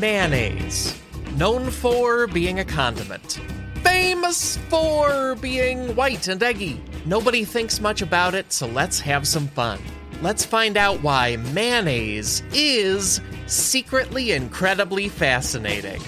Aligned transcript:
mayonnaise. 0.00 1.00
Known 1.36 1.70
for 1.70 2.26
being 2.26 2.60
a 2.60 2.64
condiment. 2.64 3.40
Famous 3.82 4.56
for 4.68 5.34
being 5.36 5.94
white 5.96 6.28
and 6.28 6.42
eggy. 6.42 6.80
Nobody 7.06 7.44
thinks 7.44 7.80
much 7.80 8.02
about 8.02 8.34
it, 8.34 8.52
so 8.52 8.66
let's 8.66 9.00
have 9.00 9.26
some 9.26 9.48
fun. 9.48 9.78
Let's 10.22 10.44
find 10.44 10.76
out 10.76 11.02
why 11.02 11.36
mayonnaise 11.52 12.42
is 12.52 13.20
secretly 13.46 14.32
incredibly 14.32 15.08
fascinating. 15.08 16.00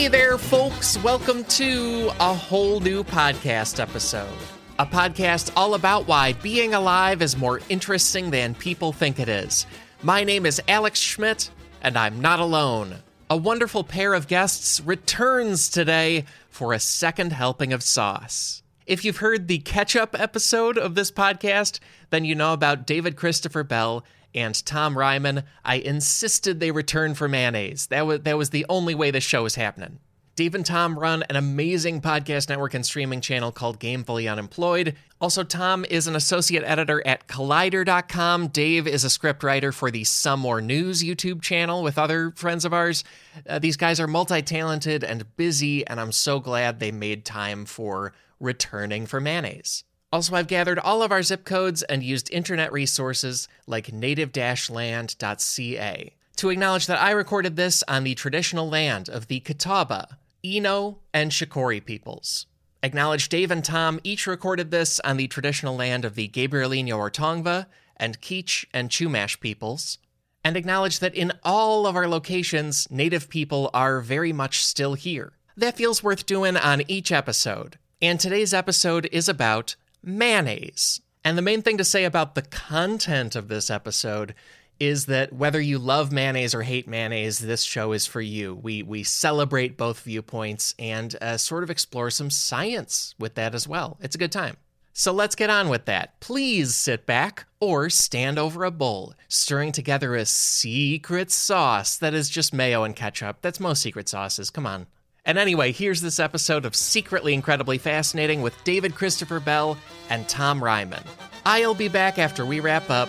Hey 0.00 0.08
there, 0.08 0.38
folks. 0.38 0.96
Welcome 1.02 1.44
to 1.44 2.10
a 2.20 2.32
whole 2.32 2.80
new 2.80 3.04
podcast 3.04 3.78
episode. 3.78 4.32
A 4.78 4.86
podcast 4.86 5.52
all 5.54 5.74
about 5.74 6.08
why 6.08 6.32
being 6.32 6.72
alive 6.72 7.20
is 7.20 7.36
more 7.36 7.60
interesting 7.68 8.30
than 8.30 8.54
people 8.54 8.94
think 8.94 9.20
it 9.20 9.28
is. 9.28 9.66
My 10.02 10.24
name 10.24 10.46
is 10.46 10.62
Alex 10.66 10.98
Schmidt, 10.98 11.50
and 11.82 11.98
I'm 11.98 12.18
not 12.18 12.40
alone. 12.40 13.00
A 13.28 13.36
wonderful 13.36 13.84
pair 13.84 14.14
of 14.14 14.26
guests 14.26 14.80
returns 14.80 15.68
today 15.68 16.24
for 16.48 16.72
a 16.72 16.80
second 16.80 17.34
helping 17.34 17.70
of 17.74 17.82
sauce. 17.82 18.62
If 18.86 19.04
you've 19.04 19.18
heard 19.18 19.48
the 19.48 19.58
catch 19.58 19.94
up 19.96 20.18
episode 20.18 20.78
of 20.78 20.94
this 20.94 21.10
podcast, 21.10 21.78
then 22.08 22.24
you 22.24 22.34
know 22.34 22.54
about 22.54 22.86
David 22.86 23.16
Christopher 23.16 23.64
Bell 23.64 24.02
and 24.34 24.64
Tom 24.64 24.94
Reimann. 24.94 25.44
I 25.64 25.76
insisted 25.76 26.60
they 26.60 26.70
return 26.70 27.14
for 27.14 27.28
mayonnaise. 27.28 27.86
That 27.86 28.06
was 28.06 28.20
that 28.20 28.38
was 28.38 28.50
the 28.50 28.66
only 28.68 28.94
way 28.94 29.10
this 29.10 29.24
show 29.24 29.42
was 29.42 29.54
happening. 29.54 29.98
Dave 30.40 30.54
and 30.54 30.64
Tom 30.64 30.98
run 30.98 31.22
an 31.28 31.36
amazing 31.36 32.00
podcast 32.00 32.48
network 32.48 32.72
and 32.72 32.86
streaming 32.86 33.20
channel 33.20 33.52
called 33.52 33.78
Gamefully 33.78 34.30
Unemployed. 34.30 34.96
Also, 35.20 35.42
Tom 35.44 35.84
is 35.90 36.06
an 36.06 36.16
associate 36.16 36.64
editor 36.64 37.06
at 37.06 37.28
Collider.com. 37.28 38.48
Dave 38.48 38.86
is 38.86 39.04
a 39.04 39.08
scriptwriter 39.08 39.74
for 39.74 39.90
the 39.90 40.04
Some 40.04 40.40
More 40.40 40.62
News 40.62 41.02
YouTube 41.04 41.42
channel 41.42 41.82
with 41.82 41.98
other 41.98 42.32
friends 42.36 42.64
of 42.64 42.72
ours. 42.72 43.04
Uh, 43.46 43.58
these 43.58 43.76
guys 43.76 44.00
are 44.00 44.06
multi 44.06 44.40
talented 44.40 45.04
and 45.04 45.36
busy, 45.36 45.86
and 45.86 46.00
I'm 46.00 46.12
so 46.12 46.40
glad 46.40 46.80
they 46.80 46.90
made 46.90 47.26
time 47.26 47.66
for 47.66 48.14
returning 48.38 49.04
for 49.04 49.20
mayonnaise. 49.20 49.84
Also, 50.12 50.34
I've 50.34 50.48
gathered 50.48 50.78
all 50.78 51.02
of 51.02 51.12
our 51.12 51.22
zip 51.22 51.44
codes 51.44 51.82
and 51.84 52.02
used 52.02 52.30
internet 52.32 52.72
resources 52.72 53.46
like 53.66 53.92
native 53.92 54.36
land.ca 54.36 56.12
to 56.36 56.48
acknowledge 56.48 56.86
that 56.86 57.00
I 57.00 57.10
recorded 57.10 57.56
this 57.56 57.84
on 57.86 58.02
the 58.02 58.14
traditional 58.14 58.68
land 58.68 59.08
of 59.08 59.28
the 59.28 59.40
Catawba, 59.40 60.16
Eno, 60.42 60.98
and 61.12 61.30
Shakori 61.30 61.84
peoples. 61.84 62.46
Acknowledge 62.82 63.28
Dave 63.28 63.50
and 63.50 63.62
Tom 63.62 64.00
each 64.02 64.26
recorded 64.26 64.70
this 64.70 65.00
on 65.00 65.18
the 65.18 65.28
traditional 65.28 65.76
land 65.76 66.04
of 66.04 66.14
the 66.14 66.28
Gabrielino 66.28 66.96
Ortongva 66.96 67.66
and 67.98 68.20
Kizh 68.20 68.64
and 68.72 68.88
Chumash 68.88 69.38
peoples. 69.38 69.98
And 70.42 70.56
acknowledge 70.56 71.00
that 71.00 71.14
in 71.14 71.32
all 71.44 71.86
of 71.86 71.94
our 71.94 72.08
locations, 72.08 72.90
Native 72.90 73.28
people 73.28 73.68
are 73.74 74.00
very 74.00 74.32
much 74.32 74.64
still 74.64 74.94
here. 74.94 75.32
That 75.58 75.76
feels 75.76 76.02
worth 76.02 76.24
doing 76.24 76.56
on 76.56 76.82
each 76.88 77.12
episode. 77.12 77.76
And 78.00 78.18
today's 78.18 78.54
episode 78.54 79.10
is 79.12 79.28
about 79.28 79.76
mayonnaise. 80.02 81.00
And 81.24 81.36
the 81.36 81.42
main 81.42 81.62
thing 81.62 81.76
to 81.78 81.84
say 81.84 82.04
about 82.04 82.34
the 82.34 82.42
content 82.42 83.36
of 83.36 83.48
this 83.48 83.70
episode 83.70 84.34
is 84.78 85.06
that 85.06 85.32
whether 85.32 85.60
you 85.60 85.78
love 85.78 86.10
mayonnaise 86.10 86.54
or 86.54 86.62
hate 86.62 86.88
mayonnaise, 86.88 87.38
this 87.38 87.62
show 87.62 87.92
is 87.92 88.06
for 88.06 88.22
you. 88.22 88.54
We 88.54 88.82
we 88.82 89.02
celebrate 89.02 89.76
both 89.76 90.00
viewpoints 90.00 90.74
and 90.78 91.14
uh, 91.20 91.36
sort 91.36 91.62
of 91.62 91.70
explore 91.70 92.10
some 92.10 92.30
science 92.30 93.14
with 93.18 93.34
that 93.34 93.54
as 93.54 93.68
well. 93.68 93.98
It's 94.00 94.14
a 94.14 94.18
good 94.18 94.32
time. 94.32 94.56
So 94.92 95.12
let's 95.12 95.34
get 95.36 95.50
on 95.50 95.68
with 95.68 95.84
that. 95.84 96.18
Please 96.20 96.74
sit 96.74 97.06
back 97.06 97.46
or 97.60 97.90
stand 97.90 98.38
over 98.38 98.64
a 98.64 98.70
bowl, 98.70 99.14
stirring 99.28 99.72
together 99.72 100.14
a 100.14 100.26
secret 100.26 101.30
sauce 101.30 101.96
that 101.98 102.14
is 102.14 102.28
just 102.28 102.52
mayo 102.52 102.82
and 102.82 102.96
ketchup. 102.96 103.38
That's 103.40 103.60
most 103.60 103.82
secret 103.82 104.08
sauces. 104.08 104.50
Come 104.50 104.66
on. 104.66 104.86
And 105.24 105.38
anyway, 105.38 105.72
here's 105.72 106.00
this 106.00 106.18
episode 106.18 106.64
of 106.64 106.74
Secretly 106.74 107.34
Incredibly 107.34 107.78
Fascinating 107.78 108.40
with 108.42 108.54
David 108.64 108.94
Christopher 108.94 109.38
Bell 109.38 109.76
and 110.08 110.28
Tom 110.28 110.60
Reimann. 110.60 111.06
I'll 111.44 111.74
be 111.74 111.88
back 111.88 112.18
after 112.18 112.46
we 112.46 112.60
wrap 112.60 112.88
up. 112.90 113.08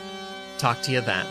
Talk 0.57 0.81
to 0.81 0.91
you 0.91 1.01
then. 1.01 1.25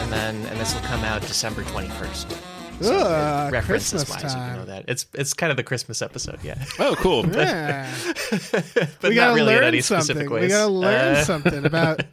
And 0.00 0.12
then, 0.12 0.46
and 0.46 0.58
this 0.58 0.74
will 0.74 0.80
come 0.82 1.04
out 1.04 1.20
December 1.22 1.62
21st. 1.64 2.57
So 2.80 2.94
Ugh, 2.96 3.52
references 3.52 4.04
Christmas 4.04 4.22
wise, 4.22 4.34
you 4.34 4.40
know 4.56 4.64
that. 4.66 4.84
It's 4.88 5.06
it's 5.14 5.34
kind 5.34 5.50
of 5.50 5.56
the 5.56 5.62
Christmas 5.64 6.00
episode, 6.02 6.38
yeah. 6.44 6.62
Oh, 6.78 6.94
cool. 6.98 7.26
Yeah. 7.34 7.90
but 9.00 9.10
we 9.10 9.10
not 9.10 9.14
gotta 9.14 9.34
really 9.34 9.40
in 9.40 9.46
learn 9.46 9.64
any 9.64 9.80
something. 9.80 10.04
specific 10.04 10.30
ways. 10.30 10.42
We 10.42 10.48
gotta 10.48 10.70
learn 10.72 11.16
Uh, 11.16 11.24
something 11.24 11.64
about 11.66 12.00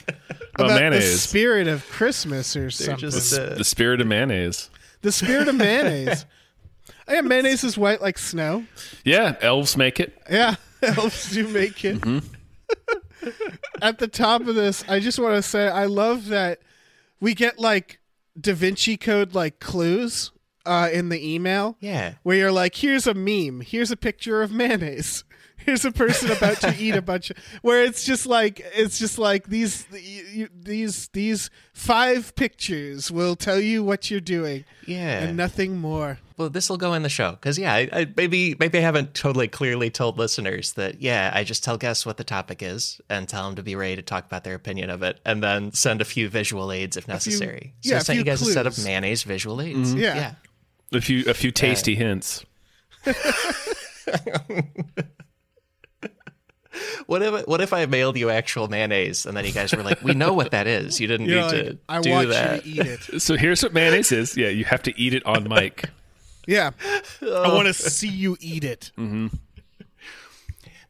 About 0.58 0.72
about 0.72 0.92
the 0.94 1.02
spirit 1.02 1.68
of 1.68 1.86
Christmas 1.90 2.56
or 2.56 2.70
something. 2.72 2.98
just, 2.98 3.38
uh, 3.38 3.56
the 3.56 3.64
spirit 3.66 4.00
of 4.02 4.08
mayonnaise. 4.08 4.70
the 5.02 5.12
spirit 5.12 5.48
of 5.50 5.56
mayonnaise. 5.56 6.26
Oh, 7.10 7.14
yeah, 7.14 7.22
mayonnaise 7.22 7.64
is 7.66 7.78
white 7.78 8.02
like 8.02 8.18
snow. 8.18 8.64
Yeah, 9.04 9.36
elves 9.42 9.76
make 9.76 10.00
it. 10.00 10.18
Yeah, 10.32 10.56
elves 10.82 11.30
do 11.32 11.48
make 11.50 11.84
it. 11.84 12.00
Mm-hmm. 12.00 12.26
At 13.82 14.00
the 14.00 14.08
top 14.08 14.48
of 14.48 14.56
this, 14.56 14.84
I 14.88 15.00
just 15.02 15.20
want 15.20 15.36
to 15.36 15.42
say 15.42 15.68
I 15.68 15.86
love 15.86 16.28
that 16.28 16.60
we 17.20 17.34
get 17.34 17.60
like 17.60 18.00
Da 18.40 18.54
Vinci 18.54 18.96
Code 18.98 19.36
like 19.36 19.60
clues 19.60 20.32
uh, 20.66 20.90
in 20.92 21.10
the 21.10 21.34
email. 21.36 21.78
Yeah. 21.80 22.14
where 22.24 22.38
you're 22.38 22.52
like, 22.52 22.76
here's 22.76 23.08
a 23.08 23.14
meme, 23.14 23.62
here's 23.62 23.92
a 23.92 23.98
picture 23.98 24.42
of 24.42 24.52
mayonnaise, 24.52 25.24
here's 25.58 25.86
a 25.86 25.92
person 25.92 26.32
about 26.32 26.58
to 26.62 26.76
eat 26.78 26.96
a 26.96 27.02
bunch 27.02 27.30
of. 27.32 27.38
Where 27.62 27.84
it's 27.84 28.04
just 28.04 28.26
like 28.26 28.62
it's 28.76 29.00
just 29.00 29.18
like 29.18 29.48
these 29.48 29.86
these 30.54 31.08
these 31.10 31.50
five 31.74 32.36
pictures 32.36 33.12
will 33.12 33.36
tell 33.36 33.60
you 33.60 33.84
what 33.84 34.10
you're 34.12 34.20
doing 34.20 34.66
Yeah. 34.86 35.24
and 35.24 35.38
nothing 35.38 35.78
more. 35.78 36.20
Well, 36.38 36.50
this 36.50 36.70
will 36.70 36.76
go 36.78 36.94
in 36.94 37.02
the 37.04 37.08
show 37.10 37.32
because 37.32 37.58
yeah, 37.58 37.74
I, 37.74 37.90
I, 37.94 38.08
maybe 38.18 38.58
maybe 38.60 38.78
I 38.78 38.82
haven't 38.82 39.14
totally 39.14 39.48
clearly 39.48 39.90
told 39.90 40.18
listeners 40.18 40.74
that 40.74 41.02
yeah, 41.02 41.32
I 41.34 41.46
just 41.46 41.64
tell 41.64 41.78
guests 41.78 42.06
what 42.06 42.18
the 42.18 42.26
topic 42.26 42.62
is 42.62 43.00
and 43.10 43.28
tell 43.30 43.46
them 43.46 43.56
to 43.56 43.64
be 43.64 43.76
ready 43.78 43.96
to 43.96 44.02
talk 44.02 44.26
about 44.26 44.44
their 44.44 44.56
opinion 44.56 44.90
of 44.90 45.02
it, 45.02 45.22
and 45.26 45.42
then 45.42 45.72
send 45.72 46.02
a 46.02 46.06
few 46.06 46.28
visual 46.28 46.74
aids 46.74 46.98
if 46.98 47.08
necessary. 47.08 47.74
so 47.82 47.92
yeah, 47.92 47.96
I 47.96 48.00
sent 48.00 48.18
you 48.18 48.24
few 48.24 48.32
guys 48.32 48.42
a 48.42 48.46
set 48.52 48.68
of 48.68 48.84
mayonnaise 48.84 49.24
visual 49.24 49.62
aids. 49.62 49.94
Yeah. 49.94 50.16
yeah. 50.16 50.32
A 50.94 51.02
few 51.02 51.24
a 51.28 51.34
few 51.34 51.52
tasty 51.52 51.96
hints. 51.96 52.46
What 57.08 57.22
if 57.22 57.48
what 57.48 57.62
if 57.62 57.72
I 57.72 57.86
mailed 57.86 58.18
you 58.18 58.30
actual 58.30 58.68
mayonnaise 58.68 59.26
and 59.26 59.38
then 59.38 59.46
you 59.46 59.54
guys 59.54 59.74
were 59.74 59.84
like, 59.84 60.02
we 60.04 60.14
know 60.14 60.34
what 60.34 60.52
that 60.52 60.68
is. 60.68 61.00
You 61.00 61.08
didn't 61.08 61.28
You're 61.28 61.42
need 61.42 61.44
like, 61.46 61.66
to 61.68 61.78
I 61.88 62.02
do 62.02 62.10
want 62.12 62.30
that. 62.30 62.66
you 62.66 62.76
to 62.76 62.82
eat 62.82 62.88
it. 63.14 63.22
So 63.22 63.38
here's 63.38 63.64
what 63.64 63.74
mayonnaise 63.74 64.12
is. 64.12 64.36
Yeah, 64.36 64.50
you 64.50 64.66
have 64.66 64.84
to 64.84 65.00
eat 65.00 65.14
it 65.14 65.26
on 65.26 65.48
mic. 65.48 65.90
Yeah, 66.48 66.72
I 67.22 67.54
want 67.54 67.68
to 67.68 67.74
see 67.74 68.10
you 68.10 68.36
eat 68.42 68.64
it. 68.66 68.92
Mm-hmm. 68.98 69.28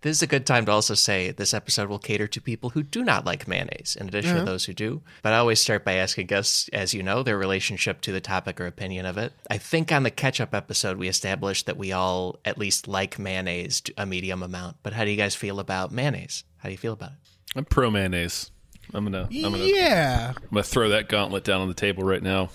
This 0.05 0.17
is 0.17 0.21
a 0.21 0.27
good 0.27 0.45
time 0.45 0.67
to 0.67 0.71
also 0.71 0.93
say 0.93 1.31
this 1.31 1.51
episode 1.51 1.89
will 1.89 1.97
cater 1.97 2.27
to 2.27 2.39
people 2.39 2.69
who 2.69 2.83
do 2.83 3.03
not 3.03 3.25
like 3.25 3.47
mayonnaise, 3.47 3.97
in 3.99 4.07
addition 4.07 4.35
to 4.35 4.41
uh-huh. 4.41 4.45
those 4.45 4.65
who 4.65 4.73
do. 4.75 5.01
But 5.23 5.33
I 5.33 5.37
always 5.37 5.59
start 5.59 5.83
by 5.83 5.93
asking 5.93 6.27
guests, 6.27 6.69
as 6.71 6.93
you 6.93 7.01
know, 7.01 7.23
their 7.23 7.39
relationship 7.39 8.01
to 8.01 8.11
the 8.11 8.21
topic 8.21 8.61
or 8.61 8.67
opinion 8.67 9.07
of 9.07 9.17
it. 9.17 9.33
I 9.49 9.57
think 9.57 9.91
on 9.91 10.03
the 10.03 10.11
ketchup 10.11 10.53
episode, 10.53 10.97
we 10.97 11.07
established 11.07 11.65
that 11.65 11.77
we 11.77 11.91
all 11.91 12.37
at 12.45 12.59
least 12.59 12.87
like 12.87 13.17
mayonnaise 13.17 13.81
to 13.81 13.95
a 13.97 14.05
medium 14.05 14.43
amount. 14.43 14.77
But 14.83 14.93
how 14.93 15.05
do 15.05 15.09
you 15.09 15.17
guys 15.17 15.33
feel 15.33 15.59
about 15.59 15.91
mayonnaise? 15.91 16.43
How 16.57 16.69
do 16.69 16.73
you 16.73 16.77
feel 16.77 16.93
about 16.93 17.13
it? 17.13 17.55
I'm 17.55 17.65
pro 17.65 17.89
mayonnaise. 17.89 18.51
I'm 18.93 19.05
gonna 19.05 19.27
I'm 19.27 19.41
gonna 19.41 19.57
Yeah, 19.57 20.33
I'm 20.35 20.49
gonna 20.51 20.61
throw 20.61 20.89
that 20.89 21.09
gauntlet 21.09 21.43
down 21.43 21.61
on 21.61 21.67
the 21.67 21.73
table 21.73 22.03
right 22.03 22.21
now. 22.21 22.51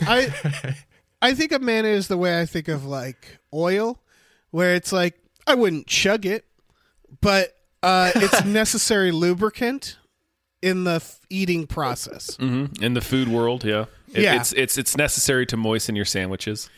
I 0.00 0.34
I 1.22 1.32
think 1.34 1.52
of 1.52 1.62
mayonnaise 1.62 2.08
the 2.08 2.18
way 2.18 2.40
I 2.40 2.44
think 2.44 2.66
of 2.66 2.84
like 2.84 3.38
oil, 3.54 4.00
where 4.50 4.74
it's 4.74 4.90
like 4.90 5.16
I 5.46 5.54
wouldn't 5.54 5.86
chug 5.86 6.26
it, 6.26 6.44
but 7.20 7.54
uh, 7.82 8.10
it's 8.14 8.44
necessary 8.44 9.10
lubricant 9.12 9.96
in 10.62 10.84
the 10.84 10.94
f- 10.96 11.20
eating 11.30 11.66
process. 11.66 12.36
hmm 12.36 12.66
In 12.80 12.94
the 12.94 13.00
food 13.00 13.28
world, 13.28 13.64
yeah. 13.64 13.86
It- 14.12 14.22
Yeah. 14.22 14.36
It's 14.40 14.52
it's 14.52 14.78
it's 14.78 14.96
necessary 14.96 15.46
to 15.46 15.56
moisten 15.56 15.94
your 15.96 16.04
sandwiches. 16.06 16.68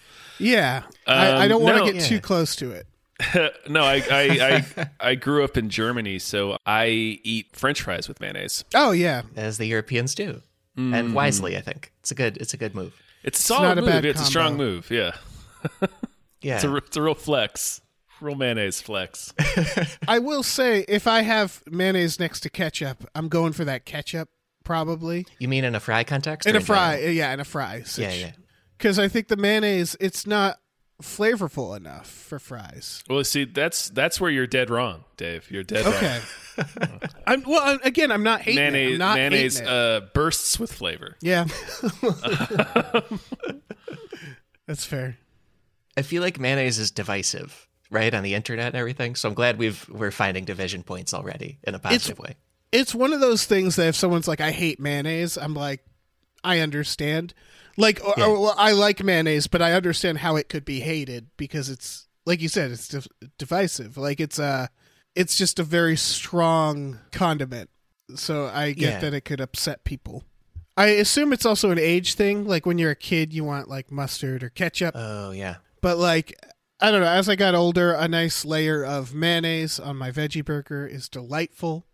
Yeah, 0.41 0.83
I, 1.07 1.27
I 1.29 1.43
Um, 1.45 1.49
don't 1.49 1.63
want 1.63 1.77
to 1.79 1.81
no. 1.81 1.87
get 1.93 1.95
Yeah. 2.03 2.09
too 2.09 2.21
close 2.21 2.55
to 2.57 2.71
it. 2.73 2.87
no, 3.69 3.83
I 3.83 3.97
I, 4.11 4.65
I 4.79 4.89
I 5.11 5.15
grew 5.17 5.43
up 5.43 5.57
in 5.57 5.69
Germany, 5.71 6.19
so 6.21 6.57
I 6.65 6.87
eat 7.25 7.49
French 7.57 7.83
fries 7.83 8.07
with 8.09 8.21
mayonnaise. 8.21 8.65
Oh 8.75 8.93
yeah, 8.93 9.23
As 9.37 9.59
the 9.59 9.67
Europeans 9.67 10.15
do. 10.15 10.43
And 10.77 11.13
wisely, 11.13 11.57
I 11.57 11.61
think. 11.61 11.91
It's 12.01 12.13
a 12.13 12.15
good 12.15 12.37
it's 12.37 12.55
a 12.55 12.57
good 12.57 12.73
move. 12.73 12.95
It's 13.25 13.41
a 13.41 13.43
solid 13.43 13.63
not 13.63 13.79
a 13.79 13.81
move. 13.83 13.91
bad 13.91 14.05
it's 14.05 14.21
a 14.21 14.25
strong 14.25 14.57
move. 14.57 14.89
Yeah, 14.93 15.11
Yeah. 16.41 16.55
it's 16.57 16.65
a 16.65 16.77
it's 16.77 16.97
a 16.97 17.03
real 17.03 17.17
flex. 17.17 17.81
Real 18.20 18.35
mayonnaise 18.35 18.81
flex. 18.81 19.32
I 20.09 20.19
will 20.19 20.43
say, 20.43 20.85
if 20.88 21.06
I 21.06 21.23
have 21.23 21.62
mayonnaise 21.70 22.19
next 22.19 22.41
to 22.41 22.50
ketchup, 22.50 23.09
I'm 23.15 23.29
going 23.29 23.53
for 23.53 23.65
that 23.65 23.85
ketchup 23.85 24.29
probably 24.65 25.25
You 25.38 25.49
mean 25.49 25.65
in 25.65 25.75
a 25.75 25.81
fry 25.81 26.05
context? 26.05 26.47
in 26.49 26.56
a 26.56 26.61
fry. 26.61 26.97
general? 26.97 27.12
Yeah, 27.15 27.32
in 27.32 27.41
a 27.41 27.44
fry. 27.44 27.85
Yeah, 27.97 28.12
yeah. 28.12 28.32
Because 28.76 28.99
I 28.99 29.09
think 29.09 29.29
the 29.29 29.37
mayonnaise, 29.37 29.97
it's 30.00 30.26
not 30.26 30.56
flavorful 31.03 31.76
enough 31.76 32.09
for 32.09 32.38
fries. 32.41 33.03
Well, 33.09 33.23
see, 33.25 33.44
that's 33.44 33.88
that's 33.91 34.21
where 34.21 34.31
you're 34.31 34.47
dead 34.49 34.69
wrong, 34.69 35.05
Dave. 35.17 35.49
You're 35.50 35.62
dead 35.62 35.85
wrong. 35.87 35.94
Okay. 35.94 36.21
I'm, 37.26 37.44
well, 37.47 37.79
again, 37.85 38.11
I'm 38.11 38.25
not 38.25 38.41
hating 38.41 38.59
it. 38.62 38.73
Mayonnaise, 38.73 38.93
I'm 38.94 38.99
not 38.99 39.14
mayonnaise 39.17 39.59
hating 39.61 39.73
it. 39.73 39.75
uh, 39.75 40.00
bursts 40.12 40.59
with 40.59 40.73
flavor. 40.73 41.17
yeah. 41.23 41.44
That's 44.67 44.85
fair. 44.85 45.19
I 45.97 46.03
feel 46.03 46.23
like 46.23 46.38
mayonnaise 46.38 46.79
is 46.79 46.91
divisive, 46.91 47.68
right, 47.90 48.12
on 48.12 48.23
the 48.23 48.35
internet 48.35 48.67
and 48.69 48.76
everything. 48.76 49.14
So 49.14 49.29
I'm 49.29 49.35
glad 49.35 49.58
we've 49.58 49.88
we're 49.88 50.11
finding 50.11 50.44
division 50.44 50.82
points 50.82 51.14
already 51.14 51.58
in 51.64 51.75
a 51.75 51.79
positive 51.79 52.19
way. 52.19 52.37
It's 52.73 52.94
one 52.94 53.12
of 53.12 53.20
those 53.20 53.44
things 53.46 53.76
that 53.76 53.88
if 53.88 53.96
someone's 53.96 54.29
like, 54.29 54.40
I 54.40 54.50
hate 54.50 54.79
mayonnaise, 54.79 55.38
I'm 55.38 55.55
like, 55.55 55.85
I 56.44 56.58
understand. 56.61 57.32
Like, 57.79 58.05
or, 58.05 58.14
Yeah. 58.19 58.26
or, 58.26 58.40
well, 58.40 58.55
I 58.58 58.73
like 58.73 59.02
mayonnaise, 59.02 59.46
but 59.46 59.62
I 59.62 59.73
understand 59.73 60.19
how 60.19 60.37
it 60.37 60.49
could 60.49 60.64
be 60.64 60.81
hated 60.81 61.29
because 61.37 61.70
it's, 61.70 62.08
like 62.26 62.43
you 62.43 62.49
said, 62.49 62.70
it's 62.70 62.88
div- 62.88 63.08
divisive. 63.38 63.96
Like, 63.96 64.20
it's 64.20 64.38
a, 64.38 64.69
it's 65.14 65.38
just 65.38 65.58
a 65.58 65.62
very 65.62 65.96
strong 65.96 66.99
condiment. 67.12 67.70
So 68.17 68.46
I 68.46 68.73
get 68.73 68.94
Yeah. 68.94 68.99
that 69.00 69.14
it 69.14 69.25
could 69.25 69.40
upset 69.40 69.85
people. 69.85 70.25
I 70.76 70.88
assume 70.88 71.32
it's 71.32 71.46
also 71.46 71.70
an 71.70 71.79
age 71.79 72.14
thing. 72.14 72.46
Like, 72.46 72.67
when 72.67 72.79
you're 72.79 72.90
a 72.90 72.96
kid, 72.96 73.32
you 73.32 73.44
want 73.44 73.69
like 73.69 73.90
mustard 73.90 74.43
or 74.43 74.49
ketchup. 74.50 74.94
Oh 74.96 75.31
yeah. 75.31 75.56
But 75.81 75.99
like 75.99 76.35
I 76.81 76.91
don't 76.91 77.01
know, 77.01 77.09
as 77.09 77.29
I 77.29 77.35
got 77.35 77.55
older, 77.55 77.93
a 77.93 78.07
nice 78.07 78.45
layer 78.45 78.85
of 78.85 79.13
mayonnaise 79.15 79.81
on 79.81 79.97
my 79.97 80.11
veggie 80.13 80.45
burger 80.45 80.87
is 80.87 81.09
delightful. 81.09 81.87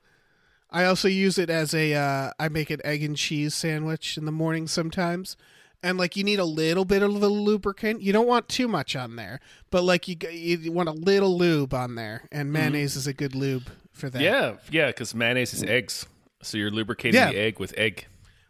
I 0.70 0.84
also 0.84 1.08
use 1.08 1.38
it 1.38 1.48
as 1.48 1.72
a 1.72 1.94
uh, 1.94 2.32
I 2.38 2.48
make 2.48 2.68
an 2.70 2.80
egg 2.84 3.02
and 3.02 3.16
cheese 3.16 3.54
sandwich 3.54 4.18
in 4.18 4.24
the 4.26 4.32
morning 4.32 4.66
sometimes. 4.66 5.36
And 5.82 5.98
like 5.98 6.16
you 6.16 6.24
need 6.24 6.38
a 6.38 6.44
little 6.44 6.84
bit 6.84 7.02
of 7.02 7.20
the 7.20 7.28
lubricant. 7.28 8.02
You 8.02 8.12
don't 8.12 8.26
want 8.26 8.48
too 8.48 8.66
much 8.68 8.96
on 8.96 9.16
there, 9.16 9.40
but 9.70 9.84
like 9.84 10.08
you 10.08 10.16
you 10.30 10.72
want 10.72 10.88
a 10.88 10.92
little 10.92 11.36
lube 11.38 11.72
on 11.74 11.94
there, 11.94 12.26
and 12.32 12.52
mayonnaise 12.52 12.96
is 12.96 13.06
a 13.06 13.12
good 13.12 13.34
lube 13.34 13.68
for 13.92 14.08
that. 14.10 14.20
Yeah, 14.22 14.54
yeah, 14.70 14.86
because 14.86 15.14
mayonnaise 15.14 15.52
is 15.54 15.62
eggs, 15.62 16.06
so 16.42 16.56
you're 16.58 16.70
lubricating 16.70 17.20
Yeah. 17.20 17.30
the 17.32 17.38
egg 17.38 17.58
with 17.60 17.74
egg 17.76 18.06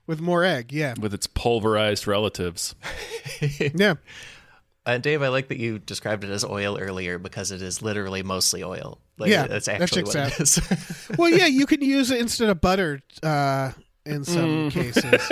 with 0.07 0.21
more 0.21 0.45
egg. 0.45 0.73
Yeah, 0.73 0.95
with 1.01 1.13
its 1.13 1.27
pulverized 1.27 2.07
relatives. 2.07 2.75
yeah. 3.75 3.95
Uh, 4.87 4.99
Dave, 4.99 5.23
I 5.23 5.29
like 5.29 5.49
that 5.49 5.57
you 5.59 5.79
described 5.79 6.25
it 6.25 6.31
as 6.31 6.45
oil 6.45 6.79
earlier 6.79 7.19
because 7.19 7.51
it 7.51 7.63
is 7.63 7.81
literally 7.81 8.23
mostly 8.23 8.63
oil. 8.63 8.99
Like, 9.17 9.31
Yeah, 9.31 9.47
that's 9.47 9.65
that 9.67 9.81
actually 9.81 10.03
checks 10.03 10.15
what 10.15 10.25
out. 10.27 10.33
it 10.33 10.41
is. 10.41 11.09
Well, 11.19 11.31
yeah, 11.31 11.47
you 11.47 11.65
can 11.67 11.81
use 11.81 12.11
it 12.11 12.21
instead 12.21 12.51
of 12.51 12.61
butter 12.61 13.01
uh, 13.23 13.73
in 14.05 14.25
some 14.25 14.71
cases. 14.71 15.23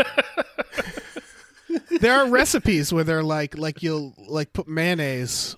there 2.00 2.14
are 2.14 2.28
recipes 2.28 2.92
where 2.92 3.04
they're 3.04 3.22
like, 3.22 3.56
like 3.56 3.82
you'll 3.82 4.14
like 4.28 4.52
put 4.52 4.68
mayonnaise 4.68 5.56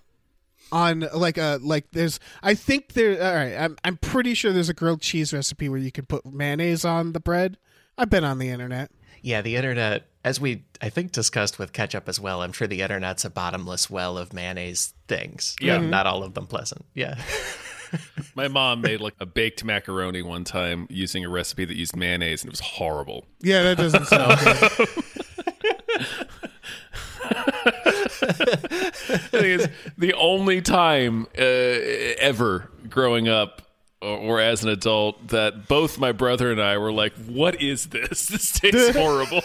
on 0.73 1.06
like 1.14 1.38
a 1.38 1.61
like 1.62 1.88
there's 1.93 2.19
I 2.43 2.55
think 2.55 2.94
there 2.94 3.23
all 3.23 3.35
right 3.35 3.55
I'm 3.55 3.76
I'm 3.85 3.97
pretty 3.97 4.35
sure 4.35 4.52
there's 4.52 4.70
a 4.70 4.75
grilled 4.75 5.02
cheese 5.02 5.32
recipe 5.32 5.69
where 5.69 5.79
you 5.79 5.93
can 5.93 6.05
put 6.06 6.25
mayonnaise 6.26 6.85
on 6.85 7.12
the 7.12 7.20
bread. 7.20 7.58
I've 7.97 8.11
been 8.11 8.25
on 8.25 8.38
the 8.38 8.49
internet. 8.49 8.90
yeah, 9.23 9.40
the 9.40 9.55
internet, 9.55 10.08
as 10.25 10.41
we 10.41 10.65
I 10.81 10.88
think 10.88 11.12
discussed 11.12 11.59
with 11.59 11.73
ketchup 11.73 12.09
as 12.09 12.19
well. 12.19 12.43
I'm 12.43 12.53
sure 12.53 12.67
the 12.67 12.81
internet's 12.82 13.25
a 13.25 13.31
bottomless 13.31 13.88
well 13.91 14.19
of 14.19 14.32
mayonnaise 14.32 14.94
things. 15.06 15.55
Yeah. 15.61 15.76
and 15.76 15.91
not 15.91 16.06
all 16.06 16.23
of 16.25 16.35
them 16.35 16.47
pleasant. 16.47 16.85
Yeah. 16.94 17.21
My 18.35 18.49
mom 18.49 18.81
made 18.81 19.00
like 19.00 19.15
a 19.21 19.26
baked 19.26 19.62
macaroni 19.62 20.23
one 20.23 20.43
time 20.43 20.88
using 20.91 21.25
a 21.25 21.29
recipe 21.29 21.65
that 21.65 21.76
used 21.76 21.94
mayonnaise, 21.94 22.43
and 22.43 22.49
it 22.49 22.53
was 22.53 22.59
horrible. 22.61 23.25
Yeah, 23.41 23.62
that 23.62 23.76
doesn't 23.76 24.06
sound 24.06 24.41
good. 24.41 24.88
I 27.25 29.19
think 29.19 29.44
it's 29.44 29.69
the 29.97 30.15
only 30.15 30.61
time 30.61 31.26
uh, 31.38 31.41
ever 32.19 32.69
growing 32.88 33.29
up 33.29 33.62
or, 34.03 34.19
or 34.19 34.41
as 34.41 34.65
an 34.65 34.71
adult 34.71 35.29
that 35.29 35.69
both 35.69 35.99
my 35.99 36.12
brother 36.12 36.50
and 36.50 36.61
I 36.61 36.79
were 36.79 36.93
like, 36.93 37.12
"What 37.26 37.61
is 37.61 37.87
this? 37.87 38.26
This 38.26 38.53
tastes 38.59 38.91
horrible." 38.97 39.41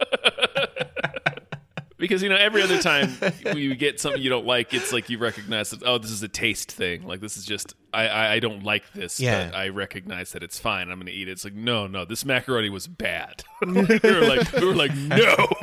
because 1.98 2.22
you 2.22 2.28
know, 2.28 2.36
every 2.36 2.62
other 2.62 2.80
time 2.80 3.10
you 3.54 3.74
get 3.74 4.00
something 4.00 4.20
you 4.20 4.28
don't 4.30 4.46
like, 4.46 4.74
it's 4.74 4.92
like 4.92 5.08
you 5.08 5.18
recognize 5.18 5.70
that 5.70 5.82
oh, 5.82 5.98
this 5.98 6.10
is 6.10 6.22
a 6.22 6.28
taste 6.28 6.70
thing. 6.72 7.06
Like 7.06 7.20
this 7.20 7.36
is 7.36 7.44
just 7.44 7.74
I 7.92 8.06
I, 8.08 8.32
I 8.34 8.40
don't 8.40 8.62
like 8.62 8.92
this, 8.92 9.18
Yeah. 9.20 9.46
but 9.46 9.54
I 9.56 9.68
recognize 9.70 10.32
that 10.32 10.42
it's 10.42 10.58
fine. 10.58 10.90
I'm 10.90 10.96
going 10.98 11.06
to 11.06 11.12
eat 11.12 11.28
it. 11.28 11.32
It's 11.32 11.44
like 11.44 11.54
no, 11.54 11.86
no, 11.86 12.04
this 12.04 12.24
macaroni 12.24 12.68
was 12.70 12.86
bad. 12.86 13.44
we 13.66 13.72
were 13.72 14.26
like, 14.26 14.52
we 14.52 14.66
were 14.66 14.74
like, 14.74 14.94
no. 14.94 15.46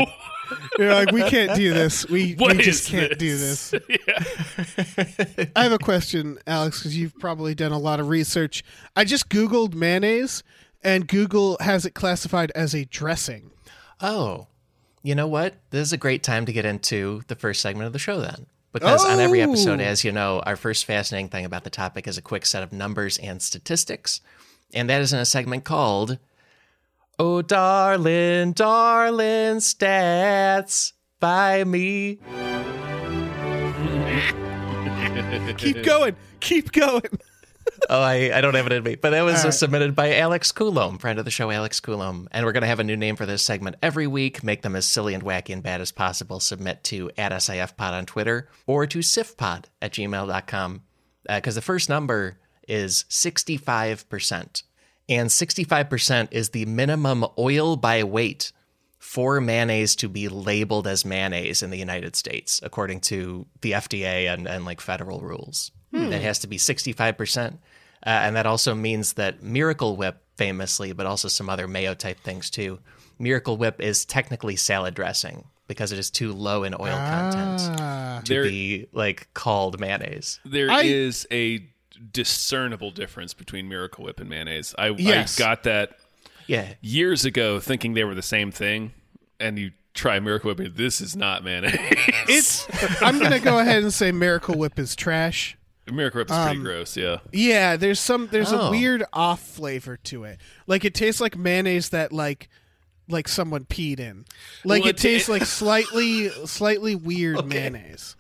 You're 0.78 0.94
like, 0.94 1.12
we 1.12 1.24
can't 1.30 1.56
do 1.56 1.74
this. 1.74 2.08
We, 2.08 2.34
What 2.34 2.58
we 2.58 2.64
just 2.64 2.88
can't 2.88 3.18
do 3.18 3.38
this. 3.38 3.74
yeah. 3.90 5.48
I 5.56 5.64
have 5.64 5.72
a 5.72 5.80
question, 5.80 6.38
Alex, 6.46 6.80
because 6.80 6.96
you've 6.98 7.18
probably 7.18 7.56
done 7.56 7.72
a 7.72 7.78
lot 7.80 8.00
of 8.00 8.08
research. 8.10 8.64
I 8.96 9.04
just 9.04 9.30
Googled 9.30 9.74
mayonnaise, 9.74 10.44
and 10.84 11.08
Google 11.08 11.58
has 11.62 11.86
it 11.88 11.92
classified 11.96 12.52
as 12.54 12.76
a 12.76 12.86
dressing. 12.86 13.52
Oh, 14.04 14.48
you 15.02 15.16
know 15.16 15.28
what? 15.28 15.56
This 15.72 15.88
is 15.88 15.94
a 15.94 15.98
great 15.98 16.24
time 16.24 16.46
to 16.46 16.54
get 16.54 16.66
into 16.66 17.22
the 17.28 17.36
first 17.36 17.62
segment 17.62 17.88
of 17.88 17.94
the 17.94 18.00
show 18.00 18.20
then. 18.20 18.46
Because 18.74 19.06
on 19.06 19.20
every 19.20 19.42
episode, 19.42 19.80
Oh. 19.80 19.84
as 19.84 20.04
you 20.04 20.12
know, 20.12 20.40
our 20.42 20.56
first 20.56 20.86
fascinating 20.86 21.30
thing 21.30 21.46
about 21.46 21.64
the 21.64 21.70
topic 21.70 22.08
is 22.08 22.18
a 22.18 22.22
quick 22.22 22.46
set 22.46 22.64
of 22.64 22.74
numbers 22.74 23.18
and 23.20 23.42
statistics. 23.42 24.20
And 24.74 24.90
that 24.90 25.02
is 25.02 25.14
in 25.14 25.20
a 25.20 25.26
segment 25.26 25.64
called 25.64 26.18
Oh, 27.20 27.42
darling, 27.44 28.54
darling, 28.54 29.58
stats 29.58 30.94
by 31.20 31.64
me. 31.64 32.18
Keep 35.58 35.84
going. 35.84 36.16
Keep 36.40 36.72
going. 36.72 37.02
Oh, 37.90 38.02
I, 38.02 38.32
I 38.34 38.42
don't 38.42 38.56
have 38.56 38.66
it 38.66 38.72
in 38.72 38.84
me. 38.84 38.96
But 38.96 39.12
that 39.12 39.24
was 39.24 39.44
uh, 39.44 39.48
right. 39.48 39.54
submitted 39.54 39.96
by 39.96 40.16
Alex 40.16 40.52
Coulomb, 40.52 40.98
friend 40.98 41.20
of 41.20 41.26
the 41.26 41.32
show, 41.32 41.52
Alex 41.52 41.80
Coulomb. 41.80 42.28
And 42.32 42.46
we're 42.46 42.52
going 42.52 42.62
to 42.62 42.68
have 42.68 42.80
a 42.80 42.84
new 42.84 42.96
name 42.96 43.16
for 43.16 43.26
this 43.26 43.44
segment 43.44 43.76
every 43.82 44.08
week. 44.08 44.44
Make 44.44 44.62
them 44.62 44.76
as 44.76 44.86
silly 44.86 45.14
and 45.14 45.24
wacky 45.24 45.54
and 45.54 45.62
bad 45.62 45.82
as 45.82 45.92
possible. 45.92 46.40
Submit 46.40 46.84
to 46.86 47.12
at 47.18 47.32
SIFPod 47.32 47.92
on 47.92 48.06
Twitter 48.06 48.50
or 48.68 48.88
to 48.88 49.00
sifpod 49.00 49.66
at 49.82 49.94
gmail.com. 49.94 50.82
Because 51.28 51.56
the 51.56 51.62
first 51.62 51.90
number 51.90 52.40
is 52.68 53.06
65%. 53.10 54.64
And 55.10 55.30
65% 55.30 56.28
is 56.32 56.50
the 56.50 56.66
minimum 56.66 57.26
oil 57.38 57.76
by 57.76 58.04
weight 58.04 58.52
for 58.98 59.42
mayonnaise 59.42 59.98
to 59.98 60.08
be 60.08 60.30
labeled 60.30 60.88
as 60.88 61.04
mayonnaise 61.04 61.62
in 61.62 61.70
the 61.70 61.78
United 61.78 62.16
States, 62.16 62.62
according 62.64 63.02
to 63.02 63.46
the 63.62 63.74
FDA 63.74 64.34
and, 64.34 64.48
and 64.48 64.64
like 64.64 64.80
federal 64.80 65.20
rules. 65.20 65.72
It 66.12 66.22
has 66.22 66.40
to 66.40 66.48
be 66.48 66.58
65%. 66.58 67.58
Uh, 68.06 68.10
and 68.10 68.36
that 68.36 68.46
also 68.46 68.76
means 68.76 69.14
that 69.14 69.42
Miracle 69.42 69.96
Whip, 69.96 70.18
famously, 70.36 70.92
but 70.94 71.06
also 71.06 71.28
some 71.28 71.50
other 71.50 71.68
mayo 71.68 71.94
type 71.94 72.20
things 72.20 72.50
too, 72.50 72.80
Miracle 73.20 73.56
Whip 73.58 73.80
is 73.80 74.04
technically 74.06 74.56
salad 74.56 74.94
dressing 74.94 75.46
because 75.68 75.92
it 75.92 76.00
is 76.00 76.10
too 76.12 76.34
low 76.34 76.64
in 76.64 76.74
oil 76.74 76.98
content 76.98 77.80
Ah. 77.80 78.22
to 78.26 78.34
There- 78.34 78.44
be 78.44 78.88
like 78.92 79.28
called 79.34 79.80
mayonnaise. 79.80 80.40
There 80.44 80.70
I- 80.70 80.82
is 80.84 81.26
a 81.32 81.66
discernible 82.12 82.92
difference 82.92 83.34
between 83.34 83.70
Miracle 83.70 84.04
Whip 84.04 84.20
and 84.20 84.30
mayonnaise. 84.30 84.76
I, 84.78 84.90
Yes. 84.90 85.40
I 85.40 85.44
got 85.44 85.64
that 85.64 85.92
Yeah. 86.48 86.74
years 86.82 87.24
ago 87.24 87.60
thinking 87.62 87.94
they 87.94 88.04
were 88.04 88.16
the 88.16 88.22
same 88.22 88.52
thing, 88.52 88.92
and 89.40 89.58
you 89.58 89.72
try 89.94 90.20
Miracle 90.20 90.50
Whip, 90.50 90.60
and 90.60 90.76
this 90.76 91.00
is 91.00 91.16
not 91.16 91.44
mayonnaise. 91.44 91.78
It's. 92.28 92.68
I'm 93.02 93.20
gonna 93.20 93.40
go 93.40 93.60
ahead 93.60 93.84
and 93.84 93.94
say 93.94 94.12
Miracle 94.12 94.58
Whip 94.58 94.78
is 94.80 94.96
trash. 94.96 95.56
Miracle 95.92 96.20
Whip 96.20 96.30
is 96.32 96.36
pretty 96.38 96.58
um, 96.60 96.64
gross, 96.64 96.96
yeah. 96.96 97.18
Yeah, 97.32 97.76
there's 97.76 98.00
some. 98.00 98.28
There's 98.32 98.52
a 98.52 98.62
Oh. 98.62 98.70
weird 98.72 99.04
off 99.12 99.42
flavor 99.42 99.98
to 100.06 100.24
it. 100.24 100.40
Like 100.68 100.86
it 100.86 100.94
tastes 100.94 101.20
like 101.22 101.38
mayonnaise 101.38 101.90
that 101.90 102.12
like. 102.14 102.50
Like 103.10 103.28
someone 103.28 103.66
peed 103.66 104.00
in, 104.00 104.24
like 104.64 104.84
Well, 104.84 104.92
it 104.92 104.96
it- 104.96 105.02
tastes 105.02 105.28
like 105.28 105.44
slightly, 105.44 106.30
slightly 106.46 106.96
weird 106.96 107.46
mayonnaise. 107.46 108.16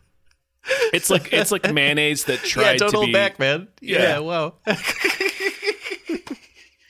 It's 0.91 1.09
like 1.09 1.31
it's 1.31 1.53
like 1.53 1.73
mayonnaise 1.73 2.25
that 2.25 2.39
tried 2.43 2.79
don't 2.79 2.91
to 2.91 2.97
hold 2.97 3.07
be 3.07 3.13
back, 3.13 3.39
man. 3.39 3.69
Yeah, 3.79 4.01
Yeah. 4.01 4.19
whoa. 4.19 4.55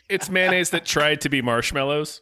it's 0.10 0.30
mayonnaise 0.30 0.72
that 0.72 0.86
tried 0.86 1.22
to 1.22 1.30
be 1.30 1.42
marshmallows, 1.44 2.22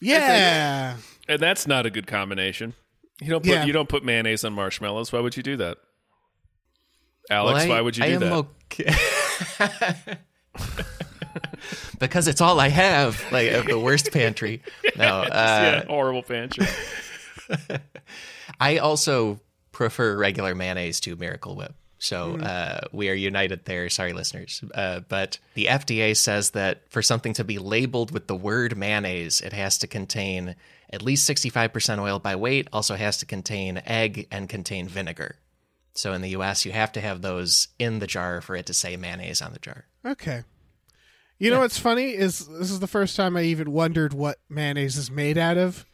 Yeah, 0.00 0.96
and 1.28 1.40
that's 1.40 1.66
not 1.66 1.86
a 1.86 1.90
good 1.90 2.06
combination. 2.06 2.74
You 3.20 3.28
don't 3.30 3.42
put 3.44 3.52
Yeah. 3.52 3.64
you 3.64 3.72
don't 3.72 3.88
put 3.88 4.04
mayonnaise 4.04 4.44
on 4.44 4.52
marshmallows. 4.54 5.12
Why 5.12 5.20
would 5.20 5.36
you 5.36 5.42
do 5.42 5.56
that, 5.58 5.78
Alex? 7.30 7.54
Well, 7.64 7.64
I- 7.66 7.68
why 7.76 7.80
would 7.80 7.96
you 7.96 8.04
I 8.04 8.08
do 8.08 8.14
am 8.14 8.20
that? 8.20 8.46
okay. 8.72 10.16
because 11.98 12.28
it's 12.28 12.40
all 12.40 12.60
I 12.60 12.68
have. 12.68 13.22
Like 13.32 13.52
of 13.52 13.66
the 13.66 13.78
worst 13.78 14.12
pantry. 14.12 14.62
No, 14.96 15.20
uh, 15.20 15.26
yeah, 15.30 15.84
horrible 15.84 16.22
pantry. 16.22 16.66
I 18.60 18.78
also 18.78 19.40
prefer 19.72 20.16
regular 20.16 20.54
mayonnaise 20.54 21.00
to 21.00 21.16
Miracle 21.16 21.54
Whip. 21.54 21.74
So 21.98 22.38
uh, 22.38 22.80
we 22.92 23.10
are 23.10 23.14
united 23.14 23.66
there. 23.66 23.90
Sorry, 23.90 24.14
listeners. 24.14 24.64
Uh, 24.74 25.00
but 25.00 25.38
the 25.52 25.66
FDA 25.66 26.16
says 26.16 26.52
that 26.52 26.90
for 26.90 27.02
something 27.02 27.34
to 27.34 27.44
be 27.44 27.58
labeled 27.58 28.10
with 28.10 28.26
the 28.26 28.34
word 28.34 28.74
mayonnaise, 28.76 29.42
it 29.42 29.52
has 29.52 29.76
to 29.78 29.86
contain 29.86 30.56
at 30.90 31.02
least 31.02 31.28
65% 31.28 31.98
oil 31.98 32.18
by 32.18 32.36
weight, 32.36 32.68
also 32.72 32.94
has 32.94 33.18
to 33.18 33.26
contain 33.26 33.82
egg 33.84 34.26
and 34.30 34.48
contain 34.48 34.88
vinegar. 34.88 35.36
So 35.96 36.12
in 36.12 36.22
the 36.22 36.30
US, 36.30 36.64
you 36.64 36.72
have 36.72 36.92
to 36.92 37.00
have 37.00 37.22
those 37.22 37.68
in 37.78 37.98
the 37.98 38.06
jar 38.06 38.40
for 38.40 38.54
it 38.54 38.66
to 38.66 38.74
say 38.74 38.96
mayonnaise 38.96 39.40
on 39.40 39.52
the 39.52 39.58
jar. 39.58 39.86
Okay. 40.04 40.44
You 41.38 41.50
know 41.50 41.60
what's 41.60 41.78
funny 41.78 42.14
is 42.14 42.46
this 42.46 42.70
is 42.70 42.80
the 42.80 42.86
first 42.86 43.14
time 43.16 43.36
I 43.36 43.42
even 43.42 43.72
wondered 43.72 44.14
what 44.14 44.38
mayonnaise 44.48 44.96
is 44.96 45.10
made 45.10 45.36
out 45.36 45.58
of, 45.58 45.84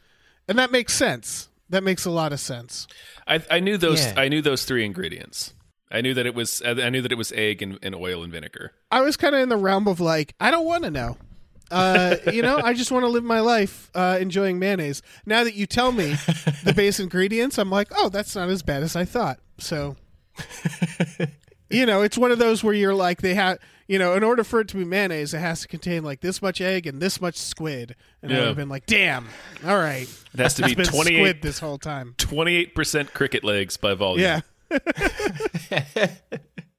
and 0.47 0.57
that 0.59 0.71
makes 0.71 0.95
sense. 0.95 1.49
That 1.69 1.83
makes 1.83 2.05
a 2.05 2.11
lot 2.11 2.33
of 2.33 2.39
sense. 2.39 2.87
I, 3.27 3.43
I 3.51 3.59
knew 3.59 3.77
those. 3.77 4.05
Yeah. 4.05 4.15
I 4.17 4.29
knew 4.29 4.41
those 4.41 4.65
three 4.65 4.85
ingredients. 4.85 5.55
I 5.91 6.01
knew 6.01 6.15
that 6.15 6.27
it 6.27 6.35
was. 6.35 6.63
I 6.65 6.91
knew 6.91 7.03
that 7.03 7.11
it 7.11 7.19
was 7.19 7.33
egg 7.33 7.61
and, 7.61 7.79
and 7.83 7.95
oil 7.95 8.23
and 8.23 8.33
vinegar. 8.33 8.73
I 8.91 9.01
was 9.01 9.17
kind 9.17 9.35
of 9.35 9.41
in 9.41 9.49
the 9.49 9.57
realm 9.57 9.89
of 9.89 9.99
like, 9.99 10.35
I 10.39 10.51
don't 10.51 10.67
want 10.67 10.85
to 10.85 10.91
know. 10.91 11.17
Uh, 11.73 12.17
you 12.31 12.43
know, 12.43 12.59
I 12.63 12.75
just 12.75 12.93
want 12.93 13.05
to 13.05 13.09
live 13.09 13.25
my 13.25 13.41
life 13.41 13.91
uh, 13.95 14.19
enjoying 14.21 14.59
mayonnaise. 14.59 15.03
Now 15.25 15.43
that 15.43 15.55
you 15.55 15.67
tell 15.67 15.91
me 15.91 16.17
the 16.65 16.75
base 16.77 17.01
ingredients, 17.01 17.59
I'm 17.59 17.71
like, 17.71 17.89
oh, 17.97 18.11
that's 18.11 18.37
not 18.37 18.51
as 18.51 18.63
bad 18.63 18.83
as 18.83 18.95
I 18.95 19.07
thought. 19.07 19.39
So, 19.63 19.97
you 21.71 21.87
know, 21.87 22.03
it's 22.03 22.19
one 22.19 22.31
of 22.33 22.39
those 22.39 22.63
where 22.65 22.75
you're 22.75 22.95
like, 22.95 23.23
they 23.23 23.35
have, 23.35 23.59
you 23.89 23.99
know, 23.99 24.15
in 24.15 24.23
order 24.25 24.45
for 24.45 24.61
it 24.61 24.69
to 24.69 24.77
be 24.77 24.85
mayonnaise, 24.85 25.33
it 25.35 25.39
has 25.39 25.61
to 25.63 25.69
contain 25.69 26.03
like 26.05 26.21
this 26.21 26.43
much 26.43 26.61
egg 26.61 26.87
and 26.87 27.01
this 27.01 27.21
much 27.21 27.37
squid. 27.37 27.95
And 28.23 28.31
I 28.33 28.35
Yeah. 28.35 28.41
would 28.41 28.49
have 28.49 28.57
been 28.57 28.69
like, 28.69 28.87
damn, 28.87 29.29
all 29.65 29.77
right. 29.79 30.09
It 30.35 30.41
has 30.41 30.55
to 30.55 30.63
be 30.67 30.73
It's 30.73 30.77
been 30.77 30.87
28 30.87 31.17
squid 31.19 31.43
this 31.43 31.59
whole 31.59 31.79
time. 31.79 32.15
28% 32.19 33.13
cricket 33.13 33.45
legs 33.45 33.77
by 33.77 33.95
volume. 33.95 34.21
Yeah. 34.23 34.41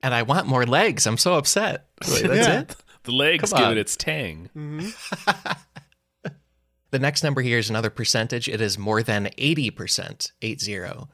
And 0.05 0.13
I 0.13 0.23
want 0.23 0.47
more 0.47 0.65
legs. 0.65 1.07
I'm 1.07 1.17
so 1.17 1.35
upset. 1.35 1.85
Wait, 2.11 2.23
that's 2.27 2.45
Yeah. 2.45 2.59
it? 2.59 2.75
The 3.03 3.13
legs 3.13 3.51
Come 3.51 3.59
give 3.59 3.65
on. 3.67 3.71
it 3.71 3.77
its 3.77 3.95
tang. 3.95 4.49
Mm-hmm. 4.53 6.29
The 6.91 6.99
next 6.99 7.23
number 7.23 7.41
here 7.41 7.57
is 7.57 7.69
another 7.69 7.89
percentage. 7.89 8.49
It 8.49 8.59
is 8.59 8.77
more 8.77 9.01
than 9.01 9.27
80%, 9.37 10.31
80. 10.41 11.07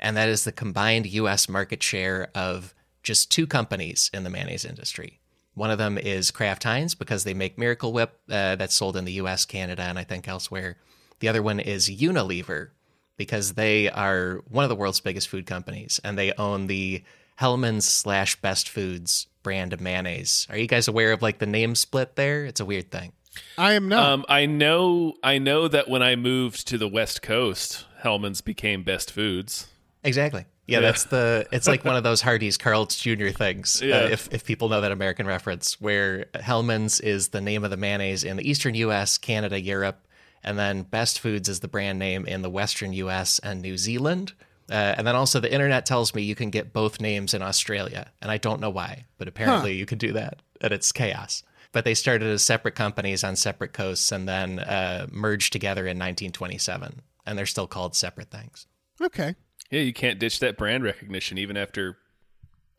And 0.00 0.16
that 0.16 0.28
is 0.28 0.44
the 0.44 0.52
combined 0.52 1.06
US 1.06 1.48
market 1.48 1.82
share 1.82 2.30
of 2.34 2.74
just 3.02 3.30
two 3.30 3.46
companies 3.46 4.10
in 4.12 4.24
the 4.24 4.30
mayonnaise 4.30 4.64
industry. 4.64 5.20
One 5.54 5.70
of 5.70 5.78
them 5.78 5.98
is 5.98 6.30
Kraft 6.30 6.64
Heinz 6.64 6.94
because 6.94 7.24
they 7.24 7.34
make 7.34 7.58
Miracle 7.58 7.92
Whip 7.92 8.18
uh, 8.30 8.56
that's 8.56 8.74
sold 8.74 8.96
in 8.96 9.04
the 9.04 9.12
US, 9.12 9.44
Canada, 9.44 9.82
and 9.82 9.98
I 9.98 10.04
think 10.04 10.26
elsewhere. 10.26 10.76
The 11.20 11.28
other 11.28 11.42
one 11.42 11.60
is 11.60 11.88
Unilever 11.88 12.70
because 13.16 13.52
they 13.54 13.90
are 13.90 14.42
one 14.48 14.64
of 14.64 14.70
the 14.70 14.76
world's 14.76 15.00
biggest 15.00 15.28
food 15.28 15.46
companies 15.46 16.00
and 16.02 16.16
they 16.16 16.32
own 16.32 16.66
the 16.66 17.02
Hellmann's 17.36 17.86
slash 17.86 18.40
Best 18.40 18.68
Foods 18.68 19.26
brand 19.42 19.72
of 19.72 19.80
mayonnaise. 19.80 20.46
Are 20.50 20.56
you 20.58 20.66
guys 20.66 20.88
aware 20.88 21.12
of 21.12 21.22
like 21.22 21.38
the 21.38 21.46
name 21.46 21.74
split 21.74 22.16
there? 22.16 22.44
It's 22.44 22.60
a 22.60 22.64
weird 22.64 22.90
thing. 22.90 23.12
I 23.56 23.74
am 23.74 23.88
not. 23.88 24.04
Um, 24.04 24.24
I 24.28 24.46
know. 24.46 25.14
I 25.22 25.38
know 25.38 25.68
that 25.68 25.88
when 25.88 26.02
I 26.02 26.16
moved 26.16 26.66
to 26.68 26.78
the 26.78 26.88
West 26.88 27.22
Coast, 27.22 27.86
Hellmann's 28.02 28.40
became 28.40 28.82
Best 28.82 29.10
Foods. 29.10 29.68
Exactly. 30.02 30.46
Yeah, 30.66 30.80
that's 30.80 31.04
the. 31.04 31.46
It's 31.50 31.66
like 31.66 31.84
one 31.84 31.96
of 31.96 32.04
those 32.04 32.20
Hardee's 32.22 32.56
Carl's 32.56 32.96
Jr. 32.96 33.28
things. 33.28 33.82
Yeah. 33.82 33.96
Uh, 33.96 34.08
if 34.08 34.32
if 34.32 34.44
people 34.44 34.68
know 34.68 34.80
that 34.80 34.92
American 34.92 35.26
reference, 35.26 35.80
where 35.80 36.26
Hellmann's 36.34 37.00
is 37.00 37.28
the 37.28 37.40
name 37.40 37.64
of 37.64 37.70
the 37.70 37.76
mayonnaise 37.76 38.22
in 38.22 38.36
the 38.36 38.48
Eastern 38.48 38.74
U.S., 38.76 39.18
Canada, 39.18 39.60
Europe, 39.60 40.06
and 40.44 40.58
then 40.58 40.82
Best 40.82 41.18
Foods 41.18 41.48
is 41.48 41.60
the 41.60 41.68
brand 41.68 41.98
name 41.98 42.24
in 42.24 42.42
the 42.42 42.50
Western 42.50 42.92
U.S. 42.92 43.40
and 43.40 43.60
New 43.60 43.76
Zealand. 43.76 44.32
Uh, 44.70 44.94
and 44.96 45.04
then 45.06 45.16
also 45.16 45.40
the 45.40 45.52
internet 45.52 45.84
tells 45.84 46.14
me 46.14 46.22
you 46.22 46.36
can 46.36 46.50
get 46.50 46.72
both 46.72 47.00
names 47.00 47.34
in 47.34 47.42
Australia, 47.42 48.12
and 48.22 48.30
I 48.30 48.36
don't 48.38 48.60
know 48.60 48.70
why, 48.70 49.06
but 49.18 49.26
apparently 49.26 49.74
you 49.74 49.84
can 49.84 49.98
do 49.98 50.12
that, 50.12 50.40
and 50.60 50.72
it's 50.72 50.92
chaos. 50.92 51.42
But 51.72 51.84
they 51.84 51.94
started 51.94 52.28
as 52.28 52.44
separate 52.44 52.76
companies 52.76 53.24
on 53.24 53.34
separate 53.34 53.72
coasts, 53.72 54.12
and 54.12 54.28
then 54.28 54.60
uh, 54.60 55.08
merged 55.10 55.52
together 55.52 55.82
in 55.82 55.98
1927, 55.98 57.02
and 57.26 57.36
they're 57.36 57.46
still 57.46 57.66
called 57.66 57.96
separate 57.96 58.30
things. 58.30 58.66
okay. 59.02 59.34
Yeah, 59.70 59.80
you 59.80 59.92
can't 59.92 60.18
ditch 60.18 60.40
that 60.40 60.56
brand 60.56 60.82
recognition 60.82 61.38
even 61.38 61.56
after 61.56 61.96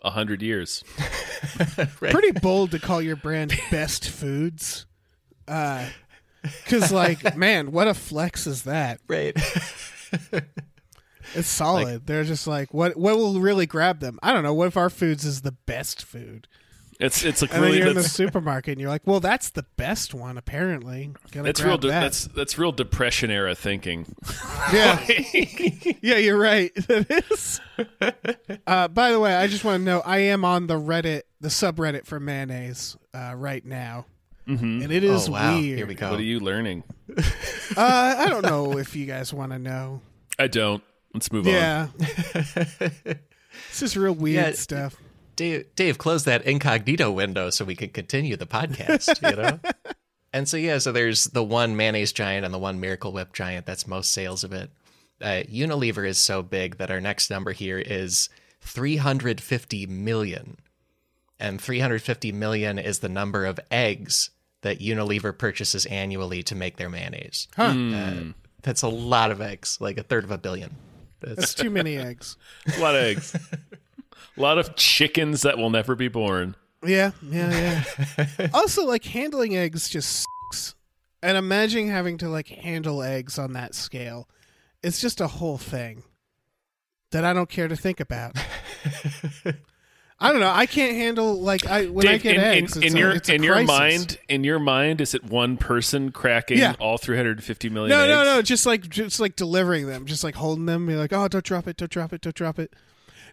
a 0.02 0.12
hundred 0.12 0.42
years. 0.42 0.84
pretty 1.96 2.32
bold 2.32 2.72
to 2.72 2.80
call 2.80 3.02
your 3.02 3.16
brand 3.16 3.54
best 3.70 4.10
foods. 4.10 4.86
Uh, 5.48 5.88
because 6.42 6.92
like 6.92 7.36
man 7.38 7.72
what 7.72 7.88
a 7.88 7.94
flex 7.94 8.46
is 8.48 8.64
that? 8.64 9.00
Right. 9.08 9.36
it's 11.34 11.48
solid. 11.48 12.06
They're 12.08 12.24
just 12.24 12.48
like 12.48 12.74
what 12.74 12.98
what 12.98 13.18
will 13.18 13.40
really 13.40 13.66
grab 13.66 14.00
them? 14.00 14.20
I 14.22 14.34
don't 14.34 14.44
know. 14.44 14.54
What 14.54 14.68
if 14.68 14.78
our 14.78 14.90
foods 14.90 15.24
is 15.24 15.42
the 15.42 15.54
best 15.54 16.04
food 16.04 16.48
It's 17.02 17.24
it's 17.24 17.42
like 17.42 17.54
and 17.54 17.64
then 17.64 17.74
you're 17.74 17.88
in 17.88 17.96
the 17.96 18.04
supermarket 18.04 18.74
and 18.74 18.82
you're 18.82 18.90
like 18.90 19.02
well 19.06 19.20
that's 19.20 19.50
the 19.50 19.66
best 19.76 20.14
one 20.14 20.38
apparently 20.38 21.12
Gonna 21.32 21.46
that's 21.46 21.62
real 21.62 21.78
de- 21.78 21.88
that. 21.88 22.02
that's 22.02 22.26
that's 22.28 22.58
real 22.58 22.72
depression 22.72 23.32
era 23.32 23.56
thinking. 23.56 24.06
yeah 24.74 25.04
yeah 26.02 26.18
you're 26.18 26.38
right 26.38 26.72
That 26.88 27.26
is. 27.32 27.60
uh, 28.68 28.88
by 28.90 29.12
the 29.12 29.20
way 29.20 29.34
i 29.36 29.48
just 29.48 29.64
want 29.64 29.80
to 29.82 29.84
know 29.84 30.02
i 30.06 30.20
am 30.20 30.46
on 30.46 30.68
the 30.68 30.76
reddit 30.80 31.24
the 31.40 31.48
subreddit 31.50 32.06
for 32.06 32.20
mayonnaise 32.20 32.96
uh, 33.16 33.34
right 33.36 33.66
now 33.66 34.06
and 34.48 34.92
it 34.92 35.04
is 35.04 35.28
oh 35.30 35.32
wow! 35.32 35.58
weird 35.58 35.78
Here 35.78 35.88
we 35.88 35.96
go. 35.96 36.12
What 36.12 36.20
are 36.20 36.24
you 36.24 36.40
learning? 36.42 36.84
Uh, 37.18 37.24
I 37.78 38.28
don't 38.28 38.42
know 38.44 38.78
if 38.78 38.98
you 38.98 39.06
guys 39.06 39.34
want 39.34 39.54
to 39.54 39.60
know. 39.60 40.02
I 40.38 40.48
don't. 40.48 40.84
Let's 41.14 41.32
move 41.32 41.48
on. 41.48 41.54
Yeah. 41.54 41.88
this 41.96 43.82
is 43.82 43.96
real 43.96 44.12
weird 44.14 44.46
Yeah. 44.48 44.52
stuff. 44.54 44.98
Dave, 45.42 45.76
Dave, 45.76 45.98
close 45.98 46.24
that 46.26 46.46
incognito 46.46 47.10
window 47.12 47.50
so 47.50 47.66
we 47.66 47.76
can 47.76 47.90
continue 47.90 48.38
the 48.38 48.46
podcast. 48.46 49.28
You 49.28 49.42
know. 49.42 49.60
and 50.34 50.48
so 50.48 50.56
yeah, 50.56 50.78
so 50.78 50.92
there's 50.92 51.24
the 51.26 51.44
one 51.44 51.76
mayonnaise 51.76 52.14
giant 52.14 52.46
and 52.46 52.54
the 52.54 52.60
one 52.60 52.80
Miracle 52.80 53.12
Whip 53.12 53.34
giant. 53.34 53.66
That's 53.66 53.88
most 53.88 54.12
sales 54.12 54.44
of 54.44 54.54
it. 54.54 54.70
Uh, 55.20 55.42
Unilever 55.52 56.08
is 56.08 56.20
so 56.20 56.44
big 56.44 56.78
that 56.78 56.92
our 56.92 57.02
next 57.02 57.32
number 57.32 57.54
here 57.54 57.80
is 57.80 58.30
350 58.62 59.88
million, 59.88 60.58
and 61.40 61.60
350 61.60 62.32
million 62.34 62.78
is 62.78 63.00
the 63.00 63.10
number 63.10 63.44
of 63.44 63.60
eggs 63.72 64.30
that 64.62 64.78
Unilever 64.78 65.36
purchases 65.36 65.88
annually 65.88 66.44
to 66.44 66.54
make 66.54 66.78
their 66.78 66.90
mayonnaise. 66.90 67.48
Huh. 67.56 67.74
Uh, 67.96 68.24
that's 68.62 68.84
a 68.84 68.90
lot 68.90 69.32
of 69.32 69.42
eggs, 69.42 69.80
like 69.82 69.98
a 69.98 70.04
third 70.04 70.24
of 70.24 70.30
a 70.30 70.38
billion. 70.38 70.76
That's 71.22 71.36
That's 71.36 71.54
too 71.56 71.70
many 71.70 71.98
eggs. 71.98 72.36
A 72.78 72.80
lot 72.80 72.96
of 72.96 73.04
eggs. 73.04 73.36
a 74.42 74.44
lot 74.44 74.58
of 74.58 74.76
chickens 74.76 75.44
that 75.44 75.58
will 75.58 75.70
never 75.70 75.96
be 75.96 76.08
born. 76.08 76.56
Yeah, 76.84 77.12
yeah, 77.22 77.84
yeah. 78.18 78.48
also, 78.54 78.86
like 78.88 79.04
handling 79.06 79.56
eggs 79.56 79.88
just 79.88 80.26
sucks. 80.52 80.74
And 81.22 81.38
imagine 81.38 81.88
having 81.90 82.18
to 82.20 82.30
like 82.30 82.48
handle 82.48 83.04
eggs 83.04 83.38
on 83.38 83.54
that 83.54 83.76
scale, 83.76 84.28
it's 84.82 85.00
just 85.00 85.22
a 85.22 85.28
whole 85.28 85.60
thing 85.60 86.02
that 87.12 87.24
I 87.24 87.34
don't 87.34 87.50
care 87.50 87.68
to 87.68 87.76
think 87.76 88.00
about. 88.00 88.36
I 90.24 90.32
don't 90.32 90.40
know. 90.40 90.52
I 90.52 90.68
can't 90.68 90.96
handle 90.96 91.40
like 91.42 91.66
I 91.68 91.86
when 91.88 92.08
I 92.08 92.18
get 92.18 92.36
in, 92.36 92.42
in- 92.42 92.48
eggs. 92.48 92.78
in, 92.78 92.84
it's 92.84 92.94
a- 92.96 92.98
your 92.98 93.12
in 93.36 93.44
your 93.44 93.64
mind, 93.64 94.20
in 94.30 94.44
your 94.44 94.60
mind, 94.60 95.02
is 95.02 95.14
it 95.16 95.24
one 95.24 95.58
person 95.58 96.12
cracking 96.12 96.58
Yeah. 96.60 96.74
all 96.80 96.98
350 97.00 97.70
million? 97.70 97.90
No, 97.90 98.08
no, 98.08 98.22
eggs? 98.22 98.26
no. 98.30 98.42
Just 98.44 98.66
like 98.68 98.88
just 98.90 99.20
like 99.20 99.36
delivering 99.36 99.88
them, 99.88 100.06
just 100.06 100.24
like 100.24 100.36
holding 100.36 100.66
them. 100.68 100.86
Be 100.88 100.96
like, 100.96 101.12
oh, 101.14 101.28
don't 101.28 101.44
drop 101.44 101.68
it, 101.68 101.78
don't 101.78 101.92
drop 101.92 102.14
it, 102.14 102.22
don't 102.22 102.36
drop 102.36 102.60
it. 102.60 102.72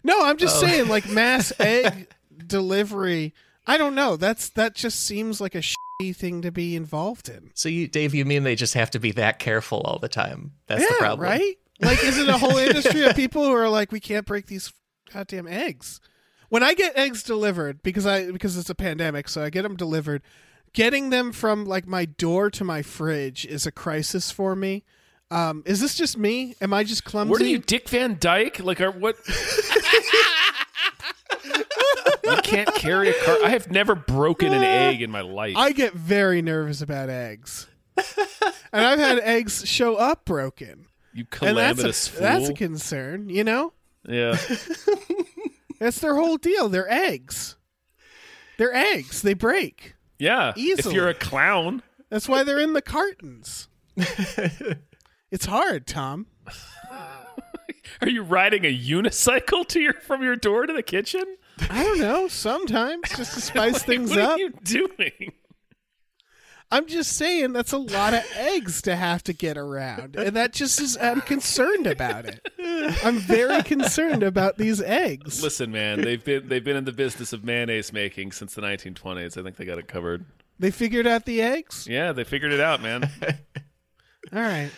No, 0.03 0.23
I'm 0.23 0.37
just 0.37 0.57
oh. 0.57 0.67
saying, 0.67 0.87
like 0.87 1.09
mass 1.09 1.51
egg 1.59 2.07
delivery. 2.45 3.33
I 3.67 3.77
don't 3.77 3.95
know. 3.95 4.15
That's 4.15 4.49
that 4.49 4.75
just 4.75 4.99
seems 4.99 5.39
like 5.39 5.55
a 5.55 5.61
shitty 5.61 6.15
thing 6.15 6.41
to 6.41 6.51
be 6.51 6.75
involved 6.75 7.29
in. 7.29 7.51
So 7.53 7.69
you, 7.69 7.87
Dave, 7.87 8.15
you 8.15 8.25
mean 8.25 8.43
they 8.43 8.55
just 8.55 8.73
have 8.73 8.91
to 8.91 8.99
be 8.99 9.11
that 9.13 9.39
careful 9.39 9.81
all 9.81 9.99
the 9.99 10.09
time? 10.09 10.53
That's 10.67 10.81
yeah, 10.81 10.87
the 10.89 10.95
problem, 10.95 11.29
right? 11.29 11.55
Like, 11.81 12.03
is 12.03 12.17
it 12.17 12.27
a 12.27 12.37
whole 12.37 12.57
industry 12.57 13.03
of 13.03 13.15
people 13.15 13.43
who 13.43 13.53
are 13.53 13.69
like, 13.69 13.91
we 13.91 13.99
can't 13.99 14.25
break 14.25 14.47
these 14.47 14.73
goddamn 15.13 15.47
eggs? 15.47 16.01
When 16.49 16.63
I 16.63 16.73
get 16.73 16.97
eggs 16.97 17.23
delivered, 17.23 17.83
because 17.83 18.05
I 18.05 18.31
because 18.31 18.57
it's 18.57 18.69
a 18.69 18.75
pandemic, 18.75 19.29
so 19.29 19.43
I 19.43 19.49
get 19.49 19.61
them 19.61 19.75
delivered. 19.75 20.23
Getting 20.73 21.09
them 21.09 21.31
from 21.31 21.65
like 21.65 21.87
my 21.87 22.05
door 22.05 22.49
to 22.51 22.63
my 22.63 22.81
fridge 22.81 23.45
is 23.45 23.65
a 23.65 23.71
crisis 23.71 24.31
for 24.31 24.55
me. 24.55 24.83
Um, 25.31 25.63
is 25.65 25.79
this 25.79 25.95
just 25.95 26.17
me? 26.17 26.55
Am 26.59 26.73
I 26.73 26.83
just 26.83 27.03
clumsy? 27.03 27.31
What 27.31 27.41
are 27.41 27.45
you, 27.45 27.59
Dick 27.59 27.87
Van 27.89 28.17
Dyke? 28.19 28.59
Like, 28.59 28.81
are 28.81 28.91
what? 28.91 29.15
you 32.23 32.37
can't 32.43 32.73
carry 32.75 33.09
a 33.09 33.13
car. 33.23 33.37
I 33.43 33.49
have 33.49 33.69
never 33.69 33.93
broken 33.95 34.53
an 34.53 34.63
egg 34.63 35.01
in 35.01 35.11
my 35.11 35.21
life. 35.21 35.55
I 35.55 35.71
get 35.71 35.93
very 35.93 36.41
nervous 36.41 36.81
about 36.81 37.09
eggs, 37.09 37.67
and 38.73 38.85
I've 38.85 38.99
had 38.99 39.19
eggs 39.19 39.67
show 39.67 39.95
up 39.97 40.25
broken, 40.25 40.87
you 41.13 41.25
and 41.41 41.57
that's 41.57 41.77
calamitous 41.77 42.07
a, 42.07 42.11
fool. 42.11 42.21
that's 42.21 42.49
a 42.49 42.53
concern. 42.53 43.29
You 43.29 43.43
know, 43.43 43.73
yeah. 44.07 44.35
that's 45.79 45.99
their 45.99 46.15
whole 46.15 46.37
deal. 46.37 46.69
They're 46.69 46.91
eggs. 46.91 47.55
They're 48.57 48.73
eggs. 48.73 49.21
They 49.21 49.35
break. 49.35 49.93
Yeah. 50.17 50.49
If 50.49 50.57
Easily. 50.57 50.95
you're 50.95 51.07
a 51.07 51.13
clown, 51.13 51.81
That's 52.09 52.27
why 52.27 52.43
they're 52.43 52.59
in 52.59 52.73
the 52.73 52.81
cartons. 52.81 53.67
it's 55.31 55.45
hard, 55.45 55.87
Tom. 55.87 56.27
are 58.01 58.09
you 58.09 58.23
riding 58.23 58.65
a 58.65 58.77
unicycle 58.77 59.67
to 59.67 59.79
your 59.79 59.93
from 59.93 60.23
your 60.23 60.35
door 60.35 60.65
to 60.65 60.73
the 60.73 60.83
kitchen? 60.83 61.23
I 61.69 61.83
don't 61.83 61.99
know. 61.99 62.27
Sometimes 62.27 63.09
just 63.15 63.33
to 63.33 63.41
spice 63.41 63.83
things 63.83 64.11
what 64.11 64.19
up. 64.19 64.29
What 64.31 64.39
are 64.39 64.43
you 64.43 64.53
doing? 64.63 65.33
I'm 66.71 66.85
just 66.85 67.13
saying 67.13 67.53
that's 67.53 67.71
a 67.71 67.79
lot 67.79 68.13
of 68.13 68.23
eggs 68.35 68.83
to 68.83 68.95
have 68.95 69.23
to 69.23 69.33
get 69.33 69.57
around, 69.57 70.15
and 70.15 70.35
that 70.35 70.53
just 70.53 70.79
is. 70.79 70.97
I'm 71.01 71.21
concerned 71.21 71.87
about 71.87 72.25
it. 72.25 72.47
I'm 73.03 73.17
very 73.17 73.63
concerned 73.63 74.21
about 74.21 74.57
these 74.57 74.79
eggs. 74.79 75.41
Listen, 75.41 75.71
man, 75.71 76.01
they've 76.01 76.23
been 76.23 76.47
they've 76.47 76.63
been 76.63 76.77
in 76.77 76.85
the 76.85 76.91
business 76.91 77.33
of 77.33 77.43
mayonnaise 77.43 77.91
making 77.91 78.33
since 78.33 78.53
the 78.53 78.61
1920s. 78.61 79.35
I 79.35 79.41
think 79.41 79.55
they 79.55 79.65
got 79.65 79.79
it 79.79 79.87
covered. 79.87 80.25
They 80.59 80.69
figured 80.69 81.07
out 81.07 81.25
the 81.25 81.41
eggs. 81.41 81.87
Yeah, 81.89 82.11
they 82.11 82.23
figured 82.23 82.51
it 82.51 82.59
out, 82.59 82.83
man. 82.83 83.09
All 84.33 84.39
right. 84.39 84.69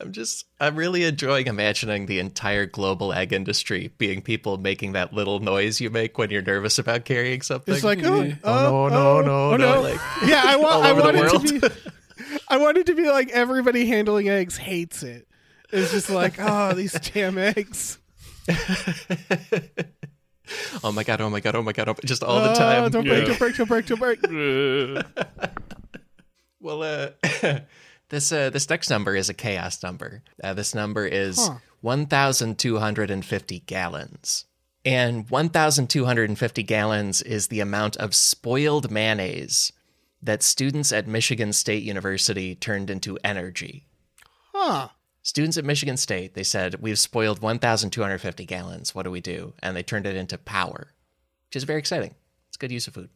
I'm 0.00 0.12
just, 0.12 0.46
I'm 0.58 0.76
really 0.76 1.04
enjoying 1.04 1.46
imagining 1.46 2.06
the 2.06 2.18
entire 2.20 2.64
global 2.66 3.12
egg 3.12 3.32
industry 3.32 3.92
being 3.98 4.22
people 4.22 4.56
making 4.56 4.92
that 4.92 5.12
little 5.12 5.40
noise 5.40 5.80
you 5.80 5.90
make 5.90 6.16
when 6.16 6.30
you're 6.30 6.40
nervous 6.42 6.78
about 6.78 7.04
carrying 7.04 7.42
something. 7.42 7.74
It's 7.74 7.84
like, 7.84 8.02
oh, 8.02 8.32
oh, 8.44 8.66
oh, 8.84 8.88
no, 8.88 8.88
no, 8.88 9.18
oh, 9.18 9.20
no, 9.22 9.52
oh, 9.52 9.56
no. 9.56 9.80
Like, 9.82 10.00
Yeah, 10.26 10.42
I 10.44 10.56
want. 10.56 10.84
I 10.84 10.90
over 10.92 11.02
want 11.02 11.16
it 11.16 11.30
to 11.60 11.60
be. 11.60 11.68
I 12.48 12.56
want 12.56 12.78
it 12.78 12.86
to 12.86 12.94
be 12.94 13.10
like 13.10 13.28
everybody 13.30 13.86
handling 13.86 14.28
eggs 14.28 14.56
hates 14.56 15.02
it. 15.02 15.26
It's 15.72 15.92
just 15.92 16.10
like, 16.10 16.34
oh, 16.38 16.72
these 16.74 16.92
damn 17.14 17.36
eggs. 17.38 17.98
oh 20.82 20.92
my 20.92 21.04
god, 21.04 21.20
oh 21.20 21.30
my 21.30 21.40
god, 21.40 21.54
oh 21.56 21.62
my 21.62 21.72
god, 21.72 21.88
oh, 21.88 21.94
just 22.04 22.22
all 22.24 22.42
the 22.42 22.50
Oh, 22.52 22.54
time. 22.54 22.90
don't 22.90 23.04
break, 23.04 23.22
Yeah. 23.28 23.28
don't 23.28 23.38
break, 23.38 23.86
don't 23.86 23.98
break, 24.00 24.20
don't 24.20 24.24
break. 24.24 25.04
Well, 26.60 26.82
uh, 26.82 27.10
this 28.10 28.30
uh, 28.32 28.50
this 28.50 28.68
next 28.68 28.90
number 28.90 29.16
is 29.16 29.28
a 29.28 29.34
chaos 29.34 29.82
number. 29.82 30.22
Uh, 30.42 30.54
this 30.54 30.74
number 30.74 31.06
is 31.06 31.38
Huh. 31.38 31.56
1,250 31.80 33.60
gallons. 33.60 34.44
And 34.84 35.28
1,250 35.28 36.62
gallons 36.62 37.22
is 37.22 37.48
the 37.48 37.60
amount 37.60 37.96
of 37.98 38.14
spoiled 38.14 38.90
mayonnaise 38.90 39.72
that 40.22 40.42
students 40.42 40.92
at 40.92 41.06
Michigan 41.06 41.52
State 41.52 41.82
University 41.82 42.54
turned 42.54 42.90
into 42.90 43.18
energy. 43.24 43.86
Huh. 44.54 44.88
Students 45.22 45.58
at 45.58 45.64
Michigan 45.66 45.96
State, 45.98 46.34
they 46.34 46.42
said, 46.42 46.76
We've 46.80 46.98
spoiled 46.98 47.40
1,250 47.42 48.46
gallons. 48.46 48.94
What 48.94 49.02
do 49.02 49.10
we 49.10 49.20
do? 49.20 49.52
And 49.62 49.76
they 49.76 49.82
turned 49.82 50.06
it 50.06 50.16
into 50.16 50.38
power, 50.38 50.94
which 51.48 51.56
is 51.56 51.64
very 51.64 51.78
exciting. 51.78 52.14
It's 52.48 52.56
good 52.56 52.72
use 52.72 52.86
of 52.86 52.94
food. 52.94 53.10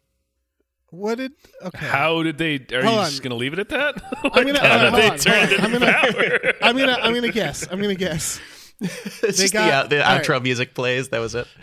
What 0.94 1.18
did? 1.18 1.32
Okay. 1.62 1.86
how 1.86 2.22
did 2.22 2.38
they? 2.38 2.54
Are 2.76 2.82
Hold 2.82 2.94
you 2.94 3.00
on. 3.00 3.10
just 3.10 3.22
gonna 3.22 3.34
leave 3.34 3.52
it 3.52 3.58
at 3.58 3.68
that? 3.70 4.02
I'm 4.32 4.46
gonna. 4.46 4.58
uh, 4.60 4.90
they 4.90 5.10
on, 5.10 5.18
turn 5.18 5.48
it 5.52 5.58
on. 5.58 5.64
I'm 5.66 5.72
gonna. 5.72 5.92
power? 5.92 6.52
I'm 6.62 6.76
gonna. 6.78 6.98
I'm 7.02 7.14
gonna 7.14 7.32
guess. 7.32 7.66
I'm 7.70 7.80
gonna 7.80 7.94
guess. 7.94 8.40
It's 8.80 9.20
They 9.20 9.28
just 9.28 9.52
got- 9.52 9.88
the, 9.88 9.96
uh, 9.98 10.00
the 10.02 10.08
all 10.10 10.16
right. 10.16 10.24
outro 10.26 10.42
music 10.42 10.74
plays. 10.74 11.08
That 11.10 11.20
was 11.20 11.34
it. 11.36 11.46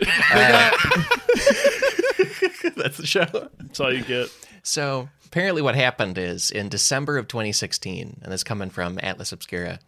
That's 2.76 2.96
the 2.96 3.06
show. 3.06 3.26
That's 3.60 3.80
all 3.80 3.92
you 3.92 4.02
get. 4.02 4.28
So 4.62 5.08
apparently, 5.26 5.62
what 5.62 5.74
happened 5.74 6.18
is 6.18 6.50
in 6.50 6.68
December 6.68 7.18
of 7.18 7.28
2016, 7.28 8.20
and 8.22 8.32
this 8.32 8.42
coming 8.44 8.70
from 8.70 8.98
Atlas 9.02 9.32
Obscura, 9.32 9.78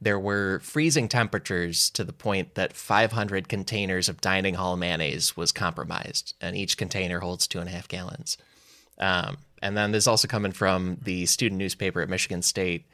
there 0.00 0.18
were 0.18 0.60
freezing 0.60 1.08
temperatures 1.08 1.90
to 1.90 2.04
the 2.04 2.12
point 2.12 2.54
that 2.54 2.74
500 2.74 3.48
containers 3.48 4.08
of 4.08 4.20
dining 4.20 4.54
hall 4.54 4.76
mayonnaise 4.76 5.36
was 5.36 5.50
compromised, 5.52 6.34
and 6.40 6.56
each 6.56 6.76
container 6.76 7.20
holds 7.20 7.46
two 7.48 7.58
and 7.58 7.68
a 7.68 7.72
half 7.72 7.88
gallons. 7.88 8.38
Um, 8.98 9.38
and 9.62 9.76
then 9.76 9.92
this 9.92 10.04
is 10.04 10.08
also 10.08 10.28
coming 10.28 10.52
from 10.52 10.98
the 11.02 11.26
student 11.26 11.58
newspaper 11.58 12.00
at 12.00 12.08
Michigan 12.08 12.42
State. 12.42 12.86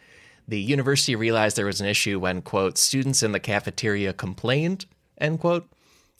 The 0.46 0.60
university 0.60 1.14
realized 1.16 1.56
there 1.56 1.66
was 1.66 1.80
an 1.80 1.86
issue 1.86 2.18
when, 2.20 2.42
quote, 2.42 2.76
students 2.78 3.22
in 3.22 3.32
the 3.32 3.40
cafeteria 3.40 4.12
complained, 4.12 4.86
end 5.18 5.40
quote. 5.40 5.68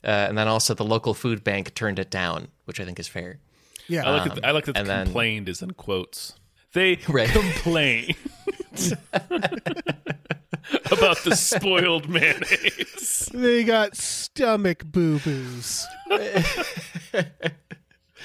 Uh, 0.03 0.07
and 0.29 0.37
then 0.37 0.47
also 0.47 0.73
the 0.75 0.85
local 0.85 1.13
food 1.13 1.43
bank 1.43 1.73
turned 1.73 1.97
it 1.99 2.09
down, 2.11 2.47
which 2.65 2.79
I 2.79 2.85
think 2.85 2.99
is 2.99 3.07
fair. 3.07 3.39
Yeah. 3.87 4.07
I 4.07 4.11
like 4.17 4.35
that. 4.35 4.45
I 4.45 4.51
like 4.51 4.65
that. 4.65 4.73
The 4.73 4.79
and 4.79 4.89
then- 4.89 5.05
complained 5.07 5.49
is 5.49 5.61
in 5.61 5.71
quotes. 5.71 6.33
They 6.73 6.97
Right. 7.07 7.29
complain 7.29 8.15
about 10.91 11.17
the 11.23 11.35
spoiled 11.35 12.09
mayonnaise. 12.09 13.29
they 13.33 13.63
got 13.63 13.95
stomach 13.95 14.83
boo 14.85 15.19
boos. 15.19 15.85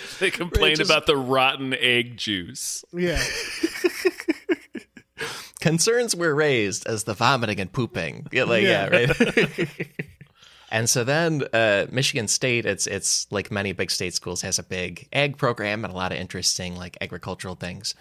They 0.20 0.30
complain 0.30 0.76
just- 0.76 0.90
about 0.90 1.06
the 1.06 1.16
rotten 1.16 1.74
egg 1.74 2.16
juice. 2.16 2.84
Yeah. 2.92 3.20
concerns 5.60 6.16
were 6.16 6.34
raised 6.34 6.86
as 6.86 7.04
the 7.04 7.14
vomiting 7.14 7.60
and 7.60 7.72
pooping. 7.72 8.26
Yeah, 8.32 8.44
like 8.44 8.62
yeah, 8.62 8.88
Yeah. 8.92 9.06
right. 9.06 9.78
and 10.70 10.88
so 10.88 11.04
then 11.04 11.44
uh, 11.52 11.86
Michigan 11.90 12.28
State, 12.28 12.66
it's 12.66 12.86
it's 12.86 13.26
like 13.30 13.50
many 13.50 13.72
big 13.72 13.90
state 13.90 14.14
schools, 14.14 14.42
has 14.42 14.58
a 14.58 14.62
big 14.62 15.08
ag 15.12 15.36
program 15.36 15.84
and 15.84 15.92
a 15.92 15.96
lot 15.96 16.12
of 16.12 16.18
interesting 16.18 16.76
like 16.76 16.96
agricultural 17.00 17.54
things. 17.56 17.94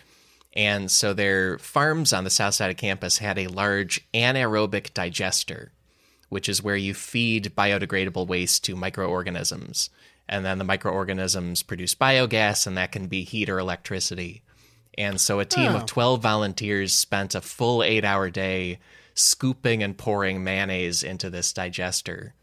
And 0.53 0.89
so 0.89 1.13
their 1.13 1.59
farms 1.59 2.11
on 2.11 2.23
the 2.23 2.29
south 2.31 2.55
side 2.55 2.71
of 2.71 2.77
campus 2.77 3.19
had 3.19 3.37
a 3.37 3.47
large 3.47 4.01
anaerobic 4.13 4.93
digester, 4.95 5.71
which 6.29 6.49
is 6.49 6.63
where 6.63 6.75
you 6.75 6.93
feed 6.95 7.53
biodegradable 7.55 8.25
waste 8.25 8.63
to 8.65 8.75
microorganisms. 8.75 9.91
And 10.31 10.45
then 10.45 10.59
the 10.59 10.63
microorganisms 10.63 11.63
produce 11.63 11.95
biogas, 11.95 12.67
and 12.67 12.77
that 12.77 12.91
can 12.91 13.07
be 13.07 13.23
heat 13.23 13.49
or 13.49 13.57
electricity. 13.57 14.43
And 14.97 15.19
so 15.19 15.39
a 15.39 15.45
team 15.45 15.71
Oh. 15.71 15.77
of 15.77 15.85
12 15.87 16.21
volunteers 16.21 16.93
spent 16.93 17.33
a 17.33 17.41
full 17.41 17.81
eight 17.83 18.05
hour 18.05 18.29
day 18.29 18.79
scooping 19.15 19.81
and 19.81 19.97
pouring 19.97 20.43
mayonnaise 20.43 21.01
into 21.03 21.29
this 21.29 21.51
digester 21.51 22.33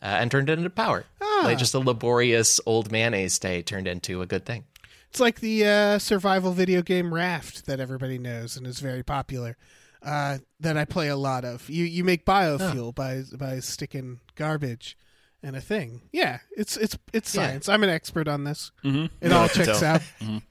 uh, 0.00 0.06
and 0.06 0.30
turned 0.30 0.48
it 0.48 0.56
into 0.58 0.70
power. 0.70 1.04
Like 1.42 1.58
just 1.58 1.74
a 1.74 1.78
laborious 1.80 2.60
old 2.64 2.92
mayonnaise 2.92 3.38
day 3.40 3.62
turned 3.62 3.88
into 3.88 4.22
a 4.22 4.26
good 4.26 4.46
thing. 4.46 4.64
It's 5.10 5.18
like 5.20 5.40
the 5.40 5.66
uh, 5.66 5.98
survival 5.98 6.52
video 6.52 6.80
game 6.82 7.12
Raft 7.12 7.66
that 7.66 7.80
everybody 7.80 8.18
knows 8.18 8.56
and 8.56 8.66
is 8.66 8.78
very 8.78 9.02
popular. 9.02 9.56
Uh, 10.00 10.38
that 10.60 10.76
I 10.76 10.84
play 10.84 11.08
a 11.08 11.16
lot 11.16 11.44
of. 11.44 11.68
You 11.68 11.84
you 11.84 12.02
make 12.04 12.24
biofuel 12.24 12.94
by 12.94 13.22
by 13.36 13.58
sticking 13.60 14.20
garbage 14.36 14.96
and 15.42 15.56
a 15.56 15.60
thing. 15.60 16.02
Yeah, 16.12 16.38
it's 16.56 16.76
it's 16.76 16.96
it's 17.12 17.34
Yeah. 17.34 17.46
science. 17.48 17.68
I'm 17.68 17.82
an 17.82 17.90
expert 17.90 18.28
on 18.28 18.44
this. 18.44 18.70
Mm-hmm. 18.84 19.06
It 19.24 19.32
all 19.32 19.48
checks 19.48 19.82
out. 19.82 20.02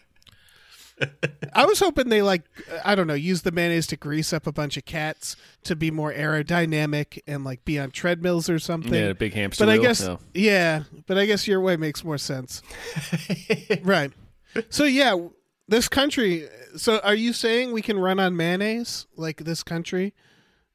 I 1.53 1.65
was 1.65 1.79
hoping 1.79 2.09
they 2.09 2.21
like 2.21 2.43
I 2.85 2.93
don't 2.93 3.07
know 3.07 3.15
use 3.15 3.41
the 3.41 3.51
mayonnaise 3.51 3.87
to 3.87 3.97
grease 3.97 4.31
up 4.33 4.45
a 4.45 4.51
bunch 4.51 4.77
of 4.77 4.85
cats 4.85 5.35
to 5.63 5.75
be 5.75 5.89
more 5.89 6.13
aerodynamic 6.13 7.19
and 7.25 7.43
like 7.43 7.65
be 7.65 7.79
on 7.79 7.89
treadmills 7.89 8.49
or 8.49 8.59
something. 8.59 8.93
Yeah, 8.93 9.13
big 9.13 9.33
hamster 9.33 9.65
but 9.65 9.71
I 9.71 9.77
guess 9.79 10.01
No. 10.05 10.19
yeah, 10.35 10.83
but 11.07 11.17
I 11.17 11.25
guess 11.25 11.47
your 11.47 11.59
way 11.59 11.75
makes 11.75 12.03
more 12.03 12.19
sense. 12.19 12.61
right. 13.83 14.11
So 14.69 14.83
yeah, 14.83 15.15
this 15.67 15.87
country. 15.89 16.47
So 16.77 16.99
are 16.99 17.15
you 17.15 17.33
saying 17.33 17.71
we 17.71 17.81
can 17.81 17.97
run 17.97 18.19
on 18.19 18.35
mayonnaise 18.37 19.07
like 19.15 19.37
this 19.43 19.63
country 19.63 20.13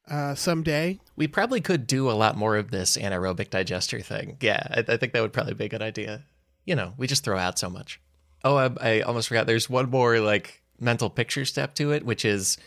uh, 0.09 0.35
someday? 0.35 1.01
We 1.17 1.27
probably 1.27 1.61
could 1.61 1.87
do 1.87 2.11
a 2.11 2.13
lot 2.13 2.37
more 2.37 2.57
of 2.57 2.71
this 2.71 2.97
anaerobic 2.97 3.51
digester 3.51 4.01
thing. 4.01 4.37
Yeah, 4.41 4.67
I, 4.71 4.93
I 4.93 4.97
think 4.97 5.13
that 5.13 5.23
would 5.23 5.33
probably 5.33 5.55
be 5.55 5.65
a 5.67 5.69
good 5.69 5.83
idea. 5.83 6.25
You 6.65 6.75
know, 6.75 6.95
we 6.97 7.07
just 7.07 7.25
throw 7.25 7.39
out 7.39 7.59
so 7.59 7.71
much. 7.71 8.01
Oh, 8.45 8.57
I, 8.57 8.71
I 8.81 9.01
almost 9.01 9.29
forgot. 9.29 9.47
There's 9.47 9.71
one 9.71 9.91
more 9.91 10.21
like 10.21 10.63
mental 10.79 11.11
picture 11.11 11.45
step 11.45 11.75
to 11.77 11.93
it, 11.93 12.05
which 12.05 12.25
is 12.25 12.59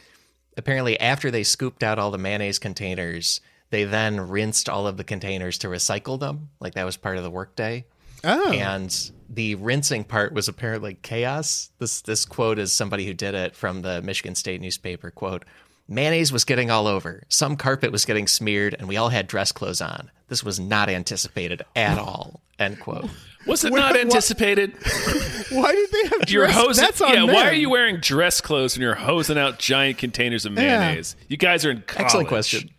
apparently 0.57 0.99
after 0.99 1.31
they 1.31 1.43
scooped 1.43 1.83
out 1.83 1.99
all 1.99 2.11
the 2.11 2.17
mayonnaise 2.17 2.59
containers, 2.59 3.41
they 3.69 3.83
then 3.83 4.19
rinsed 4.19 4.67
all 4.67 4.87
of 4.87 4.97
the 4.97 5.03
containers 5.03 5.57
to 5.59 5.67
recycle 5.67 6.19
them. 6.19 6.49
Like 6.59 6.73
that 6.73 6.85
was 6.85 6.97
part 6.97 7.17
of 7.17 7.23
the 7.23 7.29
workday. 7.29 7.85
Oh, 8.23 8.51
And 8.51 9.11
the 9.29 9.55
rinsing 9.55 10.03
part 10.03 10.33
was 10.33 10.47
apparently 10.47 10.97
chaos. 11.01 11.69
This 11.79 12.01
this 12.01 12.25
quote 12.25 12.59
is 12.59 12.71
somebody 12.71 13.05
who 13.05 13.13
did 13.13 13.35
it 13.35 13.55
from 13.55 13.81
the 13.81 14.01
Michigan 14.01 14.35
State 14.35 14.59
newspaper. 14.59 15.11
Quote: 15.11 15.45
Mayonnaise 15.91 16.31
was 16.31 16.43
getting 16.45 16.69
all 16.69 16.85
over. 16.87 17.23
Some 17.29 17.55
carpet 17.57 17.91
was 17.91 18.05
getting 18.05 18.27
smeared, 18.27 18.75
and 18.77 18.87
we 18.87 18.95
all 18.95 19.09
had 19.09 19.25
dress 19.27 19.51
clothes 19.51 19.81
on. 19.81 20.11
This 20.27 20.43
was 20.43 20.59
not 20.59 20.87
anticipated 20.87 21.63
at 21.75 21.97
all. 21.97 22.41
End 22.59 22.79
quote. 22.79 23.09
Was 23.47 23.63
it 23.65 23.71
Well, 23.73 23.81
not 23.81 23.99
anticipated? 23.99 24.73
why 25.49 25.71
did 25.73 25.89
they 25.91 26.03
have 26.09 26.29
You're 26.29 26.45
dress- 26.45 26.55
hosing. 26.57 26.83
That's 26.83 27.01
on 27.01 27.13
yeah, 27.13 27.23
why 27.23 27.47
are 27.47 27.53
you 27.53 27.69
wearing 27.71 27.97
dress 27.99 28.39
clothes 28.39 28.75
when 28.75 28.83
you're 28.83 28.93
hosing 28.95 29.37
out 29.39 29.57
giant 29.57 29.97
containers 29.97 30.45
of 30.45 30.53
Yeah. 30.53 30.77
mayonnaise? 30.79 31.15
You 31.27 31.37
guys 31.37 31.65
are 31.65 31.71
in 31.71 31.81
college. 31.87 32.05
Excellent 32.05 32.27
question. 32.27 32.69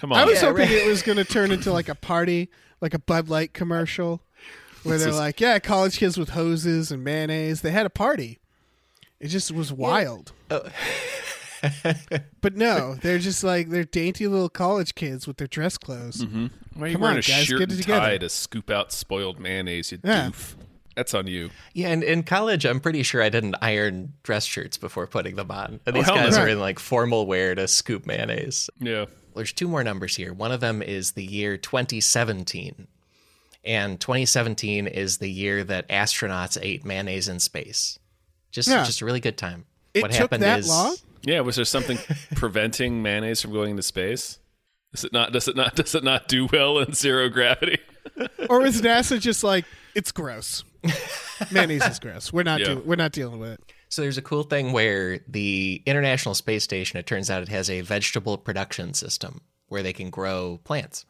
Come 0.00 0.10
on. 0.12 0.18
I 0.18 0.24
was 0.24 0.42
Yeah, 0.42 0.48
hoping 0.48 0.62
right. 0.62 0.70
it 0.72 0.88
was 0.88 1.02
going 1.02 1.18
to 1.18 1.24
turn 1.24 1.52
into 1.52 1.72
like 1.72 1.88
a 1.88 1.94
party, 1.94 2.48
like 2.80 2.92
a 2.94 2.98
Bud 2.98 3.28
Light 3.28 3.52
commercial, 3.54 4.20
where 4.82 4.98
they're 4.98 5.12
like, 5.12 5.40
"Yeah, 5.40 5.60
college 5.60 5.98
kids 5.98 6.18
with 6.18 6.30
hoses 6.30 6.90
and 6.90 7.04
mayonnaise." 7.04 7.60
They 7.60 7.70
had 7.70 7.86
a 7.86 7.90
party. 7.90 8.40
It 9.20 9.28
just 9.28 9.52
was 9.52 9.72
wild. 9.72 10.32
Oh. 10.50 10.62
but 12.40 12.56
no, 12.56 12.94
they're 12.96 13.18
just 13.18 13.44
like 13.44 13.70
they're 13.70 13.84
dainty 13.84 14.26
little 14.26 14.48
college 14.48 14.94
kids 14.94 15.26
with 15.26 15.36
their 15.36 15.46
dress 15.46 15.78
clothes. 15.78 16.24
Mm-hmm. 16.24 16.46
Why 16.74 16.84
are 16.84 16.88
you 16.88 16.92
Come 16.94 17.02
wearing 17.02 17.14
on, 17.16 17.18
a 17.20 17.22
guys, 17.22 17.44
shirt 17.44 17.58
get 17.58 17.70
it 17.70 17.74
and 17.74 17.80
together. 17.82 18.00
tie 18.00 18.18
to 18.18 18.28
scoop 18.28 18.70
out 18.70 18.92
spoiled 18.92 19.38
mayonnaise? 19.38 19.92
You 19.92 19.98
Yeah. 20.02 20.28
doof. 20.30 20.54
That's 20.94 21.14
on 21.14 21.26
you. 21.26 21.48
Yeah, 21.72 21.88
and 21.88 22.02
in 22.02 22.22
college, 22.22 22.66
I'm 22.66 22.78
pretty 22.78 23.02
sure 23.02 23.22
I 23.22 23.30
didn't 23.30 23.54
iron 23.62 24.12
dress 24.24 24.44
shirts 24.44 24.76
before 24.76 25.06
putting 25.06 25.36
them 25.36 25.50
on. 25.50 25.80
And 25.86 25.88
oh, 25.88 25.92
these 25.92 26.04
hell 26.04 26.16
guys 26.16 26.36
no. 26.36 26.42
are 26.42 26.48
in 26.48 26.60
like 26.60 26.78
formal 26.78 27.26
wear 27.26 27.54
to 27.54 27.66
scoop 27.66 28.04
mayonnaise. 28.06 28.68
Yeah. 28.78 29.06
There's 29.34 29.54
two 29.54 29.68
more 29.68 29.82
numbers 29.82 30.16
here. 30.16 30.34
One 30.34 30.52
of 30.52 30.60
them 30.60 30.82
is 30.82 31.12
the 31.12 31.24
year 31.24 31.56
2017. 31.56 32.86
And 33.64 34.00
2017 34.00 34.86
is 34.86 35.16
the 35.18 35.30
year 35.30 35.64
that 35.64 35.88
astronauts 35.88 36.58
ate 36.60 36.84
mayonnaise 36.84 37.28
in 37.28 37.38
space. 37.40 37.98
Just, 38.50 38.68
Yeah. 38.68 38.84
just 38.84 39.00
a 39.00 39.06
really 39.06 39.20
good 39.20 39.38
time. 39.38 39.64
It 39.94 40.02
what 40.02 40.10
took 40.10 40.20
happened 40.20 40.42
that 40.42 40.60
is, 40.60 40.68
long? 40.68 40.96
Yeah, 41.22 41.40
was 41.40 41.56
there 41.56 41.64
something 41.64 41.98
preventing 42.34 43.02
mayonnaise 43.02 43.40
from 43.42 43.52
going 43.52 43.70
into 43.70 43.82
space? 43.82 44.38
Does 44.92 45.04
it 45.04 45.12
not? 45.12 45.32
Does 45.32 45.48
it 45.48 45.56
not? 45.56 45.74
Does 45.76 45.94
it 45.94 46.04
not 46.04 46.28
do 46.28 46.48
well 46.52 46.78
in 46.78 46.92
zero 46.94 47.28
gravity? 47.28 47.78
Or 48.50 48.60
was 48.60 48.82
NASA 48.82 49.18
just 49.20 49.42
like 49.44 49.64
it's 49.94 50.10
gross? 50.12 50.64
Mayonnaise 51.50 51.86
is 51.86 51.98
gross. 51.98 52.32
We're 52.32 52.42
not 52.42 52.60
Yeah. 52.60 52.66
doing, 52.74 52.86
we're 52.86 52.96
not 52.96 53.12
dealing 53.12 53.38
with 53.38 53.52
it. 53.52 53.60
So 53.88 54.02
there's 54.02 54.18
a 54.18 54.22
cool 54.22 54.42
thing 54.42 54.72
where 54.72 55.20
the 55.28 55.82
International 55.86 56.34
Space 56.34 56.64
Station, 56.64 56.98
it 56.98 57.06
turns 57.06 57.30
out 57.30 57.42
it 57.42 57.48
has 57.48 57.70
a 57.70 57.80
vegetable 57.80 58.36
production 58.38 58.92
system 58.94 59.40
where 59.68 59.82
they 59.82 59.92
can 59.92 60.10
grow 60.10 60.60
plants. 60.64 61.06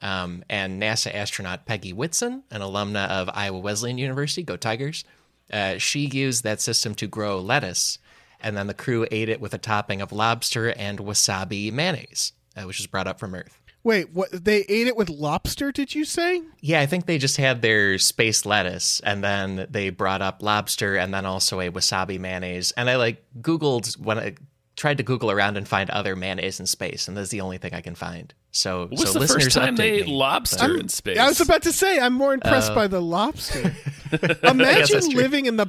Um, 0.00 0.42
and 0.48 0.82
NASA 0.82 1.14
astronaut 1.14 1.66
Peggy 1.66 1.92
Whitson, 1.92 2.42
an 2.50 2.60
alumna 2.60 3.08
of 3.08 3.30
Iowa 3.32 3.58
Wesleyan 3.58 3.98
University, 3.98 4.42
go 4.42 4.56
Tigers, 4.56 5.04
uh, 5.52 5.78
she 5.78 6.06
used 6.06 6.42
that 6.44 6.60
system 6.60 6.94
to 6.96 7.06
grow 7.06 7.38
lettuce, 7.40 7.98
and 8.42 8.56
then 8.56 8.66
the 8.66 8.74
crew 8.74 9.06
ate 9.10 9.28
it 9.28 9.40
with 9.40 9.54
a 9.54 9.58
topping 9.58 10.00
of 10.02 10.12
lobster 10.12 10.70
and 10.70 10.98
wasabi 10.98 11.72
mayonnaise, 11.72 12.32
uh, 12.56 12.62
which 12.62 12.78
was 12.78 12.86
brought 12.86 13.06
up 13.06 13.18
from 13.18 13.34
Earth. 13.34 13.58
Wait, 13.84 14.12
what? 14.12 14.28
They 14.32 14.58
ate 14.68 14.86
it 14.86 14.96
with 14.96 15.08
lobster? 15.10 15.72
Did 15.72 15.94
you 15.94 16.04
say? 16.04 16.40
Yeah, 16.60 16.80
I 16.80 16.86
think 16.86 17.06
they 17.06 17.18
just 17.18 17.36
had 17.36 17.62
their 17.62 17.98
space 17.98 18.46
lettuce 18.46 19.00
and 19.00 19.24
then 19.24 19.66
they 19.68 19.90
brought 19.90 20.22
up 20.22 20.42
lobster 20.42 20.96
and 20.96 21.12
then 21.12 21.26
also 21.26 21.60
a 21.60 21.68
wasabi 21.70 22.18
mayonnaise. 22.20 22.72
And 22.76 22.88
I 22.88 22.96
like 22.96 23.24
Googled 23.40 23.98
when 23.98 24.18
I 24.18 24.34
tried 24.76 24.98
to 24.98 25.02
Google 25.02 25.30
around 25.30 25.56
and 25.56 25.66
find 25.66 25.90
other 25.90 26.16
mayonnaise 26.16 26.58
in 26.60 26.66
space, 26.66 27.06
and 27.08 27.16
that's 27.16 27.28
the 27.30 27.40
only 27.40 27.58
thing 27.58 27.74
I 27.74 27.80
can 27.80 27.94
find. 27.94 28.32
So, 28.52 28.82
What 28.82 28.90
was 28.92 29.00
so 29.08 29.12
the 29.14 29.20
listeners 29.20 29.44
first 29.44 29.56
time 29.56 29.74
update 29.74 29.78
they 29.78 29.90
ate 29.92 30.06
me. 30.06 30.14
lobster 30.14 30.78
in 30.78 30.88
space? 30.88 31.18
I 31.18 31.26
was 31.28 31.40
about 31.40 31.62
to 31.62 31.72
say 31.72 31.98
I'm 31.98 32.14
more 32.14 32.32
impressed 32.34 32.74
by 32.74 32.86
the 32.86 33.00
lobster. 33.00 33.74
imagine 34.42 35.08
living 35.10 35.46
in 35.46 35.56
the 35.56 35.66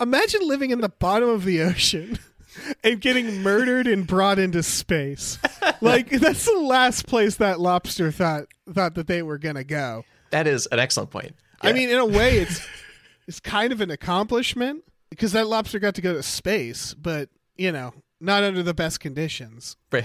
imagine 0.00 0.46
living 0.46 0.70
in 0.70 0.80
the 0.80 0.88
bottom 0.88 1.28
of 1.28 1.44
the 1.44 1.62
ocean 1.62 2.18
and 2.84 3.00
getting 3.00 3.42
murdered 3.42 3.86
and 3.86 4.06
brought 4.06 4.38
into 4.38 4.62
space. 4.62 5.38
Like 5.80 6.10
that's 6.20 6.44
the 6.44 6.58
last 6.58 7.06
place 7.06 7.36
that 7.36 7.60
lobster 7.60 8.10
thought 8.10 8.44
thought 8.72 8.94
that 8.94 9.06
they 9.06 9.22
were 9.22 9.38
gonna 9.38 9.64
go. 9.64 10.04
That 10.30 10.46
is 10.46 10.66
an 10.72 10.78
excellent 10.78 11.10
point. 11.10 11.34
I 11.60 11.72
mean, 11.72 11.88
in 11.88 11.98
a 11.98 12.06
way, 12.06 12.38
it's 12.38 12.66
it's 13.26 13.40
kind 13.40 13.72
of 13.72 13.80
an 13.80 13.90
accomplishment 13.90 14.84
because 15.10 15.32
that 15.32 15.46
lobster 15.46 15.78
got 15.78 15.94
to 15.96 16.02
go 16.02 16.12
to 16.12 16.22
space, 16.22 16.94
but 16.94 17.28
you 17.56 17.72
know, 17.72 17.94
not 18.20 18.42
under 18.42 18.62
the 18.62 18.74
best 18.74 19.00
conditions. 19.00 19.76
Right. 19.92 20.04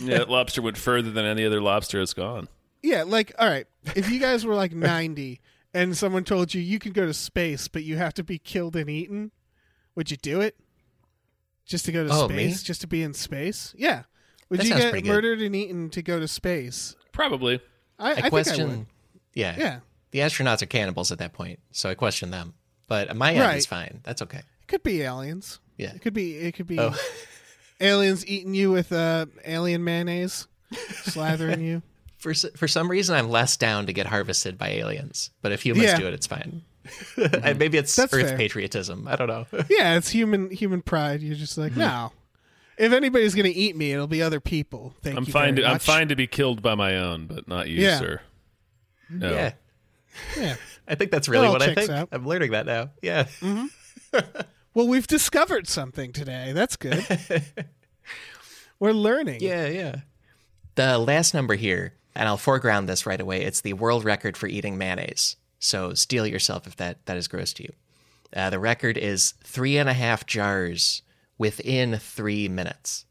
yeah, 0.00 0.18
that 0.18 0.30
lobster 0.30 0.62
went 0.62 0.78
further 0.78 1.10
than 1.10 1.24
any 1.24 1.44
other 1.44 1.60
lobster 1.60 2.00
has 2.00 2.14
gone. 2.14 2.48
Yeah, 2.82 3.04
like 3.04 3.32
all 3.38 3.48
right, 3.48 3.66
if 3.94 4.10
you 4.10 4.20
guys 4.20 4.44
were 4.44 4.54
like 4.54 4.72
90 4.72 5.40
and 5.74 5.96
someone 5.96 6.24
told 6.24 6.54
you 6.54 6.60
you 6.62 6.78
can 6.78 6.92
go 6.92 7.04
to 7.04 7.12
space 7.12 7.68
but 7.68 7.82
you 7.82 7.96
have 7.96 8.14
to 8.14 8.22
be 8.24 8.38
killed 8.38 8.76
and 8.76 8.88
eaten, 8.88 9.32
would 9.94 10.10
you 10.10 10.16
do 10.16 10.40
it? 10.40 10.56
Just 11.66 11.84
to 11.86 11.92
go 11.92 12.06
to 12.06 12.10
Oh, 12.12 12.28
me? 12.28 12.34
space, 12.50 12.62
just 12.62 12.80
to 12.82 12.86
be 12.86 13.02
in 13.02 13.12
space? 13.14 13.74
Yeah. 13.76 14.02
Would 14.50 14.60
That 14.60 14.66
you 14.66 14.74
get 14.74 15.04
murdered 15.06 15.40
and 15.40 15.56
eaten 15.56 15.90
to 15.90 16.02
go 16.02 16.20
to 16.20 16.28
space? 16.28 16.94
Probably. 17.12 17.60
I, 17.98 18.08
I, 18.08 18.10
I 18.10 18.14
think 18.14 18.26
I 18.26 18.30
question. 18.30 18.68
would. 18.68 18.86
yeah. 19.34 19.54
Yeah. 19.58 19.80
The 20.10 20.18
astronauts 20.20 20.62
are 20.62 20.66
cannibals 20.66 21.10
at 21.10 21.18
that 21.18 21.32
point, 21.32 21.58
so 21.72 21.88
I 21.90 21.94
question 21.94 22.30
them. 22.30 22.54
But 22.86 23.16
my 23.16 23.32
end 23.32 23.40
Right. 23.40 23.56
is 23.56 23.66
fine. 23.66 24.00
That's 24.04 24.22
okay. 24.22 24.38
It 24.38 24.68
could 24.68 24.82
be 24.82 25.00
aliens. 25.02 25.58
Yeah. 25.78 25.92
It 25.94 26.02
could 26.02 26.12
be 26.14 26.36
it 26.36 26.52
could 26.54 26.66
be 26.68 26.78
Oh. 26.78 26.94
aliens 27.80 28.24
eating 28.26 28.54
you 28.54 28.70
with 28.70 28.92
uh, 28.92 29.26
alien 29.44 29.82
mayonnaise, 29.82 30.46
slathering 30.72 31.62
you. 31.64 31.82
For 32.24 32.32
for 32.56 32.66
some 32.66 32.90
reason, 32.90 33.14
I'm 33.14 33.28
less 33.28 33.56
down 33.56 33.84
to 33.86 33.92
get 33.92 34.06
harvested 34.06 34.56
by 34.58 34.70
aliens. 34.70 35.30
But 35.42 35.52
if 35.52 35.64
humans 35.64 35.84
Yeah. 35.90 35.98
do 35.98 36.06
it, 36.08 36.14
it's 36.14 36.26
fine. 36.26 36.62
and 37.42 37.58
maybe 37.58 37.76
it's 37.78 37.94
That's 37.94 38.12
Earth 38.14 38.28
fair. 38.30 38.36
patriotism. 38.36 39.06
I 39.06 39.16
don't 39.16 39.28
know. 39.28 39.46
Yeah, 39.70 39.96
it's 39.96 40.08
human 40.08 40.50
human 40.50 40.80
pride. 40.82 41.20
You're 41.22 41.36
just 41.36 41.52
Mm-hmm. 41.58 41.78
like, 41.80 41.88
no. 41.90 42.12
If 42.78 42.92
anybody's 42.92 43.34
gonna 43.34 43.50
eat 43.54 43.76
me, 43.76 43.92
it'll 43.92 44.06
be 44.06 44.22
other 44.22 44.40
people. 44.40 44.94
Thank 45.02 45.16
I'm 45.16 45.24
you. 45.24 45.32
fine. 45.32 45.54
very 45.54 45.66
To, 45.68 45.72
I'm 45.74 45.78
fine 45.78 46.08
to 46.08 46.16
be 46.16 46.26
killed 46.26 46.60
by 46.62 46.74
my 46.74 46.96
own, 46.96 47.26
but 47.26 47.46
not 47.46 47.68
you, 47.68 47.80
Yeah. 47.82 47.98
sir. 47.98 48.20
No. 49.10 49.30
Yeah. 49.30 49.52
Yeah. 50.36 50.56
I 50.88 50.94
think 50.94 51.10
that's 51.10 51.28
really 51.28 51.46
all 51.46 51.52
what 51.52 51.62
I 51.62 51.74
think. 51.74 51.90
out. 51.90 52.08
I'm 52.10 52.26
learning 52.26 52.50
that 52.52 52.66
now. 52.66 52.90
Yeah. 53.02 53.26
Well, 54.74 54.88
we've 54.88 55.06
discovered 55.06 55.68
something 55.68 56.12
today. 56.12 56.52
That's 56.52 56.76
good. 56.76 57.04
We're 58.80 58.92
learning. 58.92 59.40
Yeah, 59.40 59.66
yeah. 59.68 59.96
The 60.74 60.98
last 60.98 61.32
number 61.34 61.54
here, 61.54 61.92
and 62.14 62.28
I'll 62.28 62.36
foreground 62.36 62.88
this 62.88 63.06
right 63.06 63.20
away. 63.20 63.42
It's 63.42 63.60
the 63.60 63.72
world 63.72 64.04
record 64.04 64.36
for 64.36 64.46
eating 64.46 64.78
mayonnaise. 64.78 65.36
So 65.58 65.94
steel 65.94 66.26
yourself 66.26 66.66
if 66.66 66.76
that 66.76 67.04
that 67.06 67.16
is 67.16 67.28
gross 67.28 67.52
to 67.54 67.64
you. 67.64 67.72
Uh, 68.34 68.50
the 68.50 68.58
record 68.58 68.98
is 68.98 69.34
three 69.44 69.78
and 69.78 69.88
a 69.88 69.92
half 69.92 70.26
jars 70.26 71.02
within 71.38 71.96
three 71.98 72.48
minutes. 72.48 73.06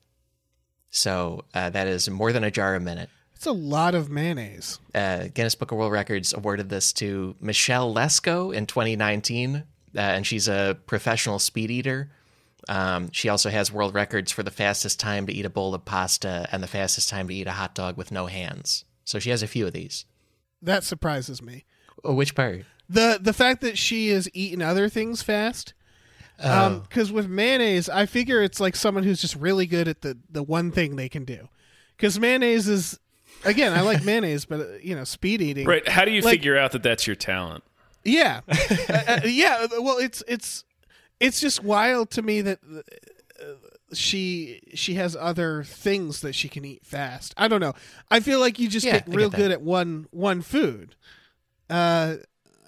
So 0.89 1.45
uh, 1.53 1.69
that 1.71 1.87
is 1.87 2.09
more 2.09 2.31
than 2.31 2.43
a 2.43 2.51
jar 2.51 2.75
a 2.75 2.79
minute. 2.79 3.09
It's 3.35 3.45
a 3.45 3.51
lot 3.51 3.95
of 3.95 4.09
mayonnaise. 4.09 4.79
uh, 4.95 5.27
Guinness 5.33 5.55
Book 5.55 5.71
of 5.71 5.77
World 5.77 5.91
Records 5.91 6.33
awarded 6.33 6.69
this 6.69 6.93
to 6.93 7.35
Michelle 7.41 7.93
Lesco 7.93 8.55
in 8.55 8.67
2019, 8.67 9.55
uh, 9.55 9.63
and 9.99 10.25
she's 10.25 10.47
a 10.47 10.77
professional 10.85 11.39
speed 11.39 11.69
eater. 11.71 12.09
Um, 12.69 13.11
she 13.11 13.27
also 13.27 13.49
has 13.49 13.71
world 13.71 13.93
records 13.93 14.31
for 14.31 14.43
the 14.43 14.51
fastest 14.51 14.99
time 14.99 15.25
to 15.27 15.33
eat 15.33 15.45
a 15.45 15.49
bowl 15.49 15.75
of 15.75 15.83
pasta 15.83 16.47
and 16.51 16.63
the 16.63 16.67
fastest 16.67 17.09
time 17.09 17.27
to 17.27 17.33
eat 17.33 17.47
a 17.47 17.51
hot 17.51 17.75
dog 17.75 17.97
with 17.97 18.11
no 18.11 18.27
hands. 18.27 18.85
So 19.05 19.19
she 19.19 19.29
has 19.29 19.43
a 19.43 19.47
few 19.47 19.65
of 19.67 19.73
these. 19.73 20.05
That 20.61 20.83
surprises 20.83 21.41
me. 21.41 21.65
Oh, 22.03 22.13
which 22.13 22.35
part? 22.35 22.63
The 22.89 23.19
the 23.21 23.33
fact 23.33 23.61
that 23.61 23.77
she 23.77 24.09
is 24.09 24.29
eating 24.33 24.61
other 24.61 24.89
things 24.89 25.21
fast. 25.21 25.73
Oh. 26.43 26.79
Because 26.89 27.11
with 27.11 27.27
mayonnaise, 27.27 27.87
I 27.89 28.05
figure 28.05 28.41
it's 28.41 28.59
like 28.59 28.75
someone 28.75 29.03
who's 29.03 29.21
just 29.21 29.35
really 29.35 29.65
good 29.65 29.87
at 29.87 30.01
the 30.01 30.17
the 30.29 30.43
one 30.43 30.71
thing 30.71 30.95
they 30.95 31.09
can 31.09 31.25
do. 31.25 31.47
Because 31.95 32.19
mayonnaise 32.19 32.67
is, 32.67 32.99
again, 33.45 33.71
I 33.73 33.81
like 33.81 34.03
mayonnaise, 34.05 34.45
but 34.45 34.59
uh, 34.59 34.65
you 34.81 34.95
know, 34.95 35.03
speed 35.03 35.41
eating. 35.41 35.65
Right. 35.67 35.87
How 35.87 36.05
do 36.05 36.11
you 36.11 36.21
Like- 36.21 36.33
figure 36.33 36.57
out 36.57 36.71
that 36.71 36.83
that's 36.83 37.05
your 37.07 37.15
talent? 37.15 37.63
Yeah, 38.05 38.41
Uh, 38.49 38.93
uh, 39.07 39.19
yeah. 39.25 39.65
Well, 39.79 39.97
it's 39.97 40.21
it's 40.27 40.65
it's 41.21 41.39
just 41.39 41.63
wild 41.63 42.09
to 42.11 42.21
me 42.21 42.41
that 42.41 42.59
uh, 42.63 43.45
she 43.93 44.61
she 44.73 44.95
has 44.95 45.15
other 45.15 45.63
things 45.63 46.21
that 46.21 46.33
she 46.33 46.49
can 46.49 46.65
eat 46.65 46.85
fast. 46.85 47.33
I 47.37 47.47
don't 47.47 47.61
know. 47.61 47.73
I 48.11 48.19
feel 48.19 48.39
like 48.39 48.59
you 48.59 48.67
just 48.67 48.85
Yeah, 48.85 48.93
get 48.93 49.03
I 49.03 49.11
get 49.11 49.15
real 49.15 49.29
good 49.29 49.51
at 49.51 49.61
one 49.61 50.07
one 50.11 50.41
food. 50.41 50.95
Uh, 51.69 52.15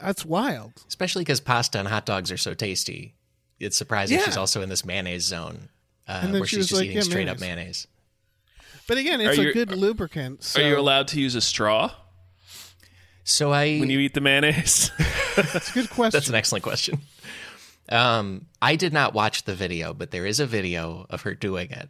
that's 0.02 0.26
wild. 0.26 0.74
Especially 0.88 1.22
because 1.22 1.40
pasta 1.40 1.80
and 1.80 1.88
hot 1.88 2.06
dogs 2.06 2.32
are 2.32 2.38
so 2.38 2.54
tasty. 2.54 3.16
It's 3.60 3.78
surprising 3.78 4.18
Yeah. 4.18 4.26
she's 4.26 4.38
also 4.38 4.62
in 4.62 4.70
this 4.70 4.84
mayonnaise 4.86 5.24
zone 5.24 5.70
uh, 6.08 6.28
where 6.28 6.46
she 6.46 6.58
she's 6.58 6.68
just 6.68 6.80
like, 6.80 6.86
eating 6.86 6.98
yeah, 6.98 7.04
straight 7.04 7.28
up 7.28 7.40
mayonnaise. 7.40 7.88
mayonnaise. 7.88 7.88
But 8.88 8.98
again, 8.98 9.22
it's 9.22 9.38
Are 9.38 9.42
a 9.42 9.46
you- 9.46 9.54
good 9.54 9.72
lubricant. 9.72 10.44
So 10.44 10.62
Are 10.62 10.68
you 10.68 10.78
allowed 10.80 11.08
to 11.10 11.20
use 11.22 11.34
a 11.36 11.42
straw 11.42 11.92
So 13.24 13.52
I 13.52 13.80
when 13.80 13.90
you 13.90 14.00
eat 14.00 14.14
the 14.14 14.22
mayonnaise? 14.22 14.92
That's 15.36 15.70
a 15.72 15.74
good 15.74 15.90
question. 15.90 16.12
That's 16.20 16.30
an 16.30 16.36
excellent 16.36 16.64
question. 16.64 17.00
Um, 17.89 18.48
I 18.62 18.76
did 18.76 18.93
not 18.93 19.13
watch 19.13 19.43
the 19.43 19.56
video, 19.56 19.93
but 19.93 20.12
there 20.12 20.26
is 20.26 20.39
a 20.39 20.45
video 20.45 21.06
of 21.10 21.21
her 21.21 21.34
doing 21.36 21.71
it. 21.71 21.89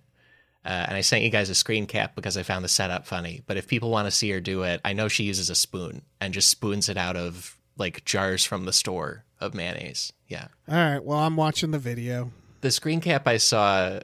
Uh, 0.65 0.85
and 0.87 0.97
I 0.97 1.01
sent 1.01 1.23
you 1.23 1.29
guys 1.29 1.49
a 1.49 1.55
screen 1.55 1.85
cap 1.85 2.15
because 2.15 2.37
I 2.37 2.43
found 2.43 2.65
the 2.65 2.69
setup 2.69 3.05
funny. 3.05 3.43
But 3.45 3.57
if 3.57 3.67
people 3.67 3.91
want 3.91 4.07
to 4.07 4.11
see 4.11 4.31
her 4.31 4.39
do 4.39 4.63
it, 4.63 4.81
I 4.83 4.93
know 4.93 5.07
she 5.07 5.23
uses 5.23 5.49
a 5.49 5.55
spoon 5.55 6.01
and 6.19 6.33
just 6.33 6.49
spoons 6.49 6.89
it 6.89 6.97
out 6.97 7.15
of 7.15 7.55
like 7.77 8.03
jars 8.03 8.43
from 8.43 8.65
the 8.65 8.73
store 8.73 9.25
of 9.39 9.53
mayonnaise. 9.53 10.11
Yeah. 10.27 10.47
All 10.67 10.75
right. 10.75 11.03
Well, 11.03 11.19
I'm 11.19 11.35
watching 11.35 11.69
the 11.71 11.77
video. 11.79 12.31
The 12.61 12.71
screen 12.71 12.99
cap 12.99 13.27
I 13.27 13.37
saw, 13.37 13.99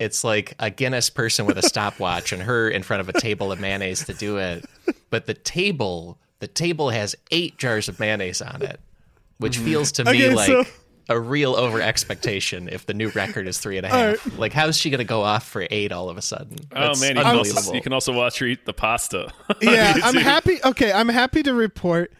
it's 0.00 0.24
like 0.24 0.54
a 0.58 0.68
Guinness 0.68 1.10
person 1.10 1.46
with 1.46 1.58
a 1.58 1.62
stopwatch 1.62 2.32
and 2.32 2.42
her 2.42 2.68
in 2.68 2.82
front 2.82 3.02
of 3.02 3.08
a 3.08 3.20
table 3.20 3.52
of 3.52 3.60
mayonnaise 3.60 4.04
to 4.06 4.14
do 4.14 4.38
it. 4.38 4.64
But 5.10 5.26
the 5.26 5.34
table, 5.34 6.18
the 6.40 6.48
table 6.48 6.90
has 6.90 7.14
eight 7.30 7.56
jars 7.56 7.88
of 7.88 8.00
mayonnaise 8.00 8.42
on 8.42 8.62
it, 8.62 8.80
which 9.38 9.58
feels 9.58 9.92
to 9.92 10.04
me 10.04 10.10
Okay, 10.26 10.34
like 10.34 10.46
so- 10.48 10.64
a 11.10 11.18
real 11.18 11.54
over 11.56 11.82
expectation 11.82 12.68
if 12.68 12.86
the 12.86 12.94
new 12.94 13.08
record 13.10 13.46
is 13.46 13.58
three 13.58 13.76
and 13.76 13.84
a 13.84 13.88
half. 13.90 14.38
Like, 14.38 14.52
how's 14.52 14.76
she 14.76 14.88
going 14.88 14.98
to 15.00 15.04
go 15.04 15.22
off 15.22 15.46
for 15.46 15.66
eight 15.70 15.92
all 15.92 16.08
of 16.08 16.16
a 16.16 16.22
sudden? 16.22 16.56
oh 16.74 16.98
man, 17.00 17.16
you 17.16 17.22
can, 17.22 17.36
also, 17.36 17.72
you 17.74 17.82
can 17.82 17.92
also 17.92 18.12
watch 18.12 18.38
her 18.38 18.46
eat 18.46 18.64
the 18.64 18.72
pasta. 18.72 19.32
Yeah, 19.60 19.94
I'm 20.02 20.14
happy. 20.14 20.58
Okay, 20.64 20.90
I'm 20.92 21.08
happy 21.08 21.42
to 21.42 21.52
report 21.52 22.12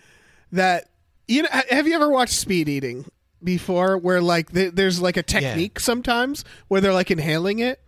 that 0.52 0.90
you 1.26 1.42
know. 1.42 1.48
Have 1.70 1.86
you 1.86 1.94
ever 1.94 2.10
watched 2.10 2.34
speed 2.34 2.68
eating 2.68 3.06
before, 3.42 3.96
where 3.96 4.20
like 4.20 4.52
th- 4.52 4.74
there's 4.74 5.00
like 5.00 5.16
a 5.16 5.22
technique 5.22 5.80
sometimes 5.80 6.44
where 6.68 6.80
they're 6.80 6.92
like 6.92 7.10
inhaling 7.10 7.60
it. 7.60 7.80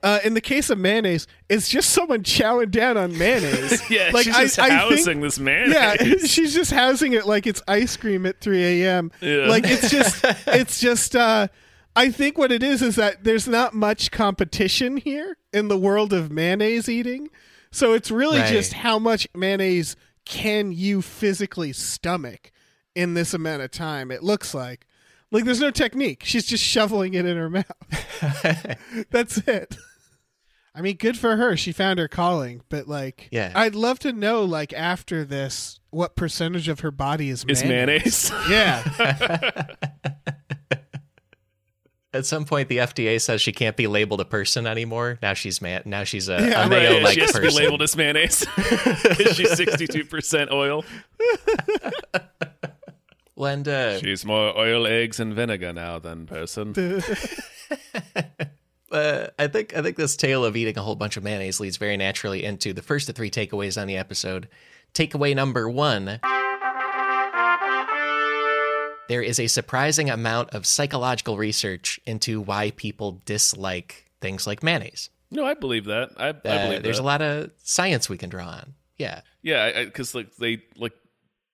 Uh, 0.00 0.20
in 0.22 0.34
the 0.34 0.40
case 0.40 0.70
of 0.70 0.78
mayonnaise, 0.78 1.26
it's 1.48 1.68
just 1.68 1.90
someone 1.90 2.22
chowing 2.22 2.70
down 2.70 2.96
on 2.96 3.16
mayonnaise. 3.18 3.82
Yeah, 3.90 4.10
like 4.14 4.26
she's 4.26 4.36
just 4.36 4.58
I, 4.60 4.66
I 4.66 4.70
housing 4.70 5.04
think, 5.04 5.22
this 5.22 5.38
mayonnaise. 5.40 5.74
Yeah, 5.74 6.26
she's 6.26 6.54
just 6.54 6.70
housing 6.70 7.14
it 7.14 7.26
like 7.26 7.46
it's 7.48 7.60
ice 7.66 7.96
cream 7.96 8.24
at 8.26 8.40
3 8.40 8.82
a.m. 8.84 9.10
Yeah. 9.20 9.46
Like 9.48 9.64
it's 9.66 9.90
just, 9.90 10.24
it's 10.46 10.78
just. 10.80 11.16
uh 11.16 11.48
I 11.96 12.12
think 12.12 12.38
what 12.38 12.52
it 12.52 12.62
is 12.62 12.80
is 12.80 12.94
that 12.94 13.24
there's 13.24 13.48
not 13.48 13.74
much 13.74 14.12
competition 14.12 14.98
here 14.98 15.36
in 15.52 15.66
the 15.66 15.76
world 15.76 16.12
of 16.12 16.30
mayonnaise 16.30 16.88
eating, 16.88 17.28
so 17.72 17.92
it's 17.94 18.08
really 18.12 18.38
Right. 18.38 18.48
just 18.52 18.72
how 18.74 19.00
much 19.00 19.26
mayonnaise 19.34 19.96
can 20.24 20.70
you 20.70 21.02
physically 21.02 21.72
stomach 21.72 22.52
in 22.94 23.14
this 23.14 23.34
amount 23.34 23.62
of 23.62 23.72
time? 23.72 24.12
It 24.12 24.22
looks 24.22 24.54
like. 24.54 24.86
Like 25.30 25.44
there's 25.44 25.60
no 25.60 25.70
technique. 25.70 26.22
She's 26.24 26.46
just 26.46 26.64
shoveling 26.64 27.14
it 27.14 27.26
in 27.26 27.36
her 27.36 27.50
mouth. 27.50 27.66
That's 29.10 29.38
it. 29.38 29.76
I 30.74 30.80
mean, 30.80 30.96
good 30.96 31.18
for 31.18 31.36
her. 31.36 31.56
She 31.56 31.72
found 31.72 31.98
her 31.98 32.06
calling, 32.08 32.62
but 32.68 32.86
like, 32.88 33.28
Yeah. 33.32 33.52
I'd 33.54 33.74
love 33.74 33.98
to 34.00 34.12
know, 34.12 34.44
like, 34.44 34.72
after 34.72 35.24
this, 35.24 35.80
what 35.90 36.14
percentage 36.14 36.68
of 36.68 36.80
her 36.80 36.90
body 36.92 37.30
is 37.30 37.44
Is 37.48 37.64
mayonnaise. 37.64 38.30
mayonnaise? 38.30 38.50
Yeah, 38.50 39.66
At 42.14 42.24
some 42.24 42.46
point, 42.46 42.68
the 42.70 42.78
FDA 42.78 43.20
says 43.20 43.42
she 43.42 43.52
can't 43.52 43.76
be 43.76 43.86
labeled 43.86 44.20
a 44.22 44.24
person 44.24 44.66
anymore. 44.66 45.18
Now 45.20 45.34
she's 45.34 45.60
man. 45.60 45.82
Now 45.84 46.04
she's 46.04 46.28
a, 46.30 46.38
Yeah, 46.40 46.46
a 46.64 46.68
right. 46.68 46.70
mayo-like 46.70 47.14
she 47.14 47.20
has 47.20 47.32
to 47.32 47.40
be 47.42 47.50
labeled 47.50 47.82
as 47.82 47.94
mayonnaise 47.96 48.46
because 48.56 49.36
she's 49.36 49.52
sixty-two 49.54 50.04
percent 50.06 50.50
oil. 50.50 50.84
Linda, 53.38 53.98
She's 54.00 54.24
more 54.24 54.56
oil, 54.58 54.86
eggs, 54.86 55.20
and 55.20 55.32
vinegar 55.34 55.72
now 55.72 55.98
than 55.98 56.26
person. 56.26 56.74
uh, 58.92 59.26
I 59.38 59.46
think 59.46 59.76
I 59.76 59.82
think 59.82 59.96
this 59.96 60.16
tale 60.16 60.44
of 60.44 60.56
eating 60.56 60.76
a 60.76 60.82
whole 60.82 60.96
bunch 60.96 61.16
of 61.16 61.22
mayonnaise 61.22 61.60
leads 61.60 61.76
very 61.76 61.96
naturally 61.96 62.44
into 62.44 62.72
the 62.72 62.82
first 62.82 63.08
of 63.08 63.14
three 63.14 63.30
takeaways 63.30 63.80
on 63.80 63.86
the 63.86 63.96
episode. 63.96 64.48
Takeaway 64.94 65.34
number 65.36 65.68
one. 65.68 66.20
There 69.08 69.22
is 69.22 69.38
a 69.40 69.46
surprising 69.46 70.10
amount 70.10 70.50
of 70.50 70.66
psychological 70.66 71.38
research 71.38 71.98
into 72.04 72.42
why 72.42 72.72
people 72.72 73.22
dislike 73.24 74.04
things 74.20 74.46
like 74.46 74.62
mayonnaise. 74.62 75.08
No, 75.30 75.46
I 75.46 75.54
believe 75.54 75.86
that. 75.86 76.10
I, 76.18 76.26
I 76.26 76.30
Uh, 76.30 76.66
believe 76.66 76.82
there's 76.82 76.96
that. 76.98 77.02
a 77.02 77.06
lot 77.06 77.22
of 77.22 77.50
science 77.62 78.10
we 78.10 78.18
can 78.18 78.28
draw 78.28 78.46
on. 78.48 78.74
Yeah. 78.98 79.22
Yeah, 79.42 79.84
because 79.84 80.14
like 80.14 80.34
they 80.36 80.62
like 80.76 80.92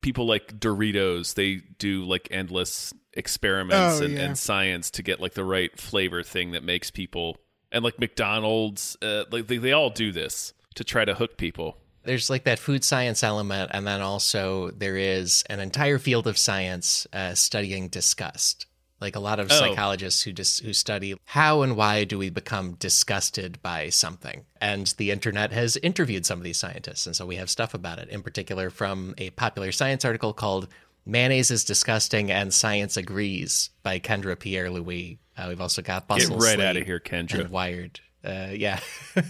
people 0.04 0.26
like 0.26 0.60
Doritos, 0.60 1.34
they 1.34 1.62
do 1.78 2.04
like 2.04 2.28
endless 2.30 2.92
experiments 3.14 4.00
Oh, 4.00 4.04
and, 4.04 4.14
yeah. 4.14 4.20
and 4.20 4.38
science 4.38 4.90
to 4.92 5.02
get 5.02 5.18
like 5.18 5.32
the 5.32 5.44
right 5.44 5.76
flavor 5.80 6.22
thing 6.22 6.52
that 6.52 6.62
makes 6.62 6.90
people. 6.90 7.38
And 7.72 7.82
like 7.82 7.98
McDonald's, 7.98 8.96
uh, 9.02 9.24
like 9.32 9.46
they, 9.46 9.56
they 9.56 9.72
all 9.72 9.88
do 9.90 10.12
this 10.12 10.52
to 10.74 10.84
try 10.84 11.04
to 11.06 11.14
hook 11.14 11.36
people. 11.38 11.78
there's 12.04 12.28
like 12.28 12.44
that 12.44 12.58
food 12.58 12.84
science 12.84 13.22
element, 13.24 13.70
and 13.72 13.86
then 13.86 14.02
also 14.02 14.70
there 14.72 14.96
is 14.98 15.42
an 15.48 15.58
entire 15.58 15.98
field 15.98 16.26
of 16.26 16.36
science 16.36 17.06
uh, 17.14 17.32
studying 17.34 17.88
disgust. 17.88 18.66
Like 19.04 19.16
a 19.16 19.20
lot 19.20 19.38
of 19.38 19.52
Oh. 19.52 19.54
psychologists 19.58 20.22
who 20.22 20.32
just 20.32 20.62
who 20.62 20.72
study 20.72 21.14
how 21.26 21.60
and 21.60 21.76
why 21.76 22.04
do 22.04 22.16
we 22.16 22.30
become 22.30 22.72
disgusted 22.80 23.60
by 23.60 23.90
something, 23.90 24.46
and 24.62 24.86
the 24.96 25.10
internet 25.10 25.52
has 25.52 25.76
interviewed 25.82 26.24
some 26.24 26.38
of 26.38 26.44
these 26.44 26.56
scientists, 26.56 27.06
and 27.06 27.14
so 27.14 27.26
we 27.26 27.36
have 27.36 27.50
stuff 27.50 27.74
about 27.74 27.98
it. 27.98 28.08
In 28.08 28.22
particular, 28.22 28.70
from 28.70 29.14
a 29.18 29.28
popular 29.30 29.72
science 29.72 30.06
article 30.06 30.32
called 30.32 30.68
"Mayonnaise 31.04 31.50
is 31.50 31.64
Disgusting 31.64 32.30
and 32.30 32.54
Science 32.54 32.96
Agrees" 32.96 33.68
by 33.82 33.98
Kendra 34.00 34.38
Pierre 34.38 34.70
Louis. 34.70 35.18
Uh, 35.36 35.46
we've 35.48 35.60
also 35.60 35.82
got 35.82 36.08
Get 36.08 36.28
right 36.30 36.38
Sleep 36.54 36.60
out 36.60 36.78
of 36.78 36.86
here, 36.86 36.98
Kendra. 36.98 37.40
and 37.40 37.50
Wired. 37.50 38.00
Uh, 38.24 38.48
yeah. 38.52 38.80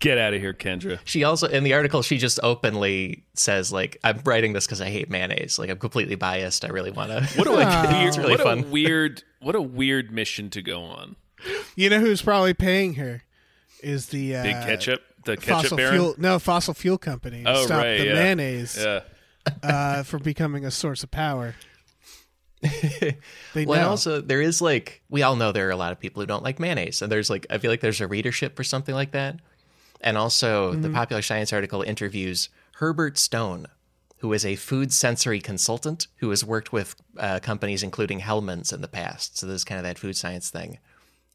Get 0.00 0.18
out 0.18 0.34
of 0.34 0.40
here, 0.40 0.52
Kendra. 0.52 0.98
She 1.04 1.24
also 1.24 1.46
in 1.46 1.64
the 1.64 1.72
article 1.74 2.02
she 2.02 2.18
just 2.18 2.38
openly 2.42 3.24
says 3.34 3.72
like 3.72 3.98
I'm 4.04 4.20
writing 4.24 4.52
this 4.52 4.66
because 4.66 4.80
I 4.82 4.90
hate 4.90 5.08
mayonnaise. 5.10 5.58
Like 5.58 5.70
I'm 5.70 5.78
completely 5.78 6.16
biased. 6.16 6.64
I 6.64 6.68
really 6.68 6.90
want 6.90 7.10
to. 7.10 7.22
What 7.38 7.46
a 7.46 7.52
weird, 7.52 8.08
It's 8.08 8.18
really 8.18 8.30
what 8.32 8.40
fun. 8.40 8.58
a 8.58 8.62
weird, 8.66 9.22
what 9.40 9.54
a 9.54 9.62
weird 9.62 10.10
mission 10.12 10.50
to 10.50 10.60
go 10.62 10.82
on. 10.82 11.16
you 11.76 11.88
know 11.90 12.00
who's 12.00 12.20
probably 12.22 12.52
paying 12.54 12.94
her 12.94 13.22
is 13.82 14.06
the 14.08 14.36
uh, 14.36 14.42
Big 14.42 14.52
ketchup, 14.54 15.02
the 15.24 15.36
ketchup 15.36 15.62
fossil 15.62 15.76
baron. 15.78 15.92
fuel. 15.94 16.14
No, 16.18 16.38
fossil 16.38 16.74
fuel 16.74 16.98
company. 16.98 17.44
to 17.44 17.50
Oh, 17.50 17.64
stop 17.64 17.78
right, 17.82 17.98
the 17.98 18.06
yeah. 18.06 18.14
mayonnaise 18.14 18.76
Yeah, 18.78 19.00
uh, 19.62 20.02
from 20.02 20.22
becoming 20.22 20.64
a 20.66 20.70
source 20.70 21.02
of 21.02 21.10
power. 21.10 21.54
They 23.54 23.64
Well, 23.64 23.80
know. 23.82 23.88
also 23.90 24.20
there 24.20 24.40
is 24.42 24.60
like 24.60 25.02
we 25.08 25.22
all 25.22 25.36
know 25.36 25.52
there 25.52 25.68
are 25.68 25.72
a 25.72 25.76
lot 25.76 25.92
of 25.92 26.00
people 26.00 26.22
who 26.22 26.26
don't 26.26 26.42
like 26.42 26.58
mayonnaise, 26.60 27.00
and 27.02 27.10
there's 27.10 27.30
like 27.30 27.46
I 27.50 27.58
feel 27.58 27.70
like 27.70 27.80
there's 27.80 28.00
a 28.00 28.06
readership 28.08 28.56
for 28.56 28.64
something 28.64 28.94
like 28.94 29.12
that. 29.12 29.36
And 30.00 30.16
also 30.16 30.72
the 30.72 30.90
popular 30.90 31.22
science 31.22 31.52
article 31.52 31.82
interviews 31.82 32.48
Herbert 32.74 33.18
Stone, 33.18 33.66
who 34.18 34.32
is 34.32 34.44
a 34.44 34.56
food 34.56 34.92
sensory 34.92 35.40
consultant 35.40 36.06
who 36.16 36.30
has 36.30 36.44
worked 36.44 36.72
with 36.72 36.96
uh, 37.18 37.40
companies 37.40 37.82
including 37.82 38.20
Hellmann's 38.20 38.72
in 38.72 38.82
the 38.82 38.88
past. 38.88 39.38
So 39.38 39.46
this 39.46 39.56
is 39.56 39.64
kind 39.64 39.78
of 39.78 39.84
that 39.84 39.98
food 39.98 40.16
science 40.16 40.50
thing. 40.50 40.78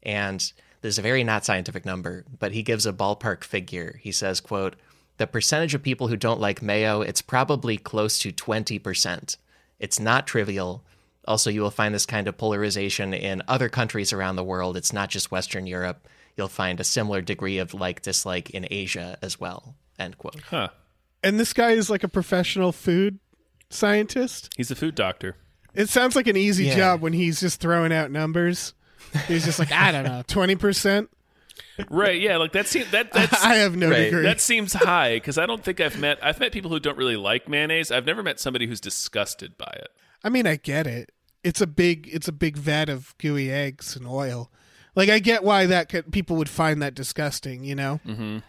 And 0.02 0.52
there's 0.80 0.98
a 0.98 1.02
very 1.02 1.24
not 1.24 1.44
scientific 1.44 1.84
number, 1.84 2.24
but 2.38 2.52
he 2.52 2.62
gives 2.62 2.86
a 2.86 2.92
ballpark 2.92 3.44
figure. 3.44 4.00
He 4.02 4.12
says, 4.12 4.40
quote, 4.40 4.76
the 5.18 5.26
percentage 5.26 5.74
of 5.74 5.82
people 5.82 6.08
who 6.08 6.16
don't 6.16 6.40
like 6.40 6.62
mayo, 6.62 7.02
it's 7.02 7.22
probably 7.22 7.76
close 7.76 8.18
to 8.20 8.32
20%. 8.32 9.36
It's 9.78 10.00
not 10.00 10.26
trivial. 10.26 10.82
Also, 11.28 11.50
you 11.50 11.60
will 11.60 11.70
find 11.70 11.94
this 11.94 12.06
kind 12.06 12.26
of 12.26 12.36
polarization 12.36 13.14
in 13.14 13.42
other 13.46 13.68
countries 13.68 14.12
around 14.12 14.36
the 14.36 14.44
world. 14.44 14.76
It's 14.76 14.92
not 14.92 15.10
just 15.10 15.30
Western 15.30 15.66
Europe. 15.66 16.08
You'll 16.36 16.48
find 16.48 16.80
a 16.80 16.84
similar 16.84 17.20
degree 17.20 17.58
of 17.58 17.74
like 17.74 18.02
dislike 18.02 18.50
in 18.50 18.66
Asia 18.70 19.18
as 19.22 19.38
well. 19.38 19.76
End 19.98 20.18
quote. 20.18 20.40
huh? 20.48 20.68
and 21.22 21.38
this 21.38 21.52
guy 21.52 21.70
is 21.72 21.88
like 21.90 22.02
a 22.02 22.08
professional 22.08 22.72
food 22.72 23.18
scientist. 23.70 24.50
He's 24.56 24.70
a 24.70 24.74
food 24.74 24.94
doctor. 24.94 25.36
It 25.74 25.88
sounds 25.88 26.16
like 26.16 26.26
an 26.26 26.36
easy 26.36 26.64
Yeah. 26.66 26.76
job 26.76 27.00
when 27.00 27.12
he's 27.12 27.40
just 27.40 27.60
throwing 27.60 27.92
out 27.92 28.10
numbers. 28.10 28.74
He's 29.26 29.44
just 29.44 29.58
like, 29.58 29.72
I 29.72 29.92
don't 29.92 30.04
know, 30.04 30.22
twenty 30.26 30.56
percent. 30.56 31.10
Right? 31.90 32.20
Yeah, 32.20 32.36
like 32.38 32.52
that 32.52 32.66
seems 32.66 32.90
that 32.90 33.12
that's 33.12 33.42
I 33.44 33.56
have 33.56 33.76
no 33.76 33.90
Right. 33.90 34.04
degree. 34.04 34.22
That 34.22 34.40
seems 34.40 34.72
high 34.72 35.16
because 35.16 35.38
I 35.38 35.46
don't 35.46 35.62
think 35.62 35.80
I've 35.80 35.98
met 35.98 36.18
I've 36.22 36.40
met 36.40 36.52
people 36.52 36.70
who 36.70 36.80
don't 36.80 36.96
really 36.98 37.16
like 37.16 37.48
mayonnaise. 37.48 37.90
I've 37.90 38.06
never 38.06 38.22
met 38.22 38.40
somebody 38.40 38.66
who's 38.66 38.80
disgusted 38.80 39.56
by 39.58 39.72
it. 39.76 39.88
I 40.24 40.28
mean, 40.28 40.46
I 40.46 40.56
get 40.56 40.86
it. 40.86 41.10
It's 41.42 41.60
a 41.60 41.66
big, 41.66 42.08
it's 42.12 42.28
a 42.28 42.32
big 42.32 42.56
vat 42.56 42.88
of 42.88 43.16
gooey 43.18 43.50
eggs 43.50 43.96
and 43.96 44.06
oil. 44.06 44.50
Like, 44.94 45.08
I 45.08 45.18
get 45.20 45.42
why 45.42 45.66
that 45.66 45.88
could, 45.88 46.12
people 46.12 46.36
would 46.36 46.48
find 46.48 46.82
that 46.82 46.94
disgusting. 46.94 47.64
You 47.64 47.74
know, 47.74 48.00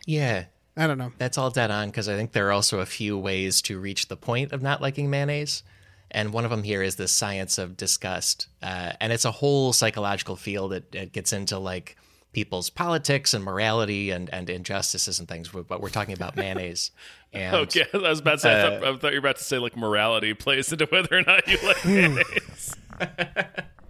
Yeah, 0.05 0.45
I 0.75 0.87
don't 0.87 0.97
know. 0.97 1.11
That's 1.17 1.37
all 1.37 1.49
dead 1.51 1.71
on 1.71 1.89
because 1.89 2.09
I 2.09 2.15
think 2.15 2.31
there 2.33 2.47
are 2.47 2.51
also 2.51 2.79
a 2.79 2.85
few 2.85 3.17
ways 3.17 3.61
to 3.63 3.79
reach 3.79 4.07
the 4.07 4.17
point 4.17 4.51
of 4.51 4.61
not 4.61 4.81
liking 4.81 5.09
mayonnaise. 5.09 5.63
And 6.11 6.31
one 6.31 6.45
of 6.45 6.51
them 6.51 6.61
here 6.63 6.83
is 6.83 6.95
the 6.95 7.07
science 7.07 7.57
of 7.57 7.75
disgust. 7.77 8.47
Uh, 8.61 8.93
and 9.01 9.11
it's 9.11 9.25
a 9.25 9.31
whole 9.31 9.73
psychological 9.73 10.35
field. 10.35 10.73
It, 10.73 10.93
it 10.93 11.11
gets 11.11 11.33
into 11.33 11.57
like 11.57 11.95
people's 12.33 12.69
politics 12.69 13.33
and 13.33 13.43
morality 13.43 14.11
and, 14.11 14.29
and 14.31 14.49
injustices 14.49 15.19
and 15.19 15.27
things. 15.27 15.49
But 15.49 15.81
we're 15.81 15.89
talking 15.89 16.13
about 16.13 16.35
mayonnaise. 16.35 16.91
And 17.35 17.55
Okay, 17.55 17.85
I 17.91 17.97
was 17.97 18.19
about 18.19 18.33
to 18.33 18.39
say. 18.41 18.51
I, 18.53 18.61
Uh, 18.61 18.79
thought, 18.79 18.83
I 18.83 18.97
thought 18.97 19.07
you 19.13 19.19
were 19.21 19.27
about 19.27 19.37
to 19.37 19.43
say 19.43 19.57
like 19.57 19.75
morality 19.75 20.35
plays 20.35 20.71
into 20.71 20.85
whether 20.85 21.17
or 21.17 21.23
not 21.23 21.47
you 21.47 21.57
like 21.63 21.83
mayonnaise. 21.83 22.75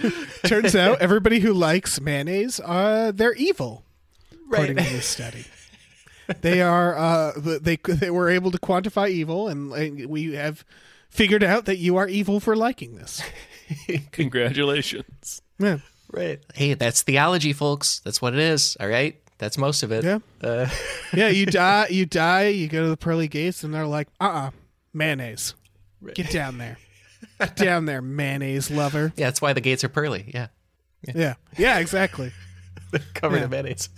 Turns 0.46 0.74
out 0.74 1.00
everybody 1.00 1.40
who 1.40 1.52
likes 1.52 2.00
mayonnaise, 2.00 2.60
uh, 2.60 3.12
they're 3.14 3.34
evil. 3.34 3.84
According 4.50 4.76
to 4.76 4.82
this 4.82 5.06
study, 5.06 5.44
they 6.42 6.60
are. 6.60 6.96
Uh, 6.96 7.32
they 7.36 7.76
they 7.76 8.10
were 8.10 8.28
able 8.28 8.50
to 8.50 8.58
quantify 8.58 9.08
evil, 9.08 9.48
and, 9.48 9.72
and 9.72 10.06
we 10.06 10.34
have 10.34 10.64
figured 11.08 11.42
out 11.42 11.64
that 11.64 11.78
you 11.78 11.96
are 11.96 12.06
evil 12.08 12.38
for 12.38 12.54
liking 12.54 12.96
this. 12.96 13.22
Congratulations. 14.12 15.40
Yeah, 15.58 15.78
right. 16.10 16.40
Hey, 16.54 16.74
that's 16.74 17.02
theology, 17.02 17.52
folks. 17.52 18.00
That's 18.00 18.20
what 18.20 18.34
it 18.34 18.40
is. 18.40 18.76
All 18.80 18.88
right. 18.88 19.18
That's 19.38 19.58
most 19.58 19.82
of 19.82 19.90
it. 19.90 20.04
yeah, 20.04 20.18
Uh, 20.40 20.68
yeah. 21.14 21.28
You 21.28 21.46
die. 21.46 21.88
You 21.88 22.06
die. 22.06 22.48
You 22.48 22.68
go 22.68 22.82
to 22.84 22.88
the 22.90 22.96
pearly 22.96 23.26
gates, 23.28 23.64
and 23.64 23.74
they're 23.74 23.86
like, 23.86 24.08
"Uh, 24.20 24.24
uh 24.24 24.50
mayonnaise. 24.92 25.54
Get 26.14 26.30
down 26.30 26.58
there. 26.58 26.78
Down 27.56 27.84
there, 27.86 28.02
mayonnaise 28.02 28.70
lover." 28.70 29.12
yeah, 29.16 29.26
that's 29.26 29.40
why 29.42 29.52
the 29.52 29.60
gates 29.60 29.84
are 29.84 29.88
pearly. 29.88 30.30
Yeah. 30.32 30.48
Yeah, 31.14 31.34
yeah, 31.58 31.78
exactly. 31.78 32.32
Covered 33.14 33.38
Yeah. 33.38 33.44
in 33.44 33.50
mayonnaise. 33.50 33.88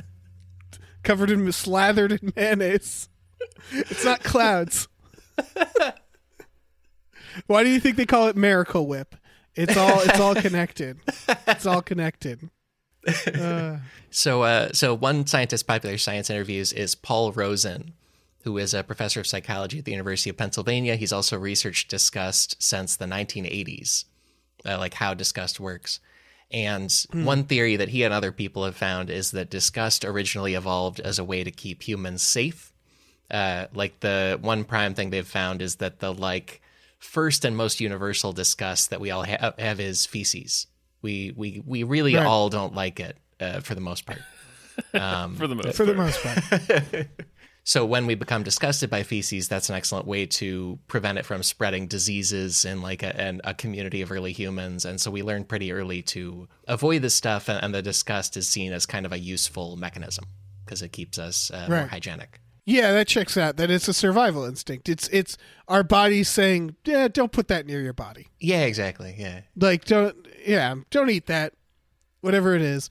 Covered 1.02 1.30
in 1.30 1.50
slathered 1.52 2.12
in 2.12 2.33
mayonnaise. 2.35 3.09
It's 3.72 4.04
not 4.04 4.22
clouds. 4.22 4.88
Why 7.46 7.64
do 7.64 7.68
you 7.70 7.80
think 7.80 7.96
they 7.96 8.07
call 8.07 8.28
it 8.28 8.37
Miracle 8.37 8.87
Whip? 8.87 9.14
It's 9.54 9.76
all 9.76 10.00
it's 10.00 10.18
all 10.20 10.35
connected. 10.35 10.98
It's 11.46 11.66
all 11.66 11.83
connected. 11.83 12.50
Uh, 13.35 13.78
So, 14.11 14.44
uh, 14.44 14.72
so 14.72 14.94
one 14.94 15.26
scientist 15.26 15.66
popular 15.66 15.98
science 15.98 16.30
interviews 16.30 16.72
is 16.72 16.94
Paul 16.94 17.33
Rozin, 17.35 17.92
who 18.44 18.57
is 18.59 18.72
a 18.74 18.83
professor 18.83 19.20
of 19.20 19.26
psychology 19.26 19.78
at 19.78 19.85
the 19.85 19.90
University 19.92 20.30
of 20.30 20.37
Pennsylvania. 20.37 20.96
He's 20.96 21.12
also 21.12 21.38
researched 21.38 21.90
disgust 21.90 22.62
since 22.62 22.94
the 22.96 23.07
1980s, 23.07 24.04
uh, 24.66 24.78
like 24.78 24.94
how 24.94 25.14
disgust 25.14 25.59
works. 25.59 25.98
And 26.50 26.94
one 27.12 27.44
theory 27.44 27.76
that 27.76 27.88
he 27.88 28.04
and 28.04 28.14
other 28.14 28.30
people 28.30 28.64
have 28.64 28.76
found 28.76 29.11
is 29.11 29.33
that 29.33 29.50
disgust 29.50 30.04
originally 30.04 30.54
evolved 30.54 31.00
as 31.00 31.18
a 31.18 31.24
way 31.24 31.42
to 31.42 31.50
keep 31.50 31.83
humans 31.83 32.22
safe. 32.22 32.72
Uh, 33.30 33.66
like 33.74 33.98
the 34.00 34.38
one 34.40 34.64
prime 34.64 34.94
thing 34.94 35.11
they've 35.11 35.26
found 35.26 35.62
is 35.62 35.76
that 35.76 35.98
the 36.00 36.12
like 36.12 36.61
first 36.98 37.44
and 37.44 37.57
most 37.57 37.80
universal 37.80 38.33
disgust 38.33 38.90
that 38.90 39.00
we 39.00 39.11
all 39.11 39.24
ha- 39.24 39.54
have 39.59 39.80
is 39.80 40.07
feces. 40.07 40.66
We 41.02 41.33
we 41.35 41.62
we 41.66 41.83
really 41.83 42.14
Right. 42.14 42.26
all 42.26 42.50
don't 42.50 42.74
like 42.74 43.00
it 43.00 43.16
uh, 43.40 43.61
for 43.61 43.74
the 43.74 43.80
most 43.80 44.04
part. 44.07 44.20
Um, 44.92 45.37
For 45.37 45.46
the 45.46 45.54
most 45.54 45.76
for 45.76 45.87
the 45.87 45.94
most 45.94 46.20
part. 46.20 47.07
So 47.66 47.87
when 47.87 48.05
we 48.05 48.14
become 48.14 48.42
disgusted 48.42 48.90
by 48.90 49.03
feces, 49.03 49.48
that's 49.48 49.70
an 49.70 49.74
excellent 49.74 50.07
way 50.07 50.27
to 50.27 50.79
prevent 50.87 51.16
it 51.16 51.24
from 51.24 51.42
spreading 51.42 51.87
diseases 51.87 52.66
in 52.66 52.83
like 52.83 53.03
a, 53.03 53.18
an, 53.18 53.40
a 53.42 53.55
community 53.55 54.03
of 54.03 54.12
early 54.12 54.33
humans. 54.33 54.85
And 54.85 55.00
so 55.00 55.11
we 55.11 55.22
learned 55.22 55.48
pretty 55.48 55.72
early 55.72 56.03
to 56.03 56.46
avoid 56.68 57.00
this 57.00 57.14
stuff, 57.14 57.48
and, 57.48 57.62
and 57.64 57.74
the 57.74 57.81
disgust 57.81 58.37
is 58.37 58.46
seen 58.48 58.72
as 58.72 58.85
kind 58.85 59.07
of 59.07 59.12
a 59.12 59.18
useful 59.18 59.77
mechanism 59.77 60.27
because 60.64 60.83
it 60.83 60.92
keeps 60.92 61.18
us 61.18 61.50
uh, 61.50 61.66
more 61.68 61.87
hygienic. 61.87 62.40
Yeah, 62.66 62.92
that 62.92 63.09
checks 63.09 63.37
out. 63.37 63.57
That 63.57 63.70
it's 63.70 63.88
a 63.88 63.94
survival 63.94 64.44
instinct. 64.44 64.88
It's 64.88 65.09
it's 65.09 65.37
our 65.68 65.83
body 65.83 66.22
saying, 66.22 66.77
"Yeah, 66.85 67.09
don't 67.09 67.31
put 67.33 67.48
that 67.48 67.66
near 67.66 67.81
your 67.83 67.92
body." 67.92 68.29
Yeah, 68.40 68.62
exactly. 68.62 69.14
Yeah. 69.18 69.42
Like, 69.55 69.85
don't 69.85 70.16
yeah, 70.46 70.74
don't 70.90 71.11
eat 71.11 71.27
that, 71.27 71.53
whatever 72.22 72.55
it 72.55 72.62
is. 72.62 72.88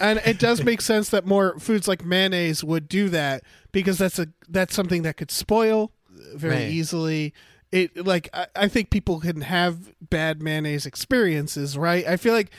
And 0.00 0.20
it 0.24 0.38
does 0.38 0.62
make 0.64 0.80
sense 0.80 1.08
that 1.10 1.26
more 1.26 1.58
foods 1.58 1.88
like 1.88 2.04
mayonnaise 2.04 2.62
would 2.62 2.88
do 2.88 3.08
that 3.10 3.42
because 3.72 3.98
that's 3.98 4.18
a 4.18 4.28
that's 4.48 4.74
something 4.74 5.02
that 5.02 5.16
could 5.16 5.30
spoil 5.30 5.92
very 6.34 6.54
Right. 6.54 6.70
easily. 6.70 7.34
It 7.72 8.06
like 8.06 8.28
I, 8.32 8.46
I 8.56 8.68
think 8.68 8.90
people 8.90 9.20
can 9.20 9.40
have 9.42 9.92
bad 10.00 10.42
mayonnaise 10.42 10.86
experiences, 10.86 11.76
right? 11.76 12.06
I 12.06 12.16
feel 12.16 12.32
like 12.32 12.50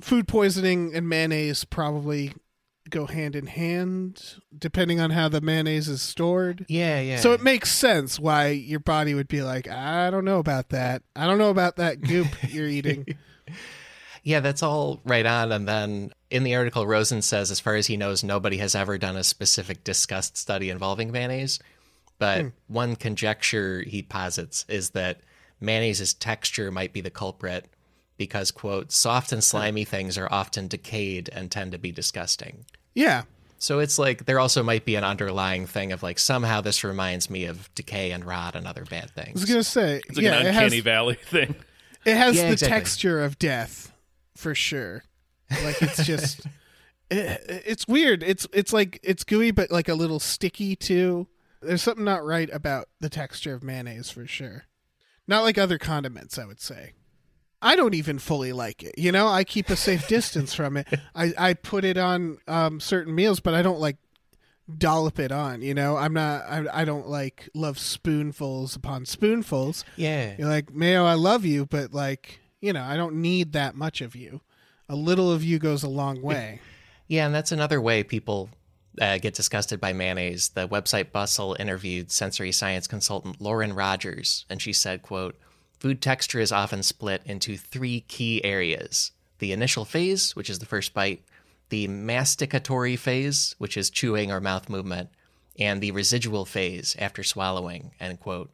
food 0.00 0.26
poisoning 0.26 0.94
and 0.94 1.08
mayonnaise 1.08 1.64
probably 1.64 2.32
go 2.88 3.06
hand 3.06 3.36
in 3.36 3.46
hand 3.46 4.40
depending 4.58 4.98
on 4.98 5.10
how 5.10 5.28
the 5.28 5.40
mayonnaise 5.40 5.86
is 5.88 6.02
stored. 6.02 6.66
Yeah, 6.68 7.00
yeah. 7.00 7.18
So 7.18 7.32
it 7.32 7.42
makes 7.42 7.70
sense 7.70 8.18
why 8.18 8.48
your 8.48 8.80
body 8.80 9.14
would 9.14 9.28
be 9.28 9.42
like, 9.42 9.68
I 9.68 10.10
don't 10.10 10.24
know 10.24 10.38
about 10.40 10.70
that. 10.70 11.02
I 11.14 11.26
don't 11.26 11.38
know 11.38 11.50
about 11.50 11.76
that 11.76 12.00
goop 12.00 12.26
you're 12.48 12.66
eating. 12.68 13.06
Yeah, 14.22 14.40
that's 14.40 14.62
all 14.62 15.00
right 15.06 15.24
on. 15.24 15.50
And 15.50 15.66
then 15.66 16.12
in 16.30 16.44
the 16.44 16.54
article, 16.54 16.86
Rozin 16.86 17.22
says, 17.22 17.50
as 17.50 17.60
far 17.60 17.74
as 17.74 17.88
he 17.88 17.96
knows, 17.96 18.22
nobody 18.22 18.58
has 18.58 18.74
ever 18.74 18.98
done 18.98 19.16
a 19.16 19.24
specific 19.24 19.82
disgust 19.84 20.36
study 20.36 20.70
involving 20.70 21.10
mayonnaise. 21.10 21.58
But 22.18 22.40
hmm. 22.42 22.48
one 22.68 22.96
conjecture 22.96 23.82
he 23.86 24.02
posits 24.02 24.64
is 24.68 24.90
that 24.90 25.20
mayonnaise's 25.60 26.14
texture 26.14 26.70
might 26.70 26.92
be 26.92 27.00
the 27.00 27.10
culprit 27.10 27.66
because, 28.16 28.50
quote, 28.50 28.92
soft 28.92 29.32
and 29.32 29.42
slimy 29.42 29.84
things 29.84 30.18
are 30.18 30.28
often 30.30 30.68
decayed 30.68 31.30
and 31.32 31.50
tend 31.50 31.72
to 31.72 31.78
be 31.78 31.90
disgusting. 31.90 32.66
Yeah. 32.94 33.22
So 33.58 33.78
it's 33.78 33.98
like 33.98 34.26
there 34.26 34.38
also 34.38 34.62
might 34.62 34.84
be 34.84 34.94
an 34.94 35.04
underlying 35.04 35.66
thing 35.66 35.92
of 35.92 36.02
like 36.02 36.18
somehow 36.18 36.60
this 36.60 36.84
reminds 36.84 37.28
me 37.28 37.44
of 37.46 37.72
decay 37.74 38.10
and 38.10 38.24
rot 38.24 38.54
and 38.54 38.66
other 38.66 38.84
bad 38.84 39.10
things. 39.10 39.40
I 39.40 39.40
was 39.40 39.44
gonna 39.44 39.64
say, 39.64 40.00
It's 40.06 40.16
like 40.16 40.24
yeah, 40.24 40.38
an 40.40 40.46
it 40.46 40.54
has, 40.54 40.64
uncanny 40.64 40.80
valley 40.80 41.14
thing. 41.24 41.54
it 42.04 42.16
has 42.16 42.36
Yeah, 42.36 42.46
the 42.46 42.52
exactly. 42.52 42.78
texture 42.78 43.22
of 43.22 43.38
death 43.38 43.92
for 44.36 44.54
sure. 44.54 45.02
Like 45.62 45.82
it's 45.82 46.04
just, 46.04 46.46
it, 47.10 47.42
it's 47.66 47.88
weird. 47.88 48.22
It's 48.22 48.46
it's 48.52 48.72
like 48.72 49.00
it's 49.02 49.24
gooey, 49.24 49.50
but 49.50 49.70
like 49.70 49.88
a 49.88 49.94
little 49.94 50.20
sticky 50.20 50.76
too. 50.76 51.28
There's 51.62 51.82
something 51.82 52.04
not 52.04 52.24
right 52.24 52.48
about 52.52 52.88
the 53.00 53.10
texture 53.10 53.54
of 53.54 53.62
mayonnaise 53.62 54.10
for 54.10 54.26
sure. 54.26 54.64
Not 55.26 55.42
like 55.42 55.58
other 55.58 55.78
condiments, 55.78 56.38
I 56.38 56.46
would 56.46 56.60
say. 56.60 56.94
I 57.62 57.76
don't 57.76 57.94
even 57.94 58.18
fully 58.18 58.52
like 58.52 58.82
it. 58.82 58.94
You 58.96 59.12
know, 59.12 59.28
I 59.28 59.44
keep 59.44 59.68
a 59.68 59.76
safe 59.76 60.08
distance 60.08 60.54
from 60.54 60.78
it. 60.78 60.86
I, 61.14 61.32
I 61.36 61.54
put 61.54 61.84
it 61.84 61.98
on 61.98 62.38
um, 62.48 62.80
certain 62.80 63.14
meals, 63.14 63.40
but 63.40 63.54
I 63.54 63.60
don't 63.60 63.80
like 63.80 63.96
dollop 64.78 65.18
it 65.18 65.30
on. 65.32 65.60
You 65.62 65.74
know, 65.74 65.96
I'm 65.96 66.14
not. 66.14 66.42
I, 66.48 66.64
I 66.72 66.84
don't 66.84 67.08
like 67.08 67.48
love 67.54 67.78
spoonfuls 67.78 68.76
upon 68.76 69.04
spoonfuls. 69.04 69.84
Yeah. 69.96 70.34
You're 70.38 70.48
like 70.48 70.72
Mayo, 70.72 71.04
I 71.04 71.14
love 71.14 71.44
you, 71.44 71.66
but 71.66 71.92
like 71.92 72.40
you 72.60 72.72
know, 72.72 72.82
I 72.82 72.96
don't 72.96 73.16
need 73.16 73.52
that 73.52 73.74
much 73.74 74.00
of 74.00 74.14
you. 74.14 74.40
A 74.90 74.96
little 74.96 75.30
of 75.30 75.44
you 75.44 75.60
goes 75.60 75.84
a 75.84 75.88
long 75.88 76.20
way. 76.20 76.58
Yeah, 77.06 77.24
and 77.24 77.32
that's 77.32 77.52
another 77.52 77.80
way 77.80 78.02
people 78.02 78.50
uh, 79.00 79.18
get 79.18 79.34
disgusted 79.34 79.80
by 79.80 79.92
mayonnaise. 79.92 80.48
The 80.48 80.66
website 80.66 81.12
Bustle 81.12 81.56
interviewed 81.60 82.10
sensory 82.10 82.50
science 82.50 82.88
consultant 82.88 83.40
Lauren 83.40 83.72
Rogers, 83.72 84.46
and 84.50 84.60
she 84.60 84.72
said, 84.72 85.02
quote, 85.02 85.38
Food 85.78 86.02
texture 86.02 86.40
is 86.40 86.50
often 86.50 86.82
split 86.82 87.22
into 87.24 87.56
three 87.56 88.00
key 88.08 88.44
areas. 88.44 89.12
The 89.38 89.52
initial 89.52 89.84
phase, 89.84 90.34
which 90.34 90.50
is 90.50 90.58
the 90.58 90.66
first 90.66 90.92
bite, 90.92 91.22
the 91.68 91.86
masticatory 91.86 92.98
phase, 92.98 93.54
which 93.58 93.76
is 93.76 93.90
chewing 93.90 94.32
or 94.32 94.40
mouth 94.40 94.68
movement, 94.68 95.10
and 95.56 95.80
the 95.80 95.92
residual 95.92 96.44
phase 96.44 96.96
after 96.98 97.22
swallowing, 97.22 97.92
end 98.00 98.18
quote. 98.18 98.50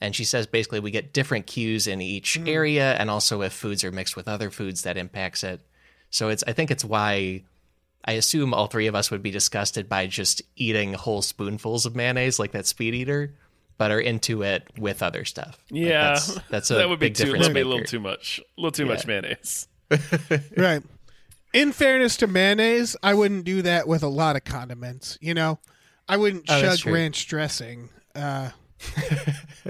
And 0.00 0.16
she 0.16 0.24
says 0.24 0.48
basically 0.48 0.80
we 0.80 0.90
get 0.90 1.12
different 1.12 1.46
cues 1.46 1.86
in 1.86 2.00
each 2.00 2.40
area, 2.44 2.94
and 2.94 3.08
also 3.08 3.42
if 3.42 3.52
foods 3.52 3.84
are 3.84 3.92
mixed 3.92 4.16
with 4.16 4.26
other 4.26 4.50
foods, 4.50 4.82
that 4.82 4.96
impacts 4.96 5.44
it. 5.44 5.60
So 6.10 6.28
it's 6.28 6.44
I 6.46 6.52
think 6.52 6.70
it's 6.70 6.84
why 6.84 7.42
I 8.04 8.12
assume 8.12 8.54
all 8.54 8.66
three 8.68 8.86
of 8.86 8.94
us 8.94 9.10
would 9.10 9.22
be 9.22 9.30
disgusted 9.30 9.88
by 9.88 10.06
just 10.06 10.40
eating 10.56 10.94
whole 10.94 11.22
spoonfuls 11.22 11.86
of 11.86 11.96
mayonnaise 11.96 12.38
like 12.38 12.52
that 12.52 12.66
speed 12.66 12.94
eater, 12.94 13.34
but 13.78 13.90
are 13.90 14.00
into 14.00 14.42
it 14.42 14.66
with 14.78 15.02
other 15.02 15.24
stuff. 15.24 15.58
Like, 15.70 15.82
Yeah, 15.82 16.08
that's, 16.14 16.34
that's 16.50 16.70
a 16.70 16.74
that 16.74 16.88
would 16.88 17.00
be 17.00 17.06
big 17.06 17.14
too. 17.16 17.24
difference 17.24 17.46
That'd 17.46 17.54
be 17.54 17.60
a 17.62 17.64
little 17.66 17.84
too 17.84 18.00
much. 18.00 18.40
A 18.40 18.60
little 18.60 18.72
too 18.72 18.86
much 18.86 19.06
mayonnaise. 19.06 19.66
right. 20.56 20.82
In 21.52 21.72
fairness 21.72 22.16
to 22.18 22.26
mayonnaise, 22.26 22.96
I 23.02 23.14
wouldn't 23.14 23.44
do 23.44 23.62
that 23.62 23.88
with 23.88 24.02
a 24.02 24.08
lot 24.08 24.36
of 24.36 24.44
condiments. 24.44 25.16
You 25.20 25.34
know, 25.34 25.58
I 26.08 26.16
wouldn't 26.16 26.44
Oh, 26.48 26.60
chug 26.60 26.86
ranch 26.86 27.26
dressing. 27.26 27.88
Uh, 28.14 28.50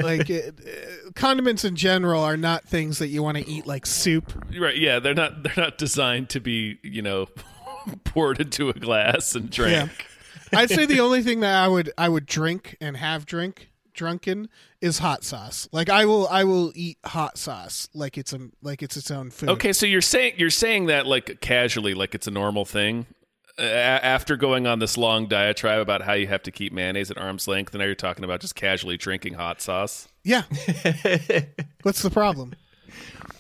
like 0.03 0.31
it, 0.31 0.55
uh, 0.61 1.11
condiments 1.15 1.65
in 1.65 1.77
general 1.77 2.23
are 2.23 2.37
not 2.37 2.65
things 2.65 2.99
that 2.99 3.09
you 3.09 3.23
want 3.23 3.39
to 3.39 3.49
eat 3.49 3.67
like 3.67 3.87
soup. 3.87 4.33
Right? 4.59 4.77
Yeah, 4.77 4.99
they're 4.99 5.15
not. 5.15 5.43
They're 5.43 5.53
not 5.57 5.79
designed 5.79 6.29
to 6.31 6.41
be. 6.41 6.79
You 6.83 7.03
know, 7.03 7.27
poured 8.05 8.41
into 8.41 8.69
a 8.69 8.75
glass 8.75 9.35
and 9.35 9.51
drank. 9.51 9.91
I'd 10.53 10.71
say 10.71 10.87
the 10.87 11.01
only 11.01 11.23
thing 11.23 11.41
that 11.41 11.55
I 11.55 11.69
would 11.69 11.93
I 11.97 12.09
would 12.09 12.27
drink 12.27 12.77
and 12.81 12.97
have 12.97 13.27
drink 13.27 13.71
drunken 13.97 14.49
is 14.81 14.99
hot 14.99 15.25
sauce. 15.25 15.69
Like 15.73 15.89
I 15.89 16.05
will 16.05 16.29
I 16.29 16.45
will 16.45 16.73
eat 16.75 16.99
hot 17.05 17.39
sauce 17.39 17.89
like 17.95 18.17
it's 18.17 18.33
a 18.33 18.51
like 18.63 18.83
it's 18.83 18.97
its 18.97 19.11
own 19.11 19.31
food. 19.31 19.49
Okay, 19.51 19.73
so 19.73 19.87
you're 19.87 20.03
saying 20.03 20.35
you're 20.37 20.51
saying 20.51 20.87
that 20.87 21.07
like 21.07 21.41
casually, 21.41 21.95
like 21.95 22.15
it's 22.15 22.27
a 22.27 22.31
normal 22.31 22.65
thing. 22.65 23.07
Uh, 23.59 23.63
a- 23.65 24.05
after 24.05 24.37
going 24.37 24.67
on 24.67 24.79
this 24.81 24.97
long 24.99 25.27
diatribe 25.29 25.81
about 25.81 26.03
how 26.03 26.13
you 26.13 26.27
have 26.27 26.43
to 26.43 26.51
keep 26.51 26.73
mayonnaise 26.73 27.11
at 27.11 27.17
arm's 27.19 27.49
length, 27.49 27.73
and 27.75 27.79
now 27.81 27.87
you're 27.87 27.95
talking 27.95 28.25
about 28.25 28.41
just 28.41 28.55
casually 28.55 28.97
drinking 28.97 29.35
hot 29.35 29.61
sauce. 29.63 30.09
Yeah. 30.25 30.43
What's 31.83 32.03
the 32.03 32.11
problem? 32.11 32.55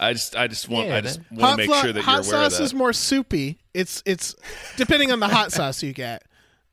I 0.01 0.13
just, 0.13 0.37
I 0.37 0.47
just 0.47 0.69
want, 0.69 0.89
Yeah, 0.89 0.97
I 0.97 1.01
just 1.03 1.21
that- 1.31 1.33
want 1.33 1.51
to 1.53 1.57
make 1.59 1.67
fla- 1.71 1.81
sure 1.83 1.93
that 1.93 2.03
hot 2.03 2.25
you're 2.25 2.35
aware 2.35 2.47
of 2.47 2.53
sauce 2.53 2.59
that. 2.59 2.65
is 2.65 2.75
more 2.75 2.93
soupy. 2.93 3.59
It's 3.75 4.03
it's 4.07 4.35
depending 4.77 5.13
on 5.13 5.21
the 5.21 5.29
hot 5.29 5.53
sauce 5.53 5.83
you 5.83 5.93
get. 5.93 6.23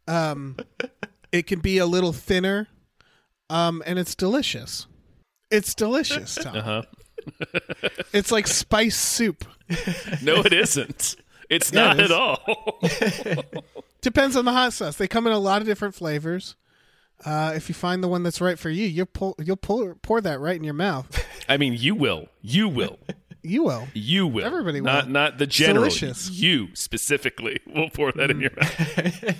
Um, 0.07 0.57
it 1.31 1.47
can 1.47 1.59
be 1.59 1.77
a 1.79 1.85
little 1.85 2.13
thinner, 2.13 2.67
um, 3.49 3.81
and 3.85 3.97
it's 3.99 4.15
delicious. 4.15 4.87
It's 5.51 5.73
delicious, 5.75 6.35
Tom. 6.35 6.55
Uh-huh. 6.57 6.81
It's 8.13 8.31
like 8.31 8.47
spice 8.47 8.97
soup. 8.97 9.45
No, 10.21 10.41
it 10.41 10.53
isn't. 10.53 11.15
It's 11.53 11.71
Yeah, 11.71 11.93
not 11.93 11.99
it 11.99 12.05
is. 12.05 12.11
at 12.11 12.17
all. 12.17 13.45
Depends 14.01 14.35
on 14.35 14.45
the 14.45 14.51
hot 14.51 14.73
sauce. 14.73 14.95
They 14.97 15.07
come 15.07 15.27
in 15.27 15.33
a 15.33 15.39
lot 15.39 15.61
of 15.61 15.67
different 15.67 15.95
flavors. 15.95 16.55
Uh, 17.25 17.53
if 17.55 17.69
you 17.69 17.75
find 17.75 18.03
the 18.03 18.07
one 18.09 18.23
that's 18.23 18.41
right 18.41 18.59
for 18.59 18.69
you, 18.69 18.85
you'll 18.85 19.05
pull 19.05 19.35
you'll 19.39 19.55
pull, 19.55 19.93
pour 20.01 20.19
that 20.19 20.39
right 20.39 20.55
in 20.57 20.63
your 20.63 20.73
mouth. 20.73 21.25
I 21.49 21.55
mean, 21.57 21.73
you 21.77 21.95
will. 21.95 22.27
You 22.41 22.67
will. 22.67 22.99
You 23.41 23.63
will. 23.63 23.87
You 23.93 24.27
will. 24.27 24.45
Everybody 24.45 24.81
will. 24.81 24.87
Not 24.87 25.09
not 25.09 25.37
the 25.37 25.47
general. 25.47 25.83
delicious. 25.85 26.29
You 26.29 26.69
specifically 26.75 27.59
will 27.67 27.89
pour 27.89 28.11
that 28.11 28.29
in 28.31 28.41
your 28.41 28.51
mouth. 28.59 29.35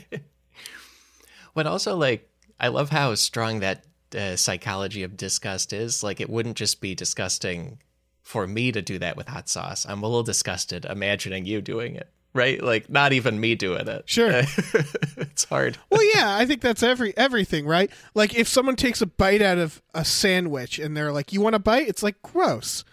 But 1.53 1.67
also, 1.67 1.95
like, 1.95 2.29
I 2.59 2.69
love 2.69 2.89
how 2.89 3.15
strong 3.15 3.59
that 3.59 3.85
uh, 4.17 4.35
psychology 4.37 5.03
of 5.03 5.17
disgust 5.17 5.71
is. 5.73 6.03
Like, 6.03 6.19
it 6.21 6.29
wouldn't 6.29 6.55
just 6.57 6.81
be 6.81 6.95
disgusting 6.95 7.79
for 8.23 8.47
me 8.47 8.71
to 8.71 8.81
do 8.81 8.97
that 8.99 9.15
with 9.15 9.27
hot 9.27 9.47
sauce. 9.47 9.85
I'm 9.87 10.01
a 10.01 10.07
little 10.07 10.23
disgusted 10.23 10.85
imagining 10.85 11.45
you 11.45 11.61
doing 11.61 11.95
it, 11.95 12.09
right? 12.33 12.61
Like, 12.63 12.89
not 12.89 13.13
even 13.13 13.39
me 13.39 13.53
doing 13.53 13.87
it. 13.87 14.03
Sure. 14.09 14.31
it's 15.17 15.43
hard. 15.43 15.77
Well, 15.91 16.03
yeah, 16.15 16.35
I 16.35 16.45
think 16.45 16.61
that's 16.61 16.81
every 16.81 17.15
everything, 17.17 17.65
right? 17.67 17.91
Like 18.15 18.33
if 18.33 18.47
someone 18.47 18.75
takes 18.75 19.01
a 19.01 19.05
bite 19.05 19.41
out 19.41 19.57
of 19.59 19.81
a 19.93 20.03
sandwich 20.03 20.79
and 20.79 20.95
they're 20.97 21.11
like, 21.11 21.31
"You 21.33 21.41
want 21.41 21.55
a 21.55 21.59
bite?" 21.59 21.87
It's 21.87 22.01
like 22.03 22.21
gross. 22.21 22.83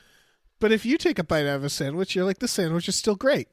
But 0.59 0.73
if 0.73 0.85
you 0.85 0.99
take 0.99 1.19
a 1.19 1.25
bite 1.25 1.47
out 1.47 1.57
of 1.57 1.65
a 1.65 1.71
sandwich, 1.71 2.15
you're 2.15 2.27
like, 2.27 2.41
"The 2.41 2.49
sandwich 2.49 2.87
is 2.89 2.97
still 2.97 3.17
great," 3.17 3.49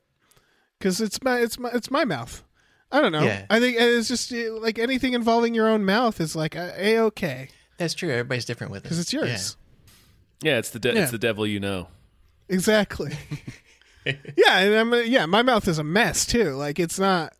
because 0.78 1.00
it's 1.00 1.24
my 1.24 1.40
it's 1.40 1.58
my 1.58 1.70
it's 1.74 1.90
my 1.92 2.04
mouth. 2.04 2.44
I 2.92 3.02
don't 3.02 3.12
know. 3.12 3.24
Yeah. 3.24 3.46
I 3.50 3.60
think 3.60 3.78
it's 3.80 4.08
just 4.08 4.32
uh, 4.34 4.54
like 4.60 4.80
anything 4.80 5.14
involving 5.14 5.54
your 5.54 5.68
own 5.68 5.86
mouth 5.86 6.20
is 6.22 6.36
like 6.36 6.56
a 6.56 7.00
okay 7.00 7.50
That's 7.78 7.94
true. 7.94 8.10
Everybody's 8.10 8.46
different 8.46 8.72
with 8.72 8.80
it. 8.80 8.84
because 8.84 9.00
it's 9.00 9.12
yours. 9.14 9.30
Yeah, 9.60 9.67
it's 10.44 10.70
the 10.72 10.80
de- 10.80 10.94
Yeah. 10.94 11.04
it's 11.04 11.12
the 11.12 11.18
devil 11.18 11.46
you 11.48 11.60
know. 11.60 11.88
Exactly. 12.50 13.14
yeah, 14.06 14.60
and 14.60 14.76
I'm, 14.76 14.94
uh, 14.94 14.98
yeah, 14.98 15.26
my 15.26 15.42
mouth 15.42 15.68
is 15.68 15.80
a 15.80 15.84
mess 15.84 16.26
too. 16.26 16.52
Like 16.56 16.80
it's 16.80 16.98
not. 17.00 17.34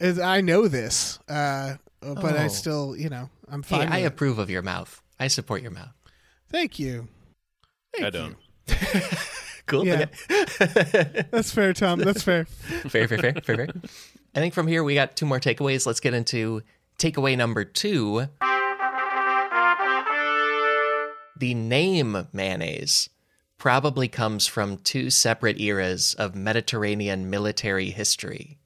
It's, 0.00 0.18
I 0.18 0.40
know 0.40 0.68
this, 0.68 1.18
uh, 1.28 1.74
but 2.00 2.36
I 2.36 2.44
Oh. 2.44 2.48
still, 2.48 2.96
you 2.96 3.08
know, 3.08 3.30
I'm 3.48 3.62
Hey, 3.62 3.68
fine. 3.78 3.88
I 3.88 3.96
with 3.98 4.04
it. 4.04 4.06
approve 4.06 4.38
of 4.38 4.48
your 4.50 4.62
mouth. 4.62 5.02
I 5.20 5.26
support 5.28 5.62
your 5.62 5.70
mouth. 5.72 5.92
Thank 6.50 6.78
you. 6.78 7.08
Thank 7.94 8.06
I 8.06 8.10
don't. 8.10 8.36
Cool. 9.66 9.86
Yeah. 9.86 10.06
That's 11.30 11.52
fair, 11.52 11.74
Tom. 11.74 11.98
That's 11.98 12.22
fair. 12.22 12.46
fair, 12.46 13.06
fair, 13.06 13.18
fair, 13.18 13.32
fair, 13.34 13.56
fair. 13.56 13.68
I 14.34 14.38
think 14.38 14.54
from 14.54 14.66
here 14.66 14.82
we 14.82 14.94
got 14.94 15.14
two 15.14 15.26
more 15.26 15.38
takeaways. 15.38 15.86
Let's 15.86 16.00
get 16.00 16.14
into 16.14 16.62
Takeaway 16.98 17.36
number 17.36 17.66
two 17.66 18.28
the 21.38 21.54
name 21.54 22.26
mayonnaise 22.32 23.08
probably 23.58 24.08
comes 24.08 24.46
from 24.46 24.78
two 24.78 25.10
separate 25.10 25.60
eras 25.60 26.14
of 26.14 26.34
Mediterranean 26.34 27.28
military 27.28 27.90
history. 27.90 28.58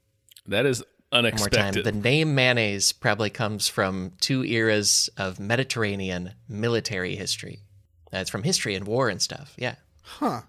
That 0.47 0.65
is 0.65 0.83
unexpected. 1.11 1.57
One 1.57 1.65
more 1.65 1.73
time. 1.73 1.83
The 1.83 2.09
name 2.09 2.35
mayonnaise 2.35 2.91
probably 2.91 3.29
comes 3.29 3.67
from 3.67 4.13
two 4.19 4.43
eras 4.43 5.09
of 5.17 5.39
Mediterranean 5.39 6.33
military 6.47 7.15
history. 7.15 7.59
That's 8.11 8.29
from 8.29 8.43
history 8.43 8.75
and 8.75 8.85
war 8.85 9.09
and 9.09 9.21
stuff. 9.21 9.53
Yeah. 9.57 9.75
Huh. 10.03 10.41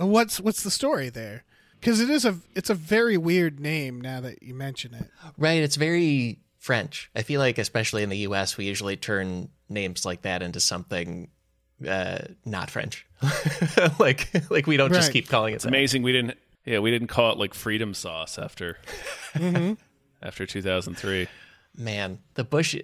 Uh, 0.00 0.06
What's 0.06 0.40
what's 0.40 0.62
the 0.62 0.70
story 0.70 1.08
there? 1.08 1.44
Because 1.78 2.00
it 2.00 2.10
is 2.10 2.24
a 2.24 2.38
it's 2.54 2.70
a 2.70 2.74
very 2.74 3.16
weird 3.16 3.58
name 3.58 4.00
now 4.00 4.20
that 4.20 4.42
you 4.42 4.54
mention 4.54 4.94
it. 4.94 5.08
Right. 5.38 5.62
It's 5.62 5.76
very 5.76 6.40
French. 6.58 7.10
I 7.14 7.22
feel 7.22 7.40
like, 7.40 7.56
especially 7.56 8.02
in 8.02 8.10
the 8.10 8.18
US, 8.18 8.56
we 8.58 8.66
usually 8.66 8.96
turn 8.96 9.48
names 9.68 10.04
like 10.04 10.22
that 10.22 10.42
into 10.42 10.60
something 10.60 11.28
uh, 11.86 12.18
not 12.44 12.70
French. 12.70 13.06
like, 13.98 14.30
like 14.50 14.66
we 14.66 14.76
don't 14.76 14.92
just 14.92 15.12
keep 15.12 15.28
calling 15.28 15.52
it 15.52 15.56
It's 15.56 15.64
that. 15.64 15.68
amazing 15.68 16.02
we 16.02 16.12
didn't. 16.12 16.36
Yeah, 16.64 16.78
we 16.80 16.90
didn't 16.90 17.08
call 17.08 17.32
it 17.32 17.38
like 17.38 17.54
freedom 17.54 17.94
sauce 17.94 18.38
after 18.38 18.76
Mm-hmm. 19.34 19.74
after 20.22 20.46
2003. 20.46 21.26
Man, 21.76 22.18
the 22.34 22.44
Bush 22.44 22.76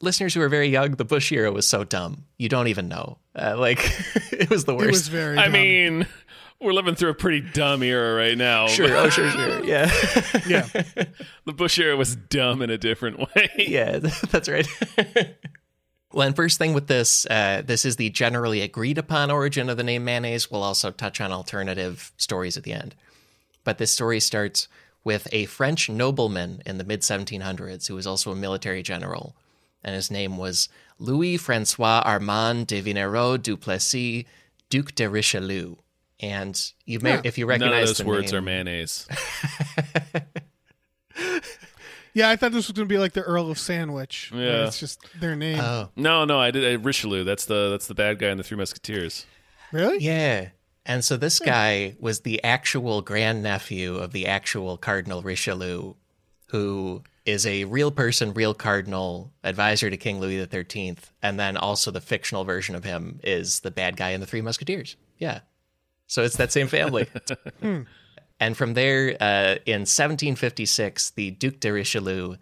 listeners 0.00 0.32
who 0.34 0.40
are 0.40 0.48
very 0.48 0.68
young, 0.68 0.92
the 0.92 1.04
Bush 1.04 1.30
era 1.32 1.50
was 1.52 1.66
so 1.66 1.84
dumb. 1.84 2.24
You 2.38 2.48
don't 2.48 2.68
even 2.68 2.88
know. 2.88 3.18
Uh, 3.34 3.56
like, 3.58 3.78
it 4.32 4.48
was 4.48 4.64
the 4.64 4.74
worst. 4.74 4.86
It 4.88 4.90
was 4.92 5.08
very. 5.08 5.36
I 5.36 5.44
dumb. 5.44 5.52
mean, 5.52 6.06
we're 6.60 6.72
living 6.72 6.94
through 6.94 7.10
a 7.10 7.14
pretty 7.14 7.40
dumb 7.40 7.82
era 7.82 8.14
right 8.14 8.38
now. 8.38 8.68
Sure. 8.68 8.94
Oh, 8.96 9.08
sure, 9.10 9.28
sure. 9.30 9.64
Yeah. 9.64 9.90
yeah. 10.46 10.66
the 11.44 11.52
Bush 11.52 11.78
era 11.78 11.96
was 11.96 12.16
dumb 12.16 12.62
in 12.62 12.70
a 12.70 12.78
different 12.78 13.18
way. 13.18 13.50
yeah, 13.58 13.98
that's 13.98 14.48
right. 14.48 14.66
Well, 16.12 16.26
and 16.26 16.34
first 16.34 16.58
thing 16.58 16.72
with 16.74 16.88
this, 16.88 17.24
uh, 17.26 17.62
this 17.64 17.84
is 17.84 17.96
the 17.96 18.10
generally 18.10 18.62
agreed 18.62 18.98
upon 18.98 19.30
origin 19.30 19.70
of 19.70 19.76
the 19.76 19.84
name 19.84 20.04
mayonnaise. 20.04 20.50
We'll 20.50 20.62
also 20.64 20.90
touch 20.90 21.20
on 21.20 21.30
alternative 21.30 22.12
stories 22.16 22.56
at 22.56 22.64
the 22.64 22.72
end. 22.72 22.96
But 23.62 23.78
this 23.78 23.92
story 23.92 24.18
starts 24.18 24.66
with 25.04 25.28
a 25.32 25.44
French 25.46 25.88
nobleman 25.88 26.62
in 26.66 26.78
the 26.78 26.84
mid 26.84 27.02
1700s 27.02 27.86
who 27.86 27.94
was 27.94 28.06
also 28.08 28.32
a 28.32 28.36
military 28.36 28.82
general. 28.82 29.36
And 29.84 29.94
his 29.94 30.10
name 30.10 30.36
was 30.36 30.68
Louis 30.98 31.36
Francois 31.36 32.02
Armand 32.04 32.66
de 32.66 32.82
Vignerot 32.82 33.40
Duplessis, 33.42 34.24
Duc 34.68 34.94
de 34.94 35.08
Richelieu. 35.08 35.76
And 36.18 36.60
you 36.84 36.98
may, 37.00 37.12
Yeah. 37.14 37.20
if 37.24 37.38
you 37.38 37.46
None 37.46 37.54
of 37.56 37.60
recognize 37.62 37.88
those 37.88 37.98
the 37.98 38.04
words 38.04 38.32
name, 38.32 38.38
are 38.38 38.42
mayonnaise. 38.42 39.06
Yeah, 42.14 42.28
I 42.30 42.36
thought 42.36 42.52
this 42.52 42.66
was 42.68 42.72
going 42.76 42.88
to 42.88 42.92
be 42.92 42.98
like 42.98 43.12
the 43.12 43.22
Earl 43.22 43.50
of 43.50 43.58
Sandwich. 43.58 44.32
Yeah. 44.34 44.66
It's 44.66 44.80
just 44.80 45.00
their 45.20 45.36
name. 45.36 45.60
Oh, 45.60 45.90
No, 45.96 46.24
no, 46.24 46.40
I 46.40 46.50
did 46.50 46.74
uh, 46.74 46.78
Richelieu. 46.80 47.24
That's 47.24 47.44
the 47.44 47.70
that's 47.70 47.86
the 47.86 47.94
bad 47.94 48.18
guy 48.18 48.28
in 48.30 48.38
the 48.38 48.44
Three 48.44 48.56
Musketeers. 48.56 49.26
really? 49.72 49.98
Yeah. 49.98 50.48
And 50.86 51.04
so 51.04 51.16
this 51.16 51.38
guy 51.38 51.94
was 52.00 52.20
the 52.20 52.42
actual 52.42 53.02
grandnephew 53.02 53.96
of 53.96 54.12
the 54.12 54.26
actual 54.26 54.76
Cardinal 54.76 55.22
Richelieu, 55.22 55.94
who 56.46 57.02
is 57.26 57.46
a 57.46 57.64
real 57.64 57.90
person, 57.92 58.32
real 58.34 58.54
cardinal, 58.54 59.30
advisor 59.44 59.90
to 59.90 59.96
King 59.96 60.20
Louis 60.20 60.44
XIII. 60.50 60.96
And 61.22 61.38
then 61.38 61.56
also 61.56 61.90
the 61.90 62.00
fictional 62.00 62.44
version 62.44 62.74
of 62.74 62.82
him 62.82 63.20
is 63.22 63.60
the 63.60 63.70
bad 63.70 63.96
guy 63.96 64.10
in 64.10 64.20
the 64.20 64.26
Three 64.26 64.40
Musketeers. 64.40 64.96
Yeah. 65.18 65.40
So 66.06 66.22
it's 66.24 66.38
that 66.38 66.50
same 66.50 66.66
family. 66.66 67.06
And 68.40 68.56
from 68.56 68.74
there, 68.74 69.16
uh, 69.20 69.56
in 69.66 69.82
1756, 69.82 71.10
the 71.10 71.30
Duc 71.30 71.60
de 71.60 71.70
Richelieu 71.70 72.36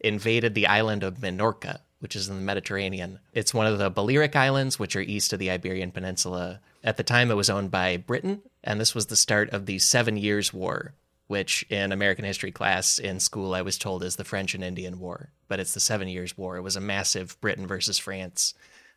invaded 0.00 0.54
the 0.54 0.66
island 0.66 1.04
of 1.04 1.18
Minorca, 1.18 1.80
which 2.00 2.16
is 2.16 2.28
in 2.28 2.36
the 2.36 2.42
Mediterranean. 2.42 3.20
It's 3.32 3.54
one 3.54 3.66
of 3.66 3.78
the 3.78 3.88
Balearic 3.88 4.36
Islands, 4.36 4.78
which 4.78 4.96
are 4.96 5.00
east 5.00 5.32
of 5.32 5.38
the 5.38 5.50
Iberian 5.50 5.92
Peninsula. 5.92 6.60
At 6.82 6.96
the 6.96 7.04
time, 7.04 7.30
it 7.30 7.36
was 7.36 7.48
owned 7.48 7.70
by 7.70 7.96
Britain, 7.96 8.42
and 8.62 8.80
this 8.80 8.94
was 8.94 9.06
the 9.06 9.16
start 9.16 9.48
of 9.50 9.66
the 9.66 9.78
Seven 9.78 10.16
Years' 10.16 10.52
War, 10.52 10.92
which 11.28 11.64
in 11.70 11.92
American 11.92 12.24
history 12.24 12.50
class 12.50 12.98
in 12.98 13.20
school 13.20 13.54
I 13.54 13.62
was 13.62 13.78
told 13.78 14.02
is 14.02 14.16
the 14.16 14.24
French 14.24 14.54
and 14.54 14.64
Indian 14.64 14.98
War. 14.98 15.30
But 15.48 15.60
it's 15.60 15.72
the 15.72 15.80
Seven 15.80 16.08
Years' 16.08 16.36
War. 16.36 16.56
It 16.56 16.62
was 16.62 16.76
a 16.76 16.80
massive 16.80 17.40
Britain 17.40 17.66
versus 17.66 17.96
France 17.96 18.54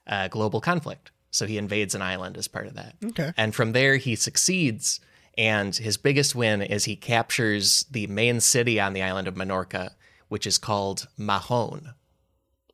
uh, 0.07 0.27
global 0.27 0.59
conflict. 0.59 1.11
So 1.29 1.45
he 1.45 1.57
invades 1.57 1.93
an 1.93 2.01
island 2.01 2.35
as 2.35 2.47
part 2.47 2.67
of 2.67 2.73
that. 2.73 2.95
Okay. 3.05 3.31
And 3.37 3.53
from 3.53 3.73
there, 3.73 3.97
he 3.97 4.15
succeeds. 4.15 4.99
And 5.37 5.75
his 5.75 5.97
biggest 5.97 6.33
win 6.33 6.61
is 6.61 6.85
he 6.85 6.95
captures 6.95 7.85
the 7.91 8.07
main 8.07 8.39
city 8.39 8.79
on 8.79 8.93
the 8.93 9.03
island 9.03 9.27
of 9.27 9.35
Minorca, 9.35 9.91
which 10.29 10.47
is 10.47 10.57
called 10.57 11.07
Mahon. 11.17 11.93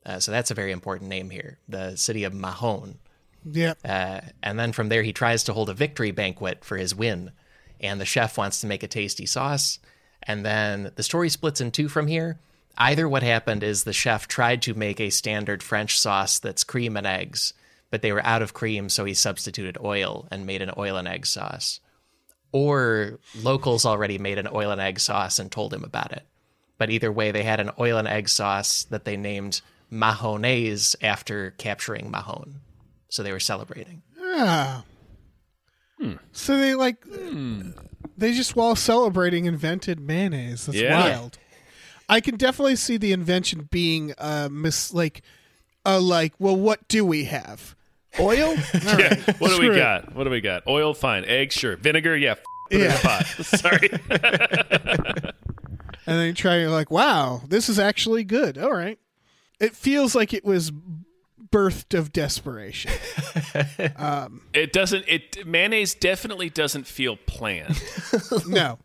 Uh, 0.05 0.19
so 0.19 0.31
that's 0.31 0.51
a 0.51 0.55
very 0.55 0.71
important 0.71 1.09
name 1.09 1.29
here, 1.29 1.59
the 1.67 1.95
city 1.95 2.23
of 2.23 2.33
Mahon. 2.33 2.99
Yep. 3.45 3.79
Uh, 3.83 4.21
and 4.41 4.57
then 4.57 4.71
from 4.71 4.89
there, 4.89 5.03
he 5.03 5.13
tries 5.13 5.43
to 5.43 5.53
hold 5.53 5.69
a 5.69 5.73
victory 5.73 6.11
banquet 6.11 6.63
for 6.63 6.77
his 6.77 6.95
win. 6.95 7.31
And 7.79 7.99
the 7.99 8.05
chef 8.05 8.37
wants 8.37 8.61
to 8.61 8.67
make 8.67 8.83
a 8.83 8.87
tasty 8.87 9.25
sauce. 9.25 9.79
And 10.23 10.45
then 10.45 10.91
the 10.95 11.03
story 11.03 11.29
splits 11.29 11.59
in 11.59 11.71
two 11.71 11.89
from 11.89 12.07
here. 12.07 12.39
Either 12.77 13.07
what 13.07 13.23
happened 13.23 13.61
is 13.61 13.83
the 13.83 13.93
chef 13.93 14.27
tried 14.27 14.61
to 14.63 14.73
make 14.73 14.99
a 14.99 15.09
standard 15.09 15.61
French 15.61 15.99
sauce 15.99 16.39
that's 16.39 16.63
cream 16.63 16.97
and 16.97 17.05
eggs, 17.05 17.53
but 17.91 18.01
they 18.01 18.11
were 18.11 18.25
out 18.25 18.41
of 18.41 18.53
cream, 18.53 18.89
so 18.89 19.05
he 19.05 19.13
substituted 19.13 19.77
oil 19.83 20.27
and 20.31 20.45
made 20.45 20.61
an 20.61 20.71
oil 20.77 20.95
and 20.97 21.07
egg 21.07 21.25
sauce. 21.25 21.79
Or 22.53 23.19
locals 23.35 23.85
already 23.85 24.17
made 24.17 24.37
an 24.37 24.47
oil 24.53 24.71
and 24.71 24.79
egg 24.79 24.99
sauce 25.01 25.39
and 25.39 25.51
told 25.51 25.73
him 25.73 25.83
about 25.83 26.13
it. 26.13 26.23
But 26.77 26.89
either 26.89 27.11
way, 27.11 27.31
they 27.31 27.43
had 27.43 27.59
an 27.59 27.71
oil 27.79 27.97
and 27.97 28.07
egg 28.07 28.29
sauce 28.29 28.83
that 28.85 29.03
they 29.05 29.17
named 29.17 29.61
Mahonnaise 29.89 30.95
after 31.01 31.51
capturing 31.57 32.09
Mahon. 32.09 32.61
So 33.09 33.21
they 33.23 33.31
were 33.31 33.39
celebrating. 33.39 34.01
Ah. 34.21 34.83
So 36.31 36.57
they 36.57 36.75
like 36.75 36.97
they 38.17 38.33
just 38.33 38.55
while 38.55 38.75
celebrating 38.75 39.45
invented 39.45 39.99
mayonnaise. 39.99 40.65
That's 40.65 40.77
Yeah. 40.77 40.93
wild. 40.99 41.37
I 42.09 42.19
can 42.19 42.35
definitely 42.35 42.75
see 42.75 42.97
the 42.97 43.13
invention 43.13 43.69
being 43.71 44.13
uh 44.17 44.49
mis 44.51 44.93
like 44.93 45.21
uh 45.85 45.99
like 46.01 46.33
well 46.39 46.55
what 46.57 46.87
do 46.89 47.05
we 47.05 47.25
have? 47.25 47.75
Oil? 48.19 48.49
All 48.49 48.55
right. 48.95 49.39
What 49.39 49.47
do 49.49 49.55
Screw 49.55 49.69
we 49.69 49.75
it. 49.75 49.79
got? 49.79 50.13
What 50.15 50.23
do 50.25 50.29
we 50.29 50.41
got? 50.41 50.63
Oil, 50.67 50.93
fine. 50.93 51.25
Eggs, 51.25 51.55
sure. 51.55 51.75
Vinegar, 51.77 52.15
yeah. 52.15 52.31
f- 52.31 52.43
Put 52.71 52.79
it 52.79 52.81
in 52.81 52.89
Yeah. 52.89 52.95
the 52.97 53.01
pot. 53.07 53.25
Sorry. 55.19 55.31
And 56.05 56.17
then 56.19 56.27
you 56.27 56.33
try 56.33 56.57
you're 56.59 56.69
like, 56.69 56.91
wow, 56.91 57.41
this 57.47 57.69
is 57.69 57.79
actually 57.79 58.25
good. 58.25 58.57
All 58.57 58.73
right. 58.73 58.99
It 59.61 59.73
feels 59.73 60.15
like 60.15 60.33
it 60.33 60.43
was 60.43 60.69
birthed 61.49 61.97
of 61.97 62.11
desperation. 62.11 62.91
Um, 63.95 64.41
it 64.53 64.73
doesn't. 64.73 65.05
It 65.07 65.47
mayonnaise 65.47 65.93
definitely 65.95 66.49
doesn't 66.49 66.87
feel 66.87 67.15
planned, 67.25 67.81
No. 68.45 68.79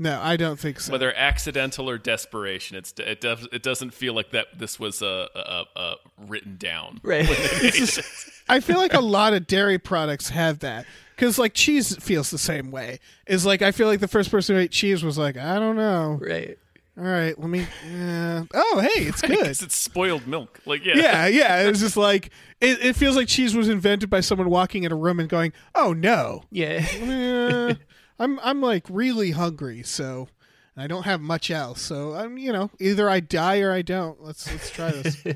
No, 0.00 0.18
I 0.22 0.38
don't 0.38 0.58
think 0.58 0.80
so. 0.80 0.92
whether 0.92 1.14
accidental 1.14 1.90
or 1.90 1.98
desperation. 1.98 2.74
It's 2.74 2.94
it 2.96 3.20
does 3.20 3.46
it 3.52 3.62
doesn't 3.62 3.92
feel 3.92 4.14
like 4.14 4.30
that. 4.30 4.58
This 4.58 4.80
was 4.80 5.02
uh, 5.02 5.26
uh, 5.34 5.64
uh, 5.76 5.94
written 6.26 6.56
down. 6.56 7.00
Right. 7.02 7.28
I 8.48 8.60
feel 8.60 8.78
like 8.78 8.94
a 8.94 9.00
lot 9.00 9.34
of 9.34 9.46
dairy 9.46 9.78
products 9.78 10.30
have 10.30 10.60
that 10.60 10.86
because 11.14 11.38
like 11.38 11.52
cheese 11.52 11.94
feels 11.96 12.30
the 12.30 12.38
same 12.38 12.70
way. 12.70 12.98
Is 13.26 13.44
like 13.44 13.60
I 13.60 13.72
feel 13.72 13.88
like 13.88 14.00
the 14.00 14.08
first 14.08 14.30
person 14.30 14.56
who 14.56 14.62
ate 14.62 14.70
cheese 14.70 15.04
was 15.04 15.18
like, 15.18 15.36
I 15.36 15.58
don't 15.58 15.76
know. 15.76 16.18
right. 16.22 16.56
All 16.98 17.06
right, 17.06 17.38
let 17.38 17.48
me. 17.48 17.66
Uh, 17.94 18.44
oh, 18.52 18.80
hey, 18.80 19.04
it's 19.04 19.22
good. 19.22 19.46
It's 19.46 19.74
spoiled 19.74 20.26
milk. 20.26 20.60
Like 20.64 20.84
yeah. 20.84 20.96
yeah, 20.96 21.26
yeah. 21.26 21.62
It 21.62 21.68
was 21.68 21.80
just 21.80 21.96
like 21.98 22.30
it, 22.60 22.82
it 22.82 22.96
feels 22.96 23.16
like 23.16 23.28
cheese 23.28 23.54
was 23.54 23.68
invented 23.68 24.08
by 24.08 24.20
someone 24.20 24.48
walking 24.48 24.84
in 24.84 24.92
a 24.92 24.96
room 24.96 25.20
and 25.20 25.28
going, 25.28 25.52
"Oh 25.74 25.92
no, 25.92 26.44
Yeah. 26.50 27.74
I'm 28.20 28.38
I'm 28.40 28.60
like 28.60 28.86
really 28.88 29.32
hungry, 29.32 29.82
so 29.82 30.28
I 30.76 30.86
don't 30.86 31.04
have 31.04 31.20
much 31.20 31.50
else. 31.50 31.80
So 31.80 32.14
I'm 32.14 32.38
you 32.38 32.52
know 32.52 32.70
either 32.78 33.10
I 33.10 33.18
die 33.20 33.60
or 33.60 33.72
I 33.72 33.82
don't. 33.82 34.22
Let's 34.22 34.48
let's 34.50 34.70
try 34.70 34.92
this. 34.92 35.24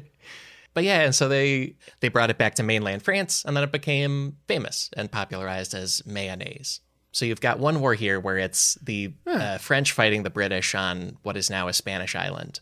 But 0.74 0.82
yeah, 0.82 1.02
and 1.02 1.14
so 1.14 1.28
they 1.28 1.76
they 2.00 2.08
brought 2.08 2.30
it 2.30 2.38
back 2.38 2.56
to 2.56 2.64
mainland 2.64 3.04
France, 3.04 3.44
and 3.46 3.56
then 3.56 3.62
it 3.62 3.70
became 3.70 4.36
famous 4.48 4.90
and 4.96 5.10
popularized 5.10 5.72
as 5.72 6.02
mayonnaise. 6.04 6.80
So 7.12 7.24
you've 7.24 7.40
got 7.40 7.60
one 7.60 7.80
war 7.80 7.94
here 7.94 8.18
where 8.18 8.38
it's 8.38 8.74
the 8.82 9.14
uh, 9.24 9.58
French 9.58 9.92
fighting 9.92 10.24
the 10.24 10.30
British 10.30 10.74
on 10.74 11.16
what 11.22 11.36
is 11.36 11.48
now 11.48 11.68
a 11.68 11.72
Spanish 11.72 12.16
island. 12.16 12.58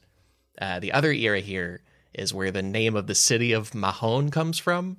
Uh, 0.60 0.78
the 0.78 0.92
other 0.92 1.10
era 1.10 1.40
here 1.40 1.80
is 2.12 2.34
where 2.34 2.50
the 2.50 2.62
name 2.62 2.94
of 2.94 3.06
the 3.06 3.14
city 3.14 3.52
of 3.52 3.74
Mahon 3.74 4.30
comes 4.30 4.58
from, 4.58 4.98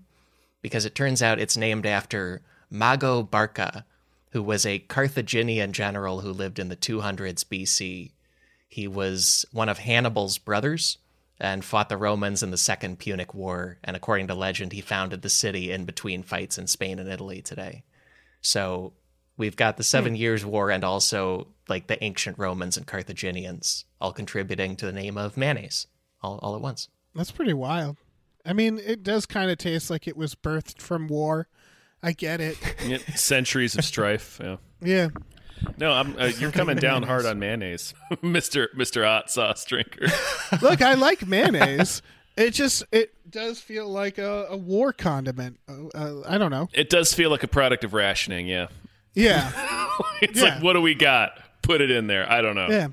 because 0.64 0.86
it 0.86 0.96
turns 0.96 1.22
out 1.22 1.40
it's 1.40 1.56
named 1.56 1.86
after 1.86 2.42
Mago 2.72 3.22
Barca, 3.22 3.86
who 4.34 4.42
was 4.42 4.66
a 4.66 4.80
Carthaginian 4.80 5.74
general 5.74 6.22
who 6.22 6.32
lived 6.32 6.58
in 6.58 6.70
the 6.70 6.76
200s 6.76 7.46
BC. 7.46 8.12
He 8.68 8.88
was 8.88 9.46
one 9.52 9.70
of 9.70 9.78
Hannibal's 9.78 10.40
brothers 10.40 10.98
and 11.40 11.64
fought 11.64 11.88
the 11.88 11.98
Romans 11.98 12.42
in 12.42 12.50
the 12.50 12.58
Second 12.58 12.98
Punic 12.98 13.36
War. 13.36 13.78
And 13.84 13.96
according 13.96 14.28
to 14.28 14.36
legend, 14.36 14.74
he 14.74 14.82
founded 14.82 15.22
the 15.22 15.30
city 15.30 15.72
in 15.72 15.86
between 15.86 16.24
fights 16.24 16.58
in 16.58 16.66
Spain 16.66 16.98
and 16.98 17.08
Italy 17.08 17.44
today. 17.44 17.84
So 18.42 18.94
we've 19.38 19.56
got 19.56 19.78
the 19.78 19.84
Seven 19.84 20.14
hmm. 20.14 20.22
Years' 20.22 20.44
War 20.44 20.72
and 20.72 20.84
also 20.84 21.50
like 21.70 21.86
the 21.86 22.04
ancient 22.04 22.40
Romans 22.40 22.76
and 22.76 22.88
Carthaginians 22.88 23.86
all 24.02 24.14
contributing 24.14 24.76
to 24.78 24.88
the 24.88 24.92
name 24.92 25.16
of 25.16 25.38
mayonnaise 25.38 25.86
all, 26.24 26.40
all 26.42 26.56
at 26.56 26.62
once. 26.62 26.90
That's 27.14 27.32
pretty 27.32 27.54
wild. 27.54 27.98
I 28.44 28.54
mean, 28.54 28.80
it 28.84 29.04
does 29.04 29.28
kind 29.28 29.52
of 29.52 29.60
taste 29.60 29.92
like 29.92 30.08
it 30.08 30.18
was 30.18 30.34
birthed 30.34 30.82
from 30.82 31.08
war. 31.08 31.48
I 32.04 32.12
get 32.12 32.42
it. 32.42 32.58
Centuries 33.16 33.76
of 33.78 33.86
strife. 33.86 34.40
Yeah. 34.44 34.58
Yeah. 34.82 35.08
No, 35.78 35.94
I'm, 35.94 36.16
uh, 36.20 36.26
you're 36.26 36.52
coming 36.52 36.76
down 36.76 37.04
hard 37.04 37.26
on 37.26 37.40
mayonnaise, 37.40 37.94
Mister 38.22 38.70
Mister 38.76 39.06
Hot 39.06 39.32
Sauce 39.32 39.64
drinker. 39.64 40.08
Look, 40.62 40.82
I 40.82 40.96
like 40.96 41.26
mayonnaise. 41.26 42.02
It 42.36 42.52
just 42.52 42.84
it 42.92 43.14
does 43.32 43.60
feel 43.62 43.88
like 43.88 44.18
a, 44.18 44.48
a 44.50 44.58
war 44.58 44.92
condiment. 44.92 45.60
Uh, 45.70 45.88
uh, 45.96 46.22
I 46.28 46.38
don't 46.38 46.52
know. 46.52 46.68
It 46.74 46.90
does 46.90 47.14
feel 47.14 47.30
like 47.30 47.44
a 47.44 47.48
product 47.48 47.86
of 47.86 47.94
rationing. 47.94 48.48
Yeah, 48.48 48.68
Yeah. 49.14 49.52
it's 50.22 50.42
Yeah. 50.42 50.56
like 50.56 50.64
what 50.64 50.74
do 50.74 50.82
we 50.82 50.96
got? 50.96 51.40
Put 51.62 51.80
it 51.80 51.90
in 51.92 52.08
there. 52.08 52.30
I 52.30 52.42
don't 52.42 52.56
know. 52.56 52.68
Yeah. 52.70 52.90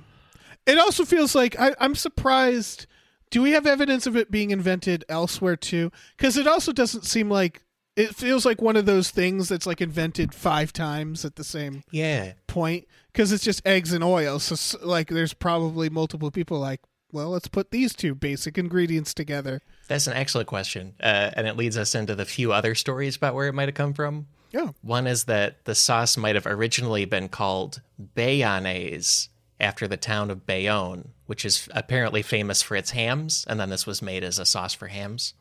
It 0.67 0.79
also 0.79 1.05
feels 1.05 1.35
like 1.35 1.59
I, 1.59 1.75
I'm 1.81 1.97
surprised. 1.97 2.87
Do 3.31 3.43
we 3.43 3.51
have 3.53 3.67
evidence 3.67 4.07
of 4.07 4.17
it 4.17 4.31
being 4.31 4.51
invented 4.53 5.05
elsewhere 5.09 5.57
too? 5.57 5.91
Because 6.17 6.37
it 6.37 6.47
also 6.47 6.73
doesn't 6.73 7.05
seem 7.05 7.29
like 7.29 7.63
it 7.97 8.15
feels 8.15 8.45
like 8.47 8.63
one 8.63 8.77
of 8.77 8.87
those 8.87 9.11
things 9.11 9.49
that's 9.49 9.67
like 9.67 9.81
invented 9.81 10.35
five 10.35 10.73
times 10.73 11.25
at 11.25 11.37
the 11.37 11.45
same 11.45 11.83
Yeah. 11.91 12.33
point. 12.47 12.87
Because 13.13 13.33
it's 13.33 13.43
just 13.45 13.67
eggs 13.67 13.93
and 13.93 14.05
oil. 14.05 14.39
So 14.39 14.79
like, 14.83 15.09
there's 15.09 15.33
probably 15.35 15.91
multiple 15.91 16.31
people 16.31 16.59
like, 16.61 16.81
well, 17.13 17.31
let's 17.31 17.49
put 17.49 17.73
these 17.73 17.93
two 17.93 18.15
basic 18.15 18.57
ingredients 18.57 19.13
together. 19.13 19.61
That's 19.89 20.07
an 20.07 20.13
excellent 20.13 20.47
question. 20.47 20.95
Uh, 21.03 21.31
and 21.35 21.49
it 21.49 21.57
leads 21.57 21.77
us 21.77 21.97
into 21.97 22.15
the 22.15 22.25
few 22.25 22.53
other 22.53 22.77
stories 22.77 23.17
about 23.17 23.35
where 23.35 23.49
it 23.49 23.53
might 23.55 23.67
have 23.69 23.75
come 23.75 23.95
from. 23.95 24.29
Yeah. 24.53 24.71
One 24.83 25.09
is 25.09 25.25
that 25.25 25.65
the 25.65 25.75
sauce 25.75 26.17
might 26.17 26.37
have 26.37 26.47
originally 26.47 27.05
been 27.05 27.29
called 27.29 27.83
Bayonnaise 28.15 29.29
after 29.59 29.87
the 29.89 29.97
town 29.97 30.31
of 30.31 30.47
Bayonne, 30.47 31.09
which 31.27 31.45
is 31.45 31.69
apparently 31.73 32.23
famous 32.23 32.63
for 32.63 32.77
its 32.77 32.93
hams, 32.93 33.45
and 33.49 33.59
then 33.61 33.71
this 33.71 33.87
was 33.87 34.01
made 34.01 34.25
as 34.25 34.39
a 34.39 34.47
sauce 34.47 34.73
for 34.75 34.87
hams. 34.89 35.35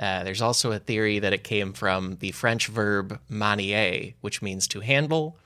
Uh, 0.00 0.24
there's 0.24 0.40
also 0.40 0.72
a 0.72 0.78
theory 0.78 1.18
that 1.18 1.34
it 1.34 1.44
came 1.44 1.74
from 1.74 2.16
the 2.20 2.32
French 2.32 2.68
verb 2.68 3.20
manier, 3.30 4.14
which 4.22 4.40
means 4.40 4.66
to 4.66 4.80
handle, 4.80 5.36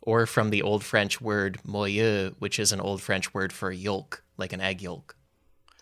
or 0.00 0.24
from 0.24 0.50
the 0.50 0.62
Old 0.62 0.84
French 0.84 1.20
word 1.20 1.58
moyeu, 1.66 2.32
which 2.38 2.60
is 2.60 2.70
an 2.70 2.80
Old 2.80 3.02
French 3.02 3.34
word 3.34 3.52
for 3.52 3.72
yolk, 3.72 4.22
like 4.38 4.52
an 4.52 4.60
egg 4.60 4.80
yolk. 4.80 5.16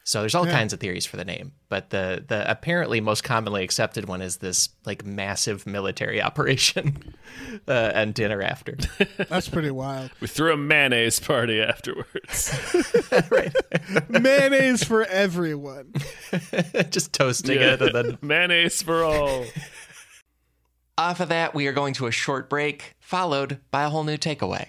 So 0.05 0.21
there's 0.21 0.35
all 0.35 0.47
kinds 0.47 0.73
of 0.73 0.81
theories 0.81 1.07
for 1.07 1.17
the 1.17 1.25
name, 1.25 1.53
but 1.69 1.91
the 1.91 2.25
the 2.27 2.51
apparently 2.51 3.01
most 3.01 3.23
commonly 3.23 3.63
accepted 3.63 4.07
one 4.07 4.21
is 4.21 4.39
this 4.39 4.71
like 4.85 5.05
massive 5.05 5.65
military 5.67 6.21
operation 6.29 7.15
uh, 7.69 7.93
and 7.95 8.13
dinner 8.13 8.43
after. 8.43 8.77
That's 9.29 9.49
pretty 9.49 9.71
wild. 9.71 10.11
We 10.21 10.27
threw 10.27 10.53
a 10.53 10.57
mayonnaise 10.57 11.21
party 11.21 11.61
afterwards. 11.61 12.53
Mayonnaise 14.09 14.83
for 14.83 15.05
everyone. 15.05 15.93
Just 16.91 17.13
toasting 17.13 17.61
it 17.61 17.81
and 17.81 17.95
then 17.95 18.19
mayonnaise 18.23 18.83
for 18.83 19.05
all. 19.05 19.45
off 20.99 21.21
of 21.21 21.29
that 21.29 21.55
we 21.55 21.67
are 21.69 21.73
going 21.73 21.95
to 21.95 22.07
a 22.07 22.11
short 22.13 22.51
break 22.51 22.95
followed 22.99 23.61
by 23.71 23.85
a 23.85 23.89
whole 23.89 24.05
new 24.05 24.17
takeaway. 24.17 24.69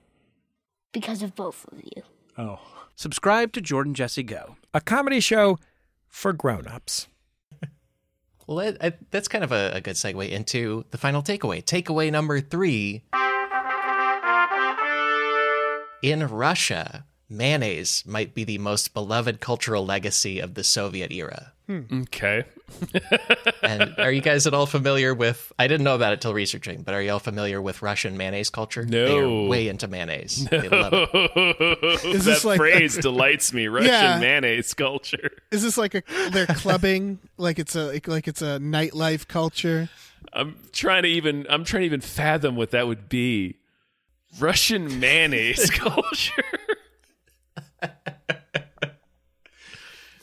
Because 0.91 1.21
of 1.21 1.35
both 1.35 1.65
of 1.71 1.79
you. 1.83 2.03
Oh. 2.37 2.59
Subscribe 2.95 3.51
to 3.53 3.61
Jordan 3.61 3.93
Jesse 3.93 4.23
Go. 4.23 4.57
A 4.73 4.81
comedy 4.81 5.19
show 5.19 5.57
for 6.07 6.33
grown-ups. 6.33 7.07
Well, 8.47 8.57
that, 8.57 8.83
I, 8.83 8.93
that's 9.11 9.29
kind 9.29 9.45
of 9.45 9.53
a, 9.53 9.71
a 9.75 9.81
good 9.81 9.95
segue 9.95 10.29
into 10.29 10.83
the 10.91 10.97
final 10.97 11.21
takeaway. 11.21 11.63
Takeaway 11.63 12.11
number 12.11 12.41
three. 12.41 13.03
In 16.01 16.27
Russia, 16.27 17.05
mayonnaise 17.29 18.03
might 18.05 18.33
be 18.33 18.43
the 18.43 18.57
most 18.57 18.93
beloved 18.93 19.39
cultural 19.39 19.85
legacy 19.85 20.39
of 20.39 20.55
the 20.55 20.65
Soviet 20.65 21.13
era. 21.13 21.53
Hmm. 21.67 22.01
Okay. 22.03 22.43
And 23.63 23.95
are 23.99 24.11
you 24.11 24.21
guys 24.21 24.47
at 24.47 24.53
all 24.53 24.65
familiar 24.65 25.13
with? 25.13 25.51
I 25.59 25.67
didn't 25.67 25.83
know 25.83 25.95
about 25.95 26.13
it 26.13 26.21
till 26.21 26.33
researching, 26.33 26.81
but 26.81 26.93
are 26.93 27.01
you 27.01 27.11
all 27.11 27.19
familiar 27.19 27.61
with 27.61 27.81
Russian 27.81 28.17
mayonnaise 28.17 28.49
culture? 28.49 28.83
No. 28.85 29.05
they 29.05 29.17
are 29.17 29.47
way 29.49 29.67
into 29.67 29.87
mayonnaise. 29.87 30.45
They 30.51 30.67
love 30.67 30.91
it. 31.13 32.05
Is 32.05 32.25
that 32.25 32.31
this 32.31 32.43
like- 32.45 32.57
phrase 32.57 32.97
delights 32.97 33.53
me. 33.53 33.67
Russian 33.67 33.91
Yeah. 33.91 34.19
mayonnaise 34.19 34.73
culture. 34.73 35.31
Is 35.51 35.61
this 35.63 35.77
like 35.77 35.95
a 35.95 36.03
they're 36.31 36.47
clubbing 36.47 37.19
like 37.37 37.59
it's 37.59 37.75
a 37.75 37.99
like 38.07 38.27
it's 38.27 38.41
a 38.41 38.57
nightlife 38.59 39.27
culture? 39.27 39.89
I'm 40.33 40.55
trying 40.71 41.03
to 41.03 41.09
even. 41.09 41.45
I'm 41.49 41.63
trying 41.63 41.81
to 41.81 41.85
even 41.87 42.01
fathom 42.01 42.55
what 42.55 42.71
that 42.71 42.87
would 42.87 43.09
be. 43.09 43.57
Russian 44.39 44.99
mayonnaise 44.99 45.69
culture. 45.69 46.43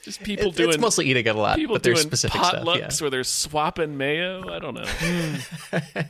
Just 0.09 0.23
people 0.23 0.49
It- 0.49 0.57
doing. 0.57 0.69
it's 0.71 0.79
mostly 0.79 1.07
eating 1.07 1.27
it 1.27 1.37
a 1.37 1.39
lot, 1.39 1.57
people 1.57 1.75
but 1.75 1.83
there's 1.83 2.01
specific 2.01 2.41
potlucks 2.41 2.63
stuff. 2.63 2.77
Yeah. 2.79 3.05
where 3.05 3.11
they're 3.11 3.25
swapping 3.25 3.97
mayo. 3.99 4.49
I 4.51 4.59
don't 4.59 4.75
know. 4.75 4.87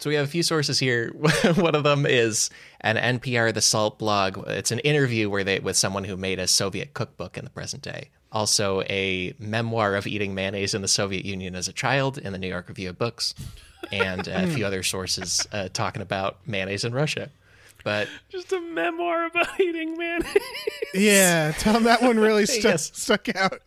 So 0.00 0.10
we 0.10 0.16
have 0.16 0.24
a 0.26 0.30
few 0.30 0.42
sources 0.42 0.78
here. 0.78 1.12
One 1.54 1.74
of 1.74 1.82
them 1.82 2.04
is 2.04 2.50
an 2.82 2.96
NPR 2.96 3.54
The 3.54 3.62
Salt 3.62 3.98
blog. 3.98 4.36
It's 4.48 4.70
an 4.70 4.80
interview 4.80 5.30
where 5.30 5.44
they 5.44 5.60
with 5.60 5.76
someone 5.78 6.04
who 6.04 6.14
made 6.16 6.38
a 6.38 6.46
Soviet 6.46 6.92
cookbook 6.92 7.38
in 7.38 7.44
the 7.44 7.50
present 7.50 7.82
day. 7.82 8.10
Also, 8.30 8.82
a 8.90 9.32
memoir 9.38 9.94
of 9.94 10.06
eating 10.06 10.34
mayonnaise 10.34 10.74
in 10.74 10.82
the 10.82 10.88
Soviet 10.88 11.24
Union 11.24 11.54
as 11.54 11.68
a 11.68 11.72
child 11.72 12.18
in 12.18 12.32
the 12.32 12.38
New 12.38 12.48
York 12.48 12.68
Review 12.68 12.90
of 12.90 12.98
Books, 12.98 13.34
and 13.92 14.28
a 14.28 14.46
few 14.48 14.66
other 14.66 14.82
sources 14.82 15.46
uh, 15.52 15.68
talking 15.72 16.02
about 16.02 16.38
mayonnaise 16.46 16.84
in 16.84 16.92
Russia. 16.92 17.30
But 17.84 18.08
Just 18.30 18.52
a 18.52 18.60
memoir 18.60 19.26
about 19.26 19.48
eating 19.60 19.96
mayonnaise. 19.96 20.34
Yeah, 20.94 21.52
Tom, 21.58 21.84
that 21.84 22.02
one 22.02 22.18
really 22.18 22.46
stuck 22.46 22.64
Yes. 22.64 22.90
stuck 22.94 23.28
out. 23.36 23.60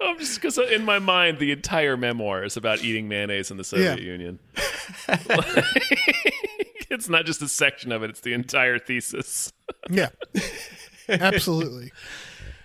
I'm 0.00 0.18
just 0.18 0.40
because 0.40 0.56
in 0.58 0.84
my 0.84 0.98
mind 0.98 1.38
the 1.38 1.52
entire 1.52 1.96
memoir 1.96 2.44
is 2.44 2.56
about 2.56 2.82
eating 2.82 3.08
mayonnaise 3.08 3.50
in 3.50 3.56
the 3.56 3.64
Soviet 3.64 3.98
Yeah. 4.00 4.04
Union. 4.12 4.38
it's 6.90 7.08
not 7.08 7.24
just 7.26 7.42
a 7.42 7.48
section 7.48 7.92
of 7.92 8.02
it; 8.02 8.10
it's 8.10 8.20
the 8.20 8.32
entire 8.32 8.78
thesis. 8.78 9.52
Yeah, 9.90 10.08
absolutely. 11.08 11.92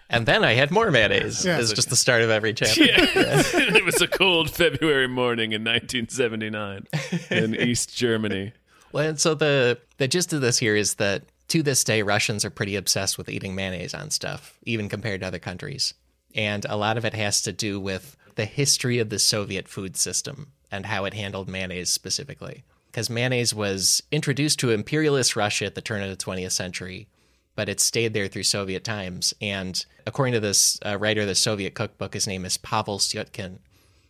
and 0.10 0.26
then 0.26 0.44
I 0.44 0.54
had 0.54 0.72
more 0.72 0.90
mayonnaise. 0.92 1.46
Yeah. 1.46 1.60
It's 1.60 1.74
just 1.74 1.90
the 1.90 1.96
start 1.96 2.22
of 2.22 2.30
every 2.30 2.54
chapter. 2.54 2.84
Yeah. 2.84 2.96
it 2.98 3.86
was 3.86 4.02
a 4.02 4.08
cold 4.08 4.50
February 4.50 5.08
morning 5.08 5.52
in 5.52 5.64
1979 5.64 6.88
in 7.32 7.56
East 7.56 7.96
Germany. 7.96 8.54
Well, 8.92 9.10
and 9.10 9.20
so 9.20 9.36
the 9.36 9.80
the 9.98 10.08
gist 10.08 10.34
of 10.34 10.42
this 10.42 10.60
here 10.60 10.76
is 10.76 10.96
that 10.96 11.24
to 11.50 11.64
this 11.64 11.84
day, 11.84 12.02
Russians 12.02 12.44
are 12.44 12.50
pretty 12.50 12.76
obsessed 12.76 13.18
with 13.18 13.30
eating 13.30 13.56
mayonnaise 13.56 13.94
on 13.94 14.10
stuff, 14.10 14.58
even 14.64 14.90
compared 14.90 15.22
to 15.22 15.28
other 15.28 15.40
countries. 15.40 15.94
And 16.36 16.66
a 16.70 16.78
lot 16.78 16.98
of 16.98 17.06
it 17.06 17.14
has 17.14 17.42
to 17.44 17.54
do 17.54 17.80
with 17.80 18.18
the 18.36 18.46
history 18.46 19.00
of 19.00 19.10
the 19.10 19.20
Soviet 19.20 19.68
food 19.68 19.96
system 19.96 20.52
and 20.72 20.86
how 20.86 21.06
it 21.06 21.14
handled 21.14 21.48
mayonnaise 21.48 21.90
specifically. 21.90 22.64
Because 22.88 23.10
mayonnaise 23.10 23.54
was 23.54 24.04
introduced 24.12 24.60
to 24.60 24.72
imperialist 24.72 25.36
Russia 25.36 25.66
at 25.66 25.76
the 25.76 25.82
turn 25.82 26.02
of 26.02 26.10
the 26.10 26.24
20th 26.24 26.52
century, 26.52 27.08
but 27.56 27.70
it 27.70 27.80
stayed 27.80 28.14
there 28.14 28.28
through 28.28 28.44
Soviet 28.44 28.84
times. 28.84 29.34
And 29.42 29.84
according 30.06 30.34
to 30.34 30.40
this 30.40 30.80
uh, 30.86 30.98
writer 30.98 31.22
of 31.22 31.28
the 31.28 31.36
Soviet 31.36 31.76
cookbook, 31.76 32.14
his 32.14 32.28
name 32.28 32.46
is 32.46 32.58
Pavel 32.58 33.00
Syutkin, 33.00 33.60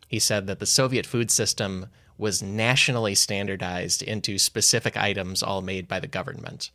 he 0.07 0.19
said 0.19 0.47
that 0.47 0.59
the 0.59 0.65
Soviet 0.65 1.05
food 1.05 1.29
system 1.29 1.87
was 2.17 2.41
nationally 2.41 3.15
standardized 3.15 4.01
into 4.01 4.37
specific 4.37 4.97
items 4.97 5.43
all 5.43 5.61
made 5.61 5.87
by 5.87 5.99
the 5.99 6.07
government. 6.07 6.71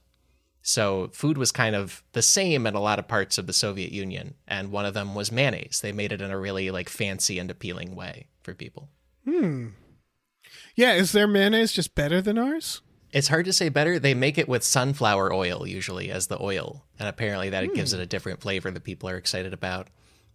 So 0.62 1.10
food 1.12 1.36
was 1.36 1.50
kind 1.50 1.74
of 1.74 2.04
the 2.12 2.22
same 2.22 2.66
in 2.66 2.74
a 2.74 2.80
lot 2.80 3.00
of 3.00 3.08
parts 3.08 3.36
of 3.36 3.48
the 3.48 3.52
Soviet 3.52 3.90
Union, 3.90 4.34
and 4.46 4.70
one 4.70 4.86
of 4.86 4.94
them 4.94 5.14
was 5.14 5.32
mayonnaise. 5.32 5.80
They 5.80 5.90
made 5.90 6.12
it 6.12 6.22
in 6.22 6.30
a 6.30 6.38
really 6.38 6.70
like 6.70 6.88
fancy 6.88 7.38
and 7.40 7.50
appealing 7.50 7.96
way 7.96 8.28
for 8.42 8.54
people. 8.54 8.88
Hmm. 9.24 9.68
Yeah, 10.76 10.92
is 10.92 11.12
their 11.12 11.26
mayonnaise 11.26 11.72
just 11.72 11.94
better 11.94 12.20
than 12.20 12.38
ours? 12.38 12.80
It's 13.12 13.28
hard 13.28 13.44
to 13.44 13.52
say 13.52 13.68
better. 13.68 13.98
They 13.98 14.14
make 14.14 14.38
it 14.38 14.48
with 14.48 14.64
sunflower 14.64 15.32
oil 15.32 15.66
usually 15.66 16.10
as 16.10 16.28
the 16.28 16.40
oil, 16.40 16.86
and 16.98 17.08
apparently 17.08 17.50
that 17.50 17.74
gives 17.74 17.92
it 17.92 18.00
a 18.00 18.06
different 18.06 18.40
flavor 18.40 18.70
that 18.70 18.84
people 18.84 19.08
are 19.08 19.18
excited 19.18 19.52
about. 19.52 19.88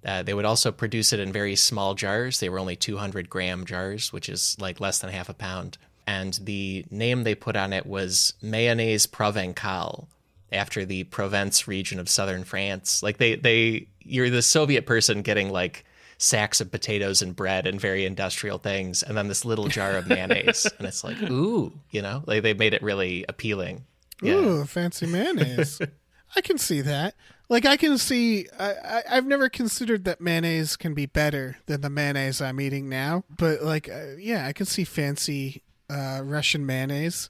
Uh, 0.08 0.24
they 0.24 0.34
would 0.34 0.46
also 0.46 0.72
produce 0.72 1.12
it 1.12 1.20
in 1.20 1.34
very 1.34 1.56
small 1.56 1.94
jars. 1.94 2.40
They 2.40 2.48
were 2.48 2.60
only 2.60 2.78
200 2.78 3.30
gram 3.30 3.66
jars, 3.66 4.14
which 4.14 4.30
is 4.30 4.56
like 4.58 4.80
less 4.80 5.00
than 5.00 5.12
half 5.12 5.28
a 5.28 5.34
pound. 5.34 5.78
And 6.08 6.34
the 6.42 6.86
name 6.90 7.24
they 7.24 7.36
put 7.36 7.58
on 7.58 7.74
it 7.74 7.86
was 7.86 8.34
mayonnaise 8.42 9.06
provençale, 9.06 10.08
after 10.52 10.86
the 10.86 11.04
Provence 11.06 11.68
region 11.68 12.00
of 12.00 12.08
southern 12.08 12.46
France. 12.46 13.04
Like 13.04 13.18
they, 13.18 13.36
they, 13.36 13.88
you're 14.02 14.30
the 14.30 14.42
Soviet 14.42 14.86
person 14.86 15.22
getting 15.22 15.50
like 15.52 15.84
sacks 16.18 16.62
of 16.62 16.72
potatoes 16.72 17.22
and 17.22 17.36
bread 17.36 17.68
and 17.68 17.80
very 17.80 18.06
industrial 18.06 18.58
things, 18.58 19.04
and 19.04 19.18
then 19.18 19.28
this 19.28 19.46
little 19.46 19.68
jar 19.68 19.98
of 19.98 20.08
mayonnaise, 20.08 20.66
and 20.78 20.88
it's 20.88 21.04
like, 21.04 21.22
ooh, 21.24 21.74
you 21.92 22.02
know, 22.02 22.24
like 22.26 22.44
they 22.44 22.54
made 22.54 22.74
it 22.74 22.82
really 22.82 23.26
appealing. 23.28 23.86
Yeah. 24.22 24.34
Ooh, 24.34 24.66
fancy 24.66 25.06
mayonnaise. 25.06 25.80
I 26.36 26.42
can 26.42 26.58
see 26.58 26.82
that. 26.82 27.14
Like 27.50 27.66
I 27.66 27.78
can 27.78 27.98
see. 27.98 28.48
I, 28.60 28.72
I 28.72 29.04
I've 29.12 29.26
never 29.26 29.48
considered 29.50 30.04
that 30.06 30.20
mayonnaise 30.20 30.76
can 30.76 30.94
be 30.94 31.06
better 31.06 31.58
than 31.66 31.82
the 31.82 31.90
mayonnaise 31.90 32.42
I'm 32.42 32.60
eating 32.60 32.90
now. 32.90 33.24
But 33.30 33.62
like, 33.64 33.88
uh, 33.90 34.16
yeah, 34.20 34.46
I 34.46 34.54
can 34.54 34.66
see 34.66 34.84
fancy 34.84 35.62
uh, 35.90 36.22
Russian 36.24 36.66
mayonnaise, 36.66 37.30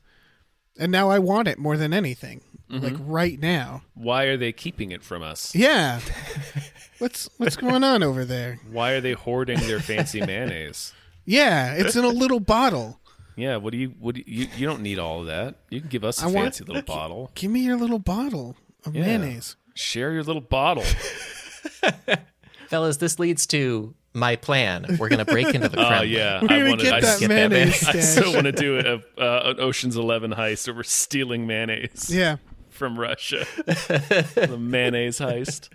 and 0.80 0.91
now 0.91 1.09
I 1.11 1.20
want 1.20 1.47
it 1.47 1.59
more 1.59 1.78
than 1.78 1.93
anything. 1.93 2.41
Like 2.70 2.95
right 2.99 3.39
now. 3.39 3.84
Why 3.93 4.24
are 4.26 4.36
they 4.36 4.51
keeping 4.51 4.91
it 4.91 5.01
from 5.01 5.24
us? 5.24 5.55
Yeah. 5.55 6.01
what's 6.99 7.30
what's 7.38 7.55
going 7.55 7.82
on 7.84 8.03
over 8.03 8.26
there? 8.26 8.59
Why 8.70 8.91
are 8.91 8.99
they 9.01 9.13
hoarding 9.13 9.59
their 9.61 9.80
fancy 9.80 10.20
mayonnaise? 10.20 10.93
Yeah, 11.24 11.76
it's 11.76 11.95
in 11.95 12.03
a 12.03 12.09
little 12.09 12.41
bottle. 12.41 12.99
Yeah, 13.38 13.55
what 13.57 13.72
do 13.72 13.78
you 13.78 13.93
what 13.99 14.15
do 14.15 14.24
you, 14.26 14.43
you 14.43 14.47
you 14.57 14.68
don't 14.68 14.82
need 14.82 14.99
all 14.99 15.22
of 15.22 15.28
that. 15.28 15.55
You 15.70 15.80
can 15.80 15.89
give 15.89 16.03
us 16.03 16.22
a 16.22 16.26
I 16.26 16.28
want- 16.28 16.38
fancy 16.45 16.65
little 16.65 16.82
bottle. 16.82 17.32
Give 17.36 17.51
me 17.51 17.61
your 17.61 17.78
little 17.78 17.99
bottle 17.99 18.57
of 18.86 18.93
Yeah. 18.95 19.03
mayonnaise. 19.03 19.55
Share 19.78 20.12
your 20.14 20.24
little 20.24 20.42
bottle. 20.42 20.84
Fellas, 22.68 22.98
this 22.98 23.20
leads 23.20 23.48
to 23.48 23.94
my 24.14 24.36
plan. 24.36 24.98
We're 25.00 25.10
going 25.10 25.24
to 25.24 25.32
break 25.32 25.54
into 25.54 25.70
the 25.70 25.80
Oh 25.84 25.88
Kremlin. 25.88 26.10
yeah, 26.10 26.42
We're 26.42 26.48
I 26.48 26.58
gonna 26.60 26.70
want 26.70 26.82
get 26.82 26.94
I, 26.94 27.00
that 27.02 27.20
get 27.20 27.28
that 27.30 27.50
mayonnaise 27.52 27.84
I 27.88 28.00
still 28.00 28.34
want 28.34 28.46
to 28.46 28.52
do 28.52 28.80
a, 28.80 29.22
uh, 29.22 29.52
an 29.52 29.60
Ocean's 29.60 29.96
Eleven 29.96 30.32
heist 30.32 30.68
where 30.68 30.76
we're 30.76 30.84
stealing 30.84 31.48
mayonnaise 31.48 32.10
Yeah. 32.14 32.38
from 32.70 33.00
Russia. 33.00 33.46
the 33.66 34.58
mayonnaise 34.60 35.20
heist. 35.20 35.70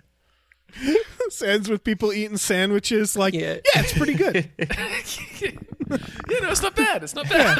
This 1.19 1.41
ends 1.45 1.69
with 1.69 1.83
people 1.83 2.11
eating 2.13 2.37
sandwiches. 2.37 3.15
Like, 3.15 3.33
Yeah. 3.33 3.55
yeah, 3.73 3.81
it's 3.81 3.93
pretty 3.93 4.13
good. 4.15 4.49
you 5.39 6.41
know, 6.41 6.49
it's 6.49 6.61
not 6.61 6.75
bad. 6.75 7.03
It's 7.03 7.15
not 7.15 7.29
bad. 7.29 7.57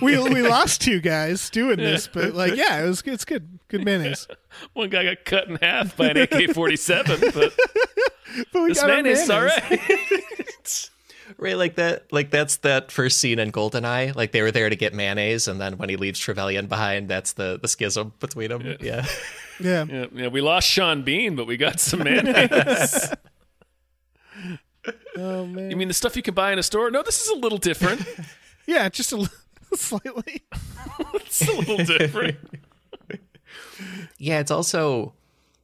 we 0.00 0.18
we 0.18 0.42
lost 0.42 0.80
two 0.80 1.00
guys 1.00 1.50
doing 1.50 1.76
this, 1.76 2.08
but 2.08 2.34
like, 2.34 2.54
yeah, 2.56 2.82
it 2.82 2.86
was 2.88 3.02
it's 3.06 3.24
good, 3.24 3.58
good 3.68 3.84
mayonnaise. 3.84 4.26
One 4.72 4.88
guy 4.88 5.04
got 5.04 5.24
cut 5.24 5.48
in 5.48 5.56
half 5.56 5.96
by 5.96 6.06
an 6.10 6.16
AK-47, 6.18 7.34
but 7.34 7.52
But 8.52 8.62
we 8.62 8.68
this 8.68 8.80
got 8.80 8.88
mayonnaise 8.88 9.20
is 9.22 9.30
all 9.30 9.42
mayonnaise. 9.42 9.70
right. 9.88 10.90
Right, 11.38 11.56
like 11.56 11.76
that. 11.76 12.12
Like 12.12 12.30
that's 12.30 12.56
that 12.58 12.92
first 12.92 13.18
scene 13.18 13.38
in 13.38 13.50
Goldeneye. 13.50 14.14
Like 14.14 14.32
they 14.32 14.42
were 14.42 14.50
there 14.50 14.68
to 14.68 14.76
get 14.76 14.92
mayonnaise, 14.94 15.48
and 15.48 15.60
then 15.60 15.78
when 15.78 15.88
he 15.88 15.96
leaves 15.96 16.18
Trevelyan 16.18 16.66
behind, 16.66 17.08
that's 17.08 17.32
the 17.32 17.58
the 17.60 17.68
schism 17.68 18.12
between 18.20 18.50
them. 18.50 18.76
Yeah. 18.80 19.06
Yeah, 19.60 19.84
Yeah, 19.88 20.06
yeah, 20.12 20.28
we 20.28 20.40
lost 20.40 20.68
Sean 20.68 21.02
Bean, 21.02 21.36
but 21.36 21.46
we 21.46 21.56
got 21.56 21.78
some 21.80 22.02
mayonnaise. 22.02 23.12
oh 25.16 25.46
man, 25.46 25.70
you 25.70 25.76
mean 25.76 25.88
the 25.88 25.94
stuff 25.94 26.16
you 26.16 26.22
can 26.22 26.34
buy 26.34 26.52
in 26.52 26.58
a 26.58 26.62
store? 26.62 26.90
No, 26.90 27.02
this 27.02 27.22
is 27.22 27.28
a 27.28 27.36
little 27.36 27.58
different. 27.58 28.04
yeah, 28.66 28.88
just 28.88 29.12
a 29.12 29.16
li- 29.16 29.28
slightly. 29.74 30.42
It's 31.14 31.48
a 31.48 31.52
little 31.52 31.78
different. 31.84 32.36
Yeah, 34.18 34.40
it's 34.40 34.50
also, 34.50 35.14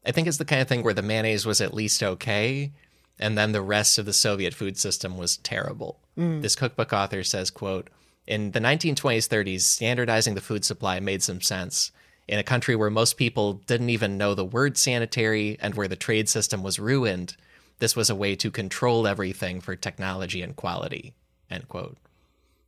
I 0.05 0.13
think 0.13 0.29
it's 0.29 0.37
the 0.37 0.45
kind 0.45 0.61
of 0.63 0.69
thing 0.69 0.83
where 0.83 0.95
the 0.95 1.03
mayonnaise 1.03 1.47
was 1.47 1.61
at 1.61 1.75
least 1.75 2.03
okay, 2.03 2.73
and 3.21 3.39
then 3.39 3.53
the 3.53 3.63
rest 3.63 3.99
of 3.99 4.07
the 4.07 4.13
Soviet 4.13 4.55
food 4.55 4.77
system 4.77 5.17
was 5.17 5.37
terrible. 5.37 6.01
Mm. 6.19 6.43
This 6.43 6.57
cookbook 6.57 6.93
author 6.93 7.23
says, 7.23 7.51
"quote 7.51 7.89
In 8.27 8.51
the 8.53 8.61
1920s, 8.61 9.29
30s, 9.29 9.67
standardizing 9.67 10.35
the 10.35 10.41
food 10.41 10.65
supply 10.65 10.99
made 10.99 11.23
some 11.23 11.41
sense." 11.41 11.93
In 12.27 12.39
a 12.39 12.45
country 12.45 12.77
where 12.77 12.91
most 12.91 13.17
people 13.17 13.55
didn't 13.55 13.91
even 13.91 14.17
know 14.17 14.35
the 14.35 14.45
word 14.45 14.79
sanitary 14.79 15.57
and 15.61 15.75
where 15.75 15.89
the 15.89 15.97
trade 15.97 16.29
system 16.29 16.63
was 16.63 16.79
ruined, 16.79 17.37
this 17.81 17.97
was 17.97 18.09
a 18.09 18.15
way 18.15 18.37
to 18.37 18.51
control 18.51 19.07
everything 19.07 19.61
for 19.61 19.75
technology 19.75 20.43
and 20.43 20.55
quality. 20.55 21.13
End 21.51 21.69
quote. 21.69 21.97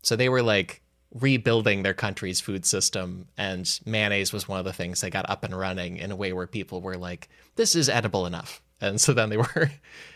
So 0.03 0.17
they 0.17 0.29
were 0.29 0.43
like 0.43 0.81
rebuilding 1.15 1.83
their 1.83 1.95
country's 1.95 2.41
food 2.41 2.65
system, 2.65 3.29
and 3.37 3.79
mayonnaise 3.85 4.33
was 4.33 4.49
one 4.49 4.59
of 4.59 4.65
the 4.65 4.73
things 4.73 5.01
they 5.01 5.11
got 5.11 5.29
up 5.29 5.45
and 5.45 5.57
running 5.57 5.99
in 5.99 6.11
a 6.11 6.17
way 6.17 6.33
where 6.33 6.47
people 6.47 6.81
were 6.81 6.97
like, 6.97 7.29
"This 7.57 7.77
is 7.77 7.89
edible 7.89 8.27
enough," 8.27 8.62
and 8.83 9.01
so 9.01 9.15
then 9.15 9.31
they 9.31 9.37
were 9.39 9.71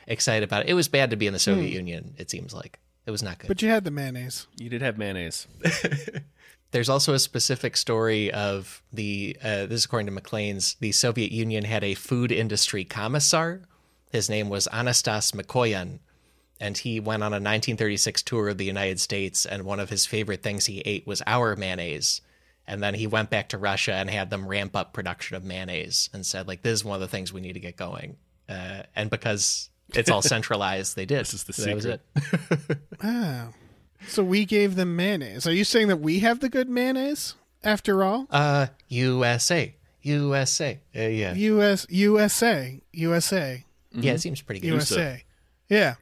excited 0.07 0.45
about 0.45 0.65
it. 0.65 0.69
It 0.69 0.75
was 0.75 0.89
bad 0.89 1.11
to 1.11 1.17
be 1.17 1.27
in 1.27 1.33
the 1.33 1.39
Soviet 1.39 1.73
Union. 1.73 2.15
It 2.19 2.31
seems 2.31 2.53
like 2.53 2.79
it 3.07 3.11
was 3.11 3.23
not 3.23 3.39
good. 3.39 3.49
But 3.49 3.63
you 3.63 3.69
had 3.69 3.85
the 3.85 3.91
mayonnaise. 3.91 4.47
You 4.57 4.69
did 4.69 4.83
have 4.83 4.99
mayonnaise. 4.99 5.47
There's 6.73 6.89
also 6.89 7.15
a 7.15 7.19
specific 7.19 7.77
story 7.77 8.31
of 8.33 8.83
the, 8.93 9.37
uh, 9.43 9.67
this 9.67 9.81
is 9.81 9.85
according 9.85 10.07
to 10.07 10.13
Maclean's, 10.13 10.75
the 10.81 10.93
Soviet 10.93 11.31
Union 11.31 11.65
had 11.65 11.85
a 11.85 11.95
food 11.95 12.33
industry 12.33 12.85
commissar. 12.85 13.63
His 14.11 14.29
name 14.29 14.49
was 14.49 14.69
Anastas 14.73 15.33
Mikoyan, 15.33 16.01
and 16.61 16.77
he 16.77 16.99
went 16.99 17.23
on 17.23 17.33
a 17.33 17.37
1936 17.37 18.23
tour 18.25 18.49
of 18.49 18.59
the 18.59 18.65
United 18.65 18.99
States, 19.01 19.47
and 19.47 19.63
one 19.63 19.79
of 19.79 19.91
his 19.91 20.07
favorite 20.07 20.43
things 20.43 20.67
he 20.67 20.81
ate 20.81 21.07
was 21.07 21.23
our 21.27 21.55
mayonnaise. 21.55 22.21
And 22.67 22.83
then 22.83 22.95
he 22.95 23.07
went 23.07 23.31
back 23.31 23.49
to 23.51 23.59
Russia 23.59 23.95
and 23.95 24.11
had 24.11 24.31
them 24.31 24.49
ramp 24.49 24.75
up 24.75 24.93
production 24.93 25.37
of 25.37 25.45
mayonnaise 25.45 26.11
and 26.13 26.27
said, 26.27 26.49
like, 26.49 26.63
this 26.63 26.81
is 26.81 26.85
one 26.85 26.97
of 26.97 27.01
the 27.01 27.07
things 27.07 27.33
we 27.33 27.41
need 27.41 27.53
to 27.53 27.61
get 27.61 27.77
going. 27.77 28.17
Uh, 28.49 28.83
and 28.95 29.11
because 29.11 29.71
it's 29.95 30.11
all 30.11 30.23
centralized, 30.35 30.97
they 30.97 31.07
did. 31.07 31.21
This 31.21 31.35
is 31.35 31.45
the 31.45 31.53
That 31.53 31.75
was 31.75 31.85
secret. 31.85 32.01
it. 32.71 32.79
Oh, 33.03 33.49
so 34.09 34.23
we 34.23 34.45
gave 34.45 34.77
them 34.77 34.97
mayonnaise. 34.97 35.47
Are 35.47 35.53
you 35.53 35.65
saying 35.65 35.89
that 35.89 35.99
we 35.99 36.21
have 36.21 36.41
the 36.41 36.49
good 36.49 36.69
mayonnaise 36.69 37.35
after 37.65 38.03
all? 38.05 38.27
Uh, 38.31 38.67
USA. 38.89 39.75
USA. 40.03 40.79
Uh, 40.95 41.01
yeah. 41.01 41.35
U.S. 41.35 41.87
USA 41.91 42.81
USA 42.93 43.65
Yeah, 43.93 44.13
it 44.13 44.21
seems 44.21 44.41
pretty 44.43 44.61
good. 44.61 44.69
USA. 44.69 45.25
Yeah. 45.69 45.95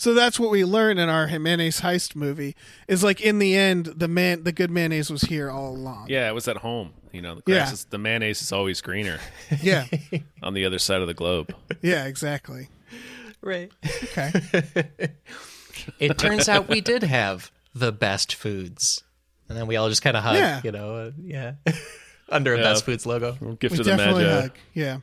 So 0.00 0.14
that's 0.14 0.38
what 0.38 0.50
we 0.50 0.64
learned 0.64 0.98
in 1.00 1.08
our 1.08 1.26
mayonnaise 1.38 1.80
heist 1.80 2.14
movie. 2.16 2.54
Is 2.86 3.02
like 3.04 3.20
in 3.20 3.40
the 3.40 3.56
end, 3.56 3.86
the 3.96 4.06
man, 4.08 4.44
the 4.44 4.52
good 4.52 4.70
mayonnaise 4.70 5.10
was 5.10 5.22
here 5.22 5.50
all 5.50 5.70
along. 5.74 6.06
Yeah, 6.08 6.28
it 6.28 6.32
was 6.34 6.46
at 6.48 6.58
home. 6.58 6.92
You 7.12 7.20
know, 7.20 7.34
the 7.34 7.42
grass 7.42 7.68
Yeah. 7.68 7.72
is, 7.72 7.84
the 7.86 7.98
mayonnaise 7.98 8.40
is 8.40 8.52
always 8.52 8.80
greener 8.80 9.18
Yeah. 9.62 9.86
on 10.42 10.54
the 10.54 10.64
other 10.64 10.78
side 10.78 11.00
of 11.00 11.08
the 11.08 11.14
globe. 11.14 11.52
Yeah. 11.82 12.06
Exactly. 12.06 12.68
Right. 13.42 13.70
Okay. 14.04 14.32
It 15.98 16.18
turns 16.18 16.48
out 16.48 16.68
we 16.68 16.80
did 16.80 17.02
have 17.02 17.50
the 17.74 17.92
best 17.92 18.34
foods. 18.34 19.02
And 19.48 19.56
then 19.56 19.66
we 19.66 19.76
all 19.76 19.88
just 19.88 20.02
kind 20.02 20.16
of 20.16 20.22
hug, 20.22 20.36
Yeah. 20.36 20.60
you 20.62 20.72
know, 20.72 20.94
uh, 20.96 21.10
yeah. 21.22 21.52
Under 22.28 22.52
a 22.54 22.58
Yeah. 22.58 22.62
Best 22.64 22.84
Foods 22.84 23.06
logo. 23.06 23.32
Gift 23.58 23.72
we 23.72 23.78
of 23.78 23.84
the 23.86 23.96
definitely 23.96 24.24
Magi. 24.24 24.40
hug. 24.42 24.50
Yeah. 24.74 24.98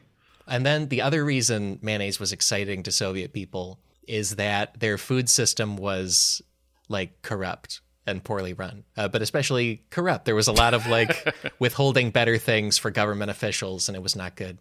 And 0.47 0.63
then 0.65 0.89
the 0.89 1.01
other 1.01 1.25
reason 1.25 1.79
mayonnaise 1.81 2.19
was 2.19 2.31
exciting 2.31 2.83
to 2.83 2.91
Soviet 2.91 3.33
people 3.33 3.79
is 4.07 4.35
that 4.37 4.79
their 4.79 4.97
food 4.97 5.29
system 5.29 5.77
was 5.77 6.41
like 6.89 7.21
corrupt 7.21 7.81
and 8.07 8.23
poorly 8.23 8.53
run, 8.53 8.83
uh, 8.97 9.07
but 9.07 9.21
especially 9.21 9.83
corrupt. 9.89 10.25
There 10.25 10.35
was 10.35 10.47
a 10.47 10.51
lot 10.51 10.73
of 10.73 10.85
like 10.87 11.35
withholding 11.59 12.11
better 12.11 12.37
things 12.37 12.77
for 12.77 12.91
government 12.91 13.31
officials, 13.31 13.89
and 13.89 13.95
it 13.95 14.03
was 14.03 14.15
not 14.15 14.35
good. 14.35 14.57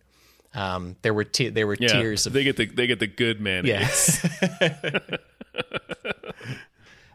Um, 0.55 0.97
there 1.03 1.13
were 1.13 1.27
there 1.39 1.67
were 1.67 1.77
Yeah, 1.79 1.89
tiers 1.89 2.27
of 2.27 2.33
they 2.33 2.45
get 2.45 2.57
the 2.57 2.67
they 2.67 2.87
get 2.87 3.01
the 3.01 3.07
good 3.07 3.41
mayonnaise. 3.41 4.21
Yes. 4.25 4.61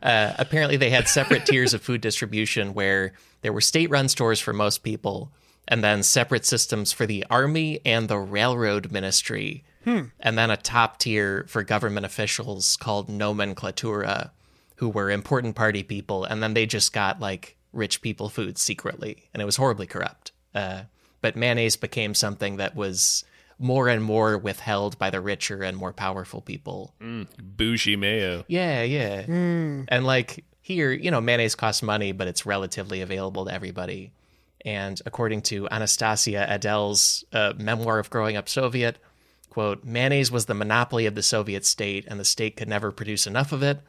uh, 0.04 0.34
apparently, 0.38 0.78
they 0.78 0.90
had 0.90 1.08
separate 1.08 1.46
tiers 1.46 1.74
of 1.74 1.82
food 1.82 2.02
distribution 2.02 2.74
where 2.74 3.14
there 3.42 3.54
were 3.54 3.62
state 3.62 3.90
run 3.90 4.10
stores 4.10 4.40
for 4.40 4.54
most 4.54 4.84
people. 4.84 5.32
And 5.72 5.84
then 5.84 6.02
separate 6.02 6.46
systems 6.46 6.92
for 6.92 7.06
the 7.06 7.24
army 7.30 7.80
and 7.86 8.08
the 8.08 8.18
railroad 8.18 8.92
ministry, 8.92 9.64
hmm. 9.84 10.06
and 10.20 10.36
then 10.36 10.50
a 10.50 10.58
top 10.58 10.98
tier 10.98 11.46
for 11.48 11.62
government 11.62 12.08
officials 12.08 12.76
called 12.76 13.08
nomenklatura, 13.08 14.32
who 14.78 14.90
were 14.90 15.12
important 15.12 15.56
party 15.56 15.84
people, 15.84 16.24
and 16.26 16.42
then 16.42 16.56
they 16.56 16.66
just 16.66 16.92
got 16.92 17.20
like 17.20 17.56
rich 17.72 18.02
people 18.02 18.30
food 18.30 18.58
secretly, 18.58 19.30
and 19.32 19.44
it 19.44 19.46
was 19.46 19.58
horribly 19.58 19.86
corrupt. 19.86 20.32
Uh, 20.56 20.82
but 21.22 21.36
mayonnaise 21.36 21.76
became 21.76 22.14
something 22.14 22.58
that 22.58 22.76
was 22.76 23.24
more 23.60 23.90
and 23.90 24.04
more 24.04 24.38
withheld 24.38 24.98
by 24.98 25.10
the 25.10 25.20
richer 25.20 25.62
and 25.62 25.78
more 25.78 25.94
powerful 25.94 26.42
people. 26.42 26.96
Mm, 27.02 27.28
bougie 27.38 27.98
mayo. 27.98 28.46
Yeah, 28.48 28.84
yeah. 28.84 29.24
Hmm. 29.24 29.84
And 29.90 30.06
like 30.06 30.46
here, 30.62 30.92
you 30.92 31.12
know, 31.12 31.20
mayonnaise 31.20 31.56
costs 31.56 31.84
money, 31.84 32.12
but 32.12 32.28
it's 32.28 32.46
relatively 32.46 33.02
available 33.02 33.46
to 33.46 33.54
everybody. 33.54 34.14
And 34.66 35.02
according 35.06 35.42
to 35.44 35.68
Anastasia 35.70 36.50
Edel's 36.50 37.24
uh, 37.32 37.54
memoir 37.58 38.00
of 38.00 38.10
growing 38.10 38.36
up 38.36 38.50
Soviet, 38.50 38.98
quote, 39.50 39.84
mayonnaise 39.84 40.32
was 40.32 40.46
the 40.46 40.54
monopoly 40.54 41.06
of 41.06 41.16
the 41.16 41.24
Soviet 41.24 41.66
state, 41.66 42.06
and 42.08 42.20
the 42.20 42.26
state 42.26 42.58
could 42.58 42.68
never 42.68 42.92
produce 42.92 43.26
enough 43.26 43.52
of 43.52 43.64
it. 43.64 43.80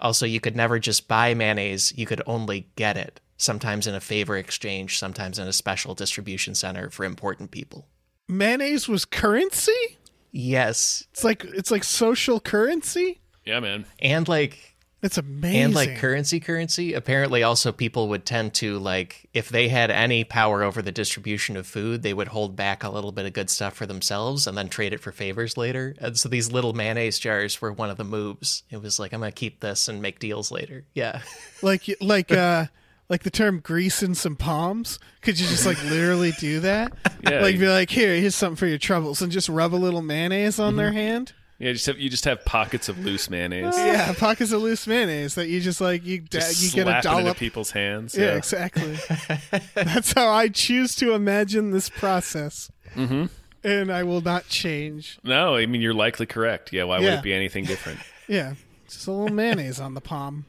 Also, 0.00 0.26
you 0.26 0.40
could 0.40 0.56
never 0.56 0.78
just 0.78 1.08
buy 1.08 1.32
mayonnaise, 1.32 1.92
you 1.96 2.06
could 2.06 2.22
only 2.26 2.68
get 2.76 2.96
it, 2.96 3.20
sometimes 3.36 3.86
in 3.86 3.94
a 3.94 4.00
favor 4.00 4.36
exchange, 4.36 4.98
sometimes 4.98 5.38
in 5.38 5.48
a 5.48 5.52
special 5.52 5.94
distribution 5.94 6.54
center 6.54 6.90
for 6.90 7.04
important 7.04 7.50
people. 7.50 7.86
Mayonnaise 8.28 8.88
was 8.88 9.04
currency? 9.04 9.98
Yes. 10.32 11.06
It's 11.12 11.24
like 11.24 11.44
it's 11.44 11.70
like 11.70 11.84
social 11.84 12.40
currency? 12.40 13.20
Yeah, 13.44 13.60
man. 13.60 13.86
And 14.00 14.28
like 14.28 14.75
It's 15.06 15.16
amazing. 15.18 15.62
and 15.62 15.74
like 15.74 15.96
currency 15.96 16.40
currency 16.40 16.92
apparently 16.92 17.42
also 17.42 17.72
people 17.72 18.08
would 18.08 18.26
tend 18.26 18.52
to 18.54 18.78
like 18.78 19.28
if 19.32 19.48
they 19.48 19.68
had 19.68 19.90
any 19.90 20.24
power 20.24 20.62
over 20.62 20.82
the 20.82 20.92
distribution 20.92 21.56
of 21.56 21.66
food 21.66 22.02
they 22.02 22.12
would 22.12 22.28
hold 22.28 22.56
back 22.56 22.84
a 22.84 22.90
little 22.90 23.12
bit 23.12 23.24
of 23.24 23.32
good 23.32 23.48
stuff 23.48 23.74
for 23.74 23.86
themselves 23.86 24.46
and 24.46 24.58
then 24.58 24.68
trade 24.68 24.92
it 24.92 25.00
for 25.00 25.12
favors 25.12 25.56
later 25.56 25.94
and 26.00 26.18
so 26.18 26.28
these 26.28 26.52
little 26.52 26.72
mayonnaise 26.74 27.18
jars 27.18 27.60
were 27.60 27.72
one 27.72 27.88
of 27.88 27.96
the 27.96 28.04
moves 28.04 28.62
it 28.70 28.82
was 28.82 28.98
like 28.98 29.12
i'm 29.14 29.20
gonna 29.20 29.32
keep 29.32 29.60
this 29.60 29.88
and 29.88 30.02
make 30.02 30.18
deals 30.18 30.50
later 30.50 30.84
yeah 30.94 31.22
like 31.62 31.82
like 32.00 32.30
uh 32.32 32.66
like 33.08 33.22
the 33.22 33.30
term 33.30 33.60
greasing 33.60 34.14
some 34.14 34.34
palms 34.36 34.98
could 35.22 35.38
you 35.38 35.46
just 35.46 35.64
like 35.64 35.80
literally 35.84 36.32
do 36.40 36.60
that 36.60 36.92
Yeah. 37.22 37.40
like 37.40 37.58
be 37.58 37.68
like 37.68 37.90
here 37.90 38.16
here's 38.16 38.34
something 38.34 38.56
for 38.56 38.66
your 38.66 38.78
troubles 38.78 39.22
and 39.22 39.30
just 39.32 39.48
rub 39.48 39.74
a 39.74 39.76
little 39.76 40.02
mayonnaise 40.02 40.58
on 40.58 40.70
Mm-hmm. 40.70 40.76
their 40.78 40.92
hand 40.92 41.32
Yeah, 41.58 41.72
just 41.72 41.86
have 41.86 41.98
you 41.98 42.10
just 42.10 42.26
have 42.26 42.44
pockets 42.44 42.88
of 42.90 42.98
loose 42.98 43.30
mayonnaise. 43.30 43.74
yeah 43.78 44.12
pockets 44.18 44.52
of 44.52 44.60
loose 44.60 44.86
mayonnaise 44.86 45.36
that 45.36 45.48
you 45.48 45.60
just 45.60 45.80
like 45.80 46.04
you 46.04 46.20
Just 46.20 46.62
you 46.62 46.70
get 46.70 46.86
a 46.86 47.00
slap 47.02 47.16
it 47.16 47.20
into 47.20 47.34
people's 47.34 47.70
hands. 47.70 48.14
yeah, 48.14 48.34
exactly 48.36 48.96
that's 49.74 50.12
how 50.12 50.28
i 50.30 50.48
choose 50.48 50.94
to 50.96 51.14
imagine 51.14 51.70
this 51.70 51.88
process 51.88 52.70
mm-hmm. 52.94 53.26
and 53.64 53.90
i 53.90 54.02
will 54.02 54.20
not 54.20 54.46
change 54.48 55.18
No, 55.24 55.56
I 55.56 55.64
mean 55.64 55.80
you're 55.80 55.94
likely 55.94 56.26
correct. 56.26 56.72
Yeah, 56.74 56.84
why 56.84 56.98
would 56.98 57.08
it 57.08 57.22
be 57.22 57.32
anything 57.32 57.64
different? 57.64 58.00
yeah 58.28 58.54
just 58.88 59.06
a 59.06 59.12
little 59.12 59.34
mayonnaise 59.34 59.80
on 59.80 59.94
the 59.94 60.00
palm 60.02 60.44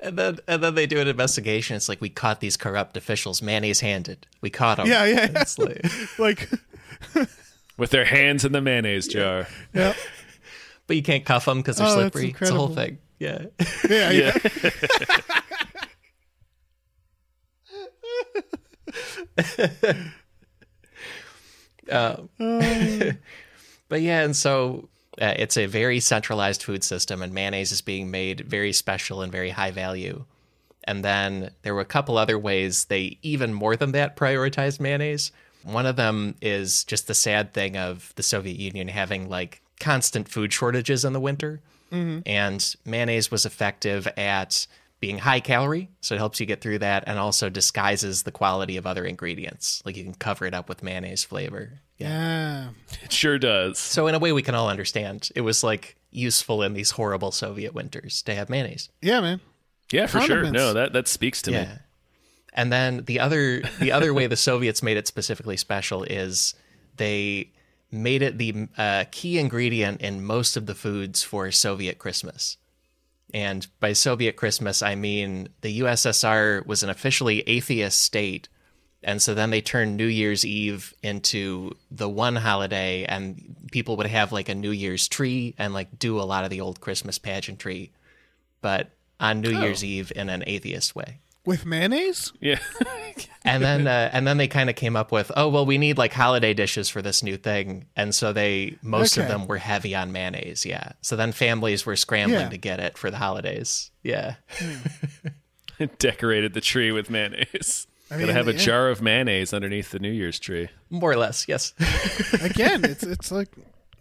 and 0.00 0.18
then 0.18 0.38
and 0.48 0.62
then 0.64 0.74
they 0.74 0.86
do 0.86 0.98
an 1.00 1.06
investigation 1.08 1.76
it's 1.76 1.88
like 1.88 2.00
we 2.00 2.08
caught 2.08 2.40
these 2.40 2.56
corrupt 2.56 2.96
officials 2.96 3.40
mayonnaise 3.40 3.80
handed 3.80 4.26
we 4.40 4.50
caught 4.50 4.78
them 4.78 4.86
yeah 4.88 5.04
yeah, 5.04 5.28
yeah. 5.32 5.40
it's 5.42 5.58
like, 5.58 6.18
like 6.18 6.48
With 7.78 7.90
their 7.90 8.04
hands 8.04 8.44
in 8.44 8.52
the 8.52 8.60
mayonnaise 8.60 9.08
jar. 9.08 9.46
yeah 9.72 9.94
but 10.86 10.96
you 10.96 11.02
can't 11.02 11.24
cuff 11.24 11.44
them 11.46 11.58
because 11.58 11.76
they're 11.78 11.86
Oh, 11.86 11.94
slippery 11.94 12.30
it's 12.30 12.38
the 12.40 12.54
whole 12.54 12.66
incredible. 12.68 12.74
thing 12.74 12.98
yeah 13.18 13.46
yeah 13.88 14.10
yeah, 14.10 14.32
Um, 21.90 22.28
but 23.88 24.00
yeah, 24.02 24.22
and 24.22 24.36
so 24.36 24.88
uh, 25.20 25.34
it's 25.36 25.56
a 25.56 25.66
very 25.66 26.00
centralized 26.00 26.62
food 26.62 26.84
system, 26.84 27.22
and 27.22 27.32
mayonnaise 27.32 27.72
is 27.72 27.80
being 27.80 28.10
made 28.10 28.40
very 28.40 28.72
special 28.72 29.22
and 29.22 29.32
very 29.32 29.50
high 29.50 29.70
value. 29.70 30.24
And 30.84 31.04
then 31.04 31.50
there 31.62 31.74
were 31.74 31.80
a 31.80 31.86
couple 31.86 32.16
other 32.18 32.38
ways 32.38 32.86
they 32.86 33.18
even 33.22 33.52
more 33.52 33.76
than 33.76 33.92
that 33.92 34.16
prioritized 34.16 34.80
mayonnaise. 34.80 35.32
One 35.62 35.86
of 35.86 35.96
them 35.96 36.34
is 36.40 36.84
just 36.84 37.06
the 37.06 37.14
sad 37.14 37.52
thing 37.52 37.76
of 37.76 38.12
the 38.16 38.22
Soviet 38.22 38.58
Union 38.58 38.88
having 38.88 39.28
like 39.28 39.60
constant 39.80 40.28
food 40.28 40.52
shortages 40.52 41.04
in 41.04 41.12
the 41.12 41.20
winter. 41.20 41.60
Mm-hmm. 41.92 42.20
And 42.26 42.76
mayonnaise 42.84 43.30
was 43.30 43.46
effective 43.46 44.06
at 44.16 44.66
being 45.00 45.18
high 45.18 45.40
calorie, 45.40 45.88
so 46.00 46.14
it 46.14 46.18
helps 46.18 46.40
you 46.40 46.46
get 46.46 46.60
through 46.60 46.80
that, 46.80 47.04
and 47.06 47.18
also 47.18 47.48
disguises 47.48 48.24
the 48.24 48.32
quality 48.32 48.76
of 48.76 48.86
other 48.86 49.04
ingredients. 49.04 49.80
Like 49.86 49.96
you 49.96 50.04
can 50.04 50.14
cover 50.14 50.44
it 50.44 50.54
up 50.54 50.68
with 50.68 50.82
mayonnaise 50.82 51.24
flavor. 51.24 51.80
yeah. 51.96 52.70
It 53.02 53.12
sure 53.12 53.38
does. 53.38 53.78
So 53.78 54.06
in 54.06 54.14
a 54.14 54.18
way, 54.18 54.32
we 54.32 54.42
can 54.42 54.54
all 54.54 54.68
understand 54.68 55.30
it 55.34 55.42
was 55.42 55.62
like 55.62 55.96
useful 56.10 56.62
in 56.62 56.72
these 56.74 56.92
horrible 56.92 57.30
Soviet 57.30 57.74
winters 57.74 58.22
to 58.22 58.34
have 58.34 58.48
mayonnaise. 58.50 58.88
yeah 59.00 59.20
man 59.20 59.40
Yeah, 59.92 60.06
for 60.06 60.20
sure. 60.20 60.50
No, 60.50 60.72
that 60.74 60.92
that 60.94 61.08
speaks 61.08 61.42
to 61.42 61.52
me. 61.52 61.66
And 62.58 62.72
then 62.72 63.04
the 63.04 63.20
other 63.20 63.62
the 63.78 63.92
other 63.92 64.12
way 64.12 64.26
the 64.26 64.36
Soviets 64.36 64.82
made 64.82 64.96
it 64.96 65.06
specifically 65.06 65.56
special 65.56 66.02
is 66.02 66.54
they 66.96 67.52
made 67.92 68.20
it 68.20 68.36
the 68.36 68.66
uh, 68.76 69.04
key 69.12 69.38
ingredient 69.38 70.02
in 70.02 70.24
most 70.24 70.56
of 70.56 70.66
the 70.66 70.74
foods 70.74 71.22
for 71.22 71.52
Soviet 71.52 71.98
Christmas. 71.98 72.56
And 73.32 73.68
by 73.78 73.92
Soviet 73.92 74.34
Christmas, 74.34 74.82
I 74.82 74.96
mean 74.96 75.50
the 75.60 75.80
USSR 75.80 76.66
was 76.66 76.82
an 76.82 76.90
officially 76.90 77.42
atheist 77.42 78.00
state. 78.00 78.48
And 79.04 79.22
so 79.22 79.34
then 79.34 79.50
they 79.50 79.60
turned 79.60 79.96
New 79.96 80.06
Year's 80.06 80.44
Eve 80.44 80.92
into 81.00 81.76
the 81.92 82.08
one 82.08 82.34
holiday, 82.34 83.04
and 83.04 83.54
people 83.70 83.96
would 83.98 84.08
have 84.08 84.32
like 84.32 84.48
a 84.48 84.56
New 84.56 84.72
Year's 84.72 85.06
tree 85.06 85.54
and 85.58 85.72
like 85.72 85.96
do 85.96 86.18
a 86.18 86.26
lot 86.26 86.42
of 86.42 86.50
the 86.50 86.60
old 86.60 86.80
Christmas 86.80 87.18
pageantry, 87.18 87.92
but 88.60 88.90
on 89.20 89.40
New 89.40 89.56
Year's 89.56 89.84
Eve 89.84 90.10
in 90.16 90.28
an 90.28 90.42
atheist 90.44 90.96
way 90.96 91.20
with 91.48 91.64
mayonnaise 91.66 92.32
Yeah. 92.40 92.58
and 93.44 93.62
then 93.64 93.86
uh, 93.86 94.10
and 94.12 94.26
then 94.26 94.36
they 94.36 94.46
kind 94.48 94.68
of 94.70 94.76
came 94.76 94.94
up 94.96 95.10
with 95.10 95.32
oh 95.36 95.48
well 95.48 95.64
we 95.66 95.78
need 95.78 95.96
like 95.98 96.12
holiday 96.12 96.52
dishes 96.54 96.88
for 96.88 97.00
this 97.02 97.22
new 97.22 97.36
thing 97.36 97.86
and 97.96 98.14
so 98.14 98.32
they 98.32 98.76
most 98.82 99.16
of 99.16 99.26
them 99.28 99.46
were 99.46 99.56
heavy 99.58 99.94
on 99.94 100.12
mayonnaise 100.12 100.66
yeah 100.66 100.92
so 101.00 101.16
then 101.16 101.32
families 101.32 101.86
were 101.86 101.96
scrambling 101.96 102.40
Yeah. 102.42 102.48
to 102.50 102.58
get 102.58 102.80
it 102.80 102.98
for 102.98 103.10
the 103.10 103.16
holidays 103.16 103.90
yeah 104.02 104.34
Decorated 105.98 106.54
the 106.54 106.60
tree 106.60 106.90
with 106.90 107.08
mayonnaise. 107.08 107.86
mean, 108.10 108.20
Gotta 108.20 108.32
have 108.32 108.48
a 108.48 108.52
yeah. 108.52 108.58
jar 108.58 108.88
of 108.90 109.00
mayonnaise 109.00 109.52
underneath 109.54 109.90
the 109.92 110.00
New 110.00 110.10
Year's 110.10 110.38
tree. 110.40 110.68
more 110.90 111.12
or 111.12 111.16
less 111.16 111.46
yes 111.48 111.72
again 112.42 112.84
it's 112.84 113.02
it's 113.04 113.30
like 113.30 113.48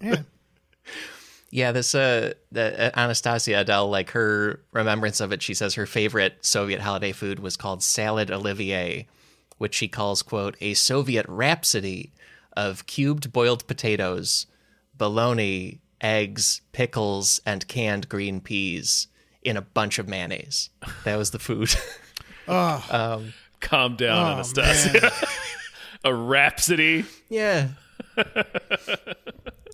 yeah 0.01 0.21
yeah 1.51 1.71
this 1.71 1.93
uh 1.95 2.33
the, 2.51 2.87
uh, 2.87 2.99
anastasia 2.99 3.55
edel 3.57 3.89
like 3.89 4.11
her 4.11 4.59
remembrance 4.71 5.19
of 5.19 5.31
it 5.31 5.41
she 5.41 5.53
says 5.53 5.73
her 5.75 5.85
favorite 5.85 6.37
soviet 6.41 6.81
holiday 6.81 7.11
food 7.11 7.39
was 7.39 7.55
called 7.57 7.81
salad 7.83 8.29
olivier 8.31 9.07
which 9.57 9.75
she 9.75 9.87
calls 9.87 10.21
quote 10.21 10.55
a 10.61 10.73
soviet 10.73 11.25
rhapsody 11.29 12.11
of 12.55 12.85
cubed 12.85 13.31
boiled 13.31 13.65
potatoes 13.67 14.45
bologna 14.97 15.79
eggs 16.01 16.61
pickles 16.73 17.39
and 17.45 17.67
canned 17.67 18.07
green 18.09 18.39
peas 18.41 19.07
in 19.43 19.55
a 19.55 19.61
bunch 19.61 19.97
of 19.97 20.07
mayonnaise. 20.09 20.69
That 21.05 21.15
was 21.17 21.31
the 21.31 21.39
food. 21.39 21.73
Oh 22.47 23.23
Calm 23.61 23.95
down, 23.95 24.27
Oh, 24.27 24.31
Anastasia. 24.33 25.11
a 26.03 26.13
rhapsody. 26.13 27.05
yeah 27.29 27.69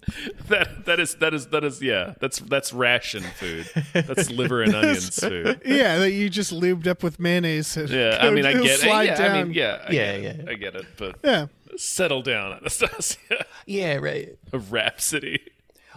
That 0.49 0.85
that 0.85 0.99
is 0.99 1.15
that 1.15 1.33
is 1.33 1.47
that 1.47 1.63
is 1.63 1.81
yeah. 1.81 2.13
That's 2.19 2.39
that's 2.39 2.73
ration 2.73 3.23
food. 3.23 3.67
That's 3.93 4.29
liver 4.29 4.61
and 4.61 4.75
onions 4.79 5.17
food. 5.19 5.61
yeah 5.65 5.97
that 5.99 6.11
you 6.11 6.29
just 6.29 6.51
lubed 6.51 6.87
up 6.87 7.01
with 7.03 7.19
mayonnaise 7.19 7.75
and 7.77 7.89
Yeah, 7.89 8.17
I 8.21 8.29
mean 8.35 8.45
I 8.45 8.53
get 8.53 8.65
it. 8.65 8.79
slide 8.79 9.03
Yeah, 9.05 9.21
I 9.33 9.43
mean 9.43 9.53
yeah, 9.53 9.85
I 9.87 9.91
Yeah, 9.91 10.17
get 10.19 10.35
it. 10.35 10.43
yeah. 10.45 10.51
I 10.51 10.53
get 10.55 10.75
it. 10.75 10.85
But 10.97 11.15
yeah 11.23 11.47
settle 11.77 12.21
down, 12.21 12.53
Anastasia. 12.53 13.17
yeah 13.65 13.95
right 13.95 14.37
A 14.51 14.59
rhapsody. 14.59 15.39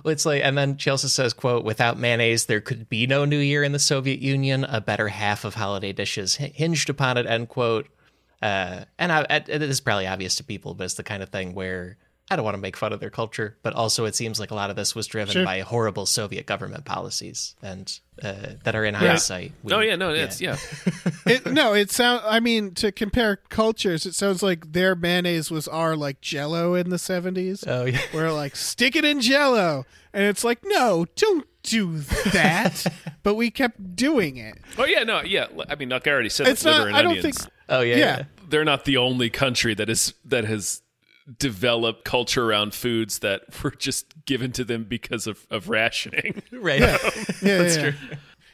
Well, 0.05 0.13
it's 0.13 0.27
like, 0.27 0.43
and 0.45 0.57
then 0.59 0.77
she 0.77 0.91
also 0.91 1.09
says, 1.09 1.33
"quote 1.33 1.65
Without 1.65 1.99
mayonnaise, 1.99 2.45
there 2.47 2.61
could 2.61 2.89
be 2.91 3.07
no 3.07 3.25
New 3.25 3.39
Year 3.39 3.63
in 3.65 3.73
the 3.73 3.79
Soviet 3.79 4.21
Union. 4.21 4.65
A 4.65 4.79
better 4.81 5.09
half 5.09 5.45
of 5.47 5.55
holiday 5.55 5.93
dishes 5.93 6.37
hinged 6.37 6.91
upon 6.91 7.17
it." 7.17 7.25
End 7.27 7.49
quote. 7.49 7.89
Uh, 8.43 8.85
and 8.99 9.11
I, 9.11 9.27
I- 9.31 9.37
it 9.49 9.63
is 9.63 9.81
probably 9.81 10.07
obvious 10.07 10.37
to 10.37 10.45
people, 10.45 10.75
but 10.75 10.85
it's 10.85 10.95
the 10.95 11.03
kind 11.03 11.23
of 11.23 11.31
thing 11.31 11.55
where 11.55 11.97
I 12.29 12.35
don't 12.35 12.45
want 12.45 12.57
to 12.57 12.61
make 12.61 12.77
fun 12.77 12.93
of 12.93 12.99
their 12.99 13.11
culture, 13.11 13.57
but 13.63 13.73
also 13.75 14.05
it 14.05 14.17
seems 14.17 14.41
like 14.41 14.51
a 14.51 14.55
lot 14.57 14.69
of 14.71 14.75
this 14.75 14.97
was 14.97 15.07
driven 15.07 15.33
Sure. 15.33 15.45
by 15.45 15.61
horrible 15.61 16.07
Soviet 16.07 16.45
government 16.45 16.85
policies 16.85 17.55
and 17.63 18.01
uh, 18.21 18.35
that 18.65 18.75
are 18.75 18.85
in 18.85 18.95
hindsight. 18.95 19.53
we- 19.63 19.73
oh 19.73 19.79
yeah, 19.81 19.95
no, 19.95 20.11
it's 20.11 20.41
yeah. 20.41 20.57
it, 21.27 21.47
no 21.47 21.75
it 21.75 21.91
sound 21.91 22.23
i 22.27 22.41
mean 22.41 22.73
to 22.75 22.91
compare 22.91 23.37
cultures 23.51 24.07
it 24.07 24.15
sounds 24.15 24.43
like 24.43 24.73
their 24.73 24.95
mayonnaise 24.97 25.51
was 25.51 25.69
our 25.69 25.95
like 25.95 26.21
jello 26.23 26.75
in 26.75 26.89
the 26.91 26.97
70s 26.97 27.63
Oh 27.67 27.85
yeah. 27.85 28.01
where 28.13 28.33
like 28.33 28.57
stick 28.57 28.97
it 28.97 29.05
in 29.05 29.21
jello 29.21 29.85
and 30.15 30.25
it's 30.25 30.43
like 30.45 30.61
no 30.65 31.07
don't 31.15 31.47
do 31.63 31.99
that 32.33 32.87
but 33.23 33.35
we 33.35 33.51
kept 33.51 33.95
doing 33.97 34.37
it 34.39 34.57
Oh 34.79 34.85
yeah, 34.87 35.03
no, 35.05 35.23
yeah. 35.23 35.47
I 35.69 35.75
mean, 35.75 35.91
like 35.91 36.07
I 36.07 36.11
already 36.11 36.29
said, 36.31 36.49
It's 36.49 36.65
liver 36.65 36.91
not- 36.91 36.99
I 36.99 37.03
don't 37.03 37.19
onions. 37.19 37.37
think- 37.39 37.53
Oh 37.69 37.81
yeah. 37.83 37.97
yeah, 37.97 38.23
they're 38.49 38.65
not 38.65 38.85
the 38.85 38.97
only 38.97 39.29
country 39.31 39.75
that 39.75 39.91
is 39.91 40.15
that 40.25 40.45
has 40.45 40.81
developed 41.39 42.05
culture 42.05 42.45
around 42.49 42.75
foods 42.75 43.19
that 43.21 43.43
were 43.65 43.71
just 43.73 44.25
given 44.27 44.53
to 44.53 44.65
them 44.65 44.85
because 44.85 45.27
of, 45.27 45.47
of 45.51 45.69
rationing. 45.69 46.43
Right. 46.53 46.81
Yeah, 46.81 46.99
That's 47.59 47.77
yeah. 47.77 47.91
true. 47.91 47.95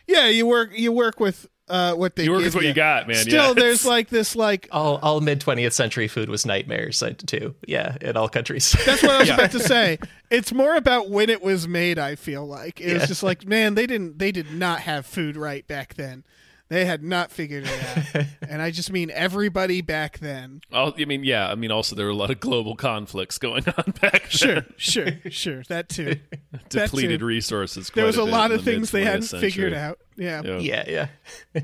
Yeah, 0.07 0.27
you 0.29 0.47
work 0.47 0.71
you 0.77 0.93
work 0.93 1.21
with 1.21 1.47
uh, 1.69 1.95
what 1.95 2.17
they 2.17 2.25
You 2.25 2.33
work 2.33 2.41
give 2.41 2.47
with 2.47 2.55
what 2.57 2.65
you 2.65 2.75
got, 2.75 3.07
man. 3.07 3.17
Still, 3.17 3.49
Yeah. 3.49 3.53
there's 3.55 3.87
like 3.87 4.09
this 4.09 4.35
like 4.35 4.69
All 4.73 4.97
all 5.03 5.21
mid 5.21 5.41
twentieth 5.41 5.73
century 5.73 6.09
food 6.09 6.29
was 6.29 6.45
nightmares 6.45 7.03
too. 7.27 7.55
Yeah, 7.67 7.97
in 8.01 8.17
all 8.17 8.29
countries. 8.29 8.75
That's 8.85 9.03
what 9.03 9.13
I 9.13 9.19
was 9.21 9.31
about 9.31 9.53
to 9.53 9.61
say. 9.61 9.99
It's 10.31 10.53
more 10.53 10.75
about 10.77 11.09
when 11.09 11.31
it 11.31 11.41
was 11.43 11.69
made. 11.69 11.99
I 11.99 12.17
feel 12.17 12.45
like 12.47 12.81
it 12.81 12.93
was 12.95 13.07
just 13.07 13.23
like, 13.23 13.47
man, 13.47 13.75
they 13.75 13.87
didn't, 13.87 14.19
they 14.19 14.33
did 14.33 14.51
not 14.53 14.81
have 14.81 15.07
food 15.07 15.37
right 15.37 15.67
back 15.67 15.95
then. 15.95 16.25
They 16.73 16.87
had 16.87 17.03
not 17.05 17.31
figured 17.31 17.65
it 17.67 18.15
out, 18.17 18.27
and 18.49 18.63
I 18.63 18.71
just 18.71 18.91
mean 18.91 19.11
everybody 19.11 19.83
back 19.83 20.21
then. 20.21 20.63
Al- 20.73 20.95
I 20.99 21.05
mean, 21.05 21.23
yeah. 21.23 21.51
I 21.51 21.55
mean, 21.55 21.71
also 21.71 21.95
there 21.95 22.07
were 22.07 22.13
a 22.13 22.17
lot 22.17 22.31
of 22.31 22.41
global 22.41 22.77
conflicts 22.77 23.37
going 23.37 23.65
on 23.77 23.93
back 24.01 24.31
Sure, 24.31 24.55
then. 24.55 24.75
sure, 24.79 25.07
sure. 25.29 25.63
That 25.69 25.91
too. 25.91 26.15
that 26.53 26.71
Depleted 26.71 27.21
too. 27.21 27.27
resources. 27.27 27.91
There 27.95 28.07
was 28.07 28.17
a 28.17 28.25
bit 28.25 28.31
lot 28.33 28.53
of 28.53 28.65
the 28.65 28.71
things 28.73 28.91
they 28.91 29.05
hadn't 29.05 29.31
mid-20th 29.31 29.41
figured 29.41 29.75
out. 29.75 29.99
Yeah. 30.17 30.41
Yeah. 30.43 30.59
yeah, 30.87 31.09
yeah. 31.55 31.63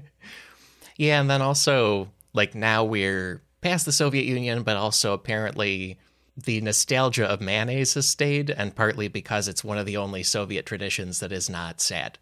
yeah, 0.99 1.21
and 1.21 1.31
then 1.31 1.41
also 1.41 2.11
like 2.35 2.55
now 2.55 2.85
we're 2.85 3.43
past 3.63 3.87
the 3.87 3.93
Soviet 3.93 4.27
Union, 4.27 4.63
but 4.63 4.77
also 4.77 5.15
apparently 5.15 5.99
the 6.37 6.61
nostalgia 6.61 7.25
of 7.27 7.41
mayonnaise 7.41 7.95
has 7.95 8.07
stayed, 8.07 8.51
and 8.51 8.77
partly 8.77 9.09
because 9.09 9.49
it's 9.49 9.65
one 9.65 9.79
of 9.79 9.87
the 9.87 9.97
only 9.97 10.23
Soviet 10.23 10.67
traditions 10.67 11.21
that 11.21 11.33
is 11.33 11.49
not 11.49 11.81
sad. 11.81 12.19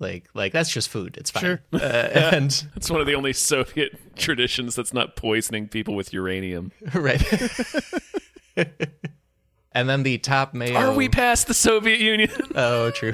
Like, 0.00 0.28
like 0.34 0.52
that's 0.52 0.70
just 0.70 0.88
food. 0.88 1.16
It's 1.18 1.30
fine. 1.30 1.42
Sure. 1.42 1.62
Uh, 1.72 1.78
and 2.32 2.66
It's 2.74 2.90
one 2.90 3.00
of 3.00 3.06
the 3.06 3.14
only 3.14 3.32
Soviet 3.32 4.16
traditions 4.16 4.74
that's 4.74 4.92
not 4.92 5.14
poisoning 5.14 5.68
people 5.68 5.94
with 5.94 6.12
uranium. 6.12 6.72
right. 6.94 7.22
and 9.72 9.88
then 9.88 10.02
the 10.02 10.18
top 10.18 10.54
mayo. 10.54 10.76
Are 10.76 10.94
we 10.94 11.08
past 11.08 11.46
the 11.46 11.54
Soviet 11.54 12.00
Union? 12.00 12.30
Oh, 12.54 12.90
true. 12.90 13.12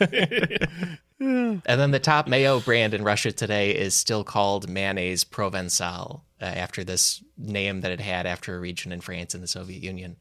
and 0.00 1.62
then 1.64 1.90
the 1.90 2.00
top 2.00 2.26
mayo 2.26 2.58
brand 2.60 2.94
in 2.94 3.04
Russia 3.04 3.30
today 3.30 3.70
is 3.72 3.94
still 3.94 4.24
called 4.24 4.68
mayonnaise 4.68 5.24
provençal, 5.24 6.22
uh, 6.40 6.44
after 6.44 6.82
this 6.82 7.22
name 7.36 7.82
that 7.82 7.92
it 7.92 8.00
had 8.00 8.26
after 8.26 8.56
a 8.56 8.60
region 8.60 8.92
in 8.92 9.00
France 9.00 9.34
in 9.34 9.40
the 9.42 9.46
Soviet 9.46 9.82
Union. 9.82 10.16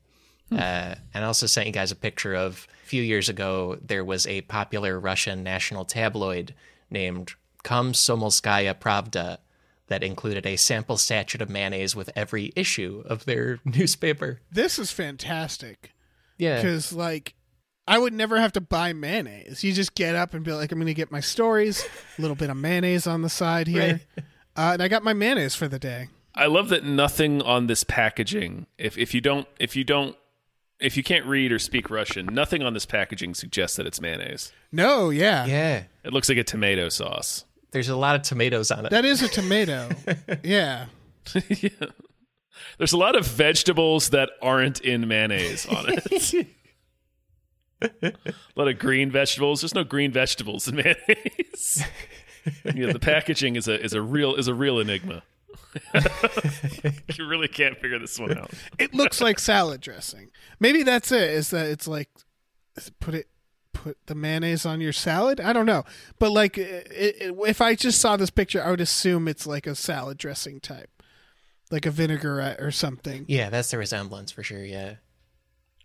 Uh, 0.52 0.96
and 1.14 1.24
I 1.24 1.28
also 1.28 1.46
sent 1.46 1.68
you 1.68 1.74
guys 1.74 1.92
a 1.92 1.96
picture 1.96 2.36
of 2.36 2.68
few 2.92 3.02
years 3.02 3.30
ago, 3.30 3.78
there 3.82 4.04
was 4.04 4.28
a 4.28 4.42
popular 4.42 5.00
Russian 5.00 5.44
national 5.44 5.86
tabloid 5.86 6.54
named 6.90 7.32
Komsomolskaya 7.64 8.74
Pravda 8.76 9.38
that 9.88 10.04
included 10.04 10.46
a 10.46 10.58
sample 10.58 10.98
sachet 10.98 11.42
of 11.42 11.50
mayonnaise 11.50 11.96
with 11.96 12.10
every 12.18 12.52
issue 12.54 13.02
of 13.06 13.24
their 13.24 13.60
newspaper. 13.66 14.42
This 14.52 14.78
is 14.78 14.92
fantastic 14.92 15.94
Yeah. 16.38 16.58
because, 16.58 16.92
like, 16.92 17.34
I 17.88 17.98
would 17.98 18.12
never 18.14 18.38
have 18.42 18.52
to 18.54 18.62
buy 18.62 18.92
mayonnaise. 18.92 19.64
You 19.64 19.72
just 19.72 19.96
get 19.96 20.16
up 20.16 20.34
and 20.34 20.44
be 20.44 20.52
like, 20.52 20.74
I'm 20.74 20.78
going 20.78 20.88
to 20.88 20.94
get 20.94 21.12
my 21.14 21.22
stories, 21.22 21.88
a 22.18 22.22
little 22.22 22.36
bit 22.36 22.50
of 22.50 22.58
mayonnaise 22.58 23.08
on 23.08 23.22
the 23.22 23.30
side 23.30 23.68
here, 23.68 24.02
uh, 24.58 24.72
and 24.74 24.84
I 24.84 24.90
got 24.90 25.02
my 25.04 25.14
mayonnaise 25.14 25.56
for 25.56 25.70
the 25.70 25.80
day. 25.80 26.10
I 26.36 26.48
love 26.48 26.68
that 26.70 26.84
nothing 26.84 27.42
on 27.42 27.68
this 27.68 27.86
packaging. 27.86 28.68
If 28.78 28.98
if 28.98 29.14
you 29.14 29.20
don't 29.22 29.48
if 29.60 29.76
you 29.78 29.84
don't 29.86 30.16
if 30.82 30.98
you 30.98 31.04
can't 31.04 31.26
read 31.26 31.52
or 31.52 31.60
speak 31.60 31.90
Russian, 31.90 32.26
nothing 32.28 32.62
on 32.64 32.74
this 32.74 32.86
packaging 32.86 33.34
suggests 33.36 33.78
that 33.78 33.86
it's 33.86 34.02
mayonnaise. 34.02 34.52
No, 34.72 35.10
yeah, 35.10 35.46
Yeah. 35.46 35.84
It 36.04 36.14
looks 36.14 36.28
like 36.30 36.38
a 36.38 36.44
tomato 36.44 36.90
sauce. 36.90 37.46
There's 37.72 37.90
a 37.90 37.96
lot 37.96 38.16
of 38.16 38.24
tomatoes 38.24 38.72
on 38.72 38.86
it. 38.86 38.90
that 38.90 39.06
is 39.06 39.22
a 39.22 39.28
tomato. 39.30 39.90
yeah. 40.44 40.88
yeah. 41.50 41.70
There's 42.78 42.94
a 42.94 42.98
lot 42.98 43.16
of 43.16 43.26
vegetables 43.26 44.10
that 44.10 44.32
aren't 44.42 44.82
in 44.82 45.08
mayonnaise 45.08 45.66
on 45.68 45.86
it. 45.88 46.48
a 48.04 48.14
lot 48.56 48.68
of 48.68 48.78
green 48.78 49.10
vegetables. 49.12 49.62
There's 49.62 49.76
no 49.76 49.84
green 49.84 50.12
vegetables 50.12 50.68
in 50.68 50.76
mayonnaise. 50.76 51.84
yeah, 52.76 52.92
the 52.92 53.00
packaging 53.00 53.56
is 53.56 53.68
a 53.68 53.82
is 53.82 53.94
a 53.94 54.02
real 54.02 54.36
is 54.36 54.48
a 54.48 54.54
real 54.54 54.80
enigma. 54.80 55.24
you 57.16 57.28
really 57.28 57.48
can't 57.48 57.78
figure 57.78 58.00
this 58.00 58.20
one 58.20 58.38
out. 58.38 58.52
it 58.80 58.94
looks 58.94 59.22
like 59.22 59.40
salad 59.40 59.82
dressing. 59.82 60.30
Maybe 60.60 60.84
that's 60.84 61.12
it. 61.12 61.30
Is 61.30 61.50
that 61.52 61.68
it's 61.68 61.88
like 61.88 62.10
put 63.00 63.14
it 63.14 63.28
put 63.74 63.98
the 64.08 64.16
mayonnaise 64.16 64.66
on 64.66 64.82
your 64.82 64.94
salad? 64.94 65.40
I 65.40 65.54
don't 65.54 65.66
know, 65.66 65.84
but 66.20 66.32
like 66.32 66.58
it, 66.58 66.88
it, 66.92 67.36
if 67.48 67.62
I 67.62 67.76
just 67.76 68.00
saw 68.00 68.18
this 68.18 68.30
picture, 68.30 68.64
I 68.64 68.70
would 68.70 68.82
assume 68.82 69.28
it's 69.28 69.48
like 69.48 69.68
a 69.68 69.76
salad 69.76 70.18
dressing 70.18 70.60
type, 70.60 70.90
like 71.70 71.86
a 71.86 71.92
vinaigrette 71.92 72.60
or 72.60 72.72
something. 72.72 73.26
Yeah, 73.28 73.50
that's 73.50 73.72
the 73.72 73.78
resemblance 73.78 74.32
for 74.32 74.44
sure. 74.44 74.64
Yeah. 74.64 74.96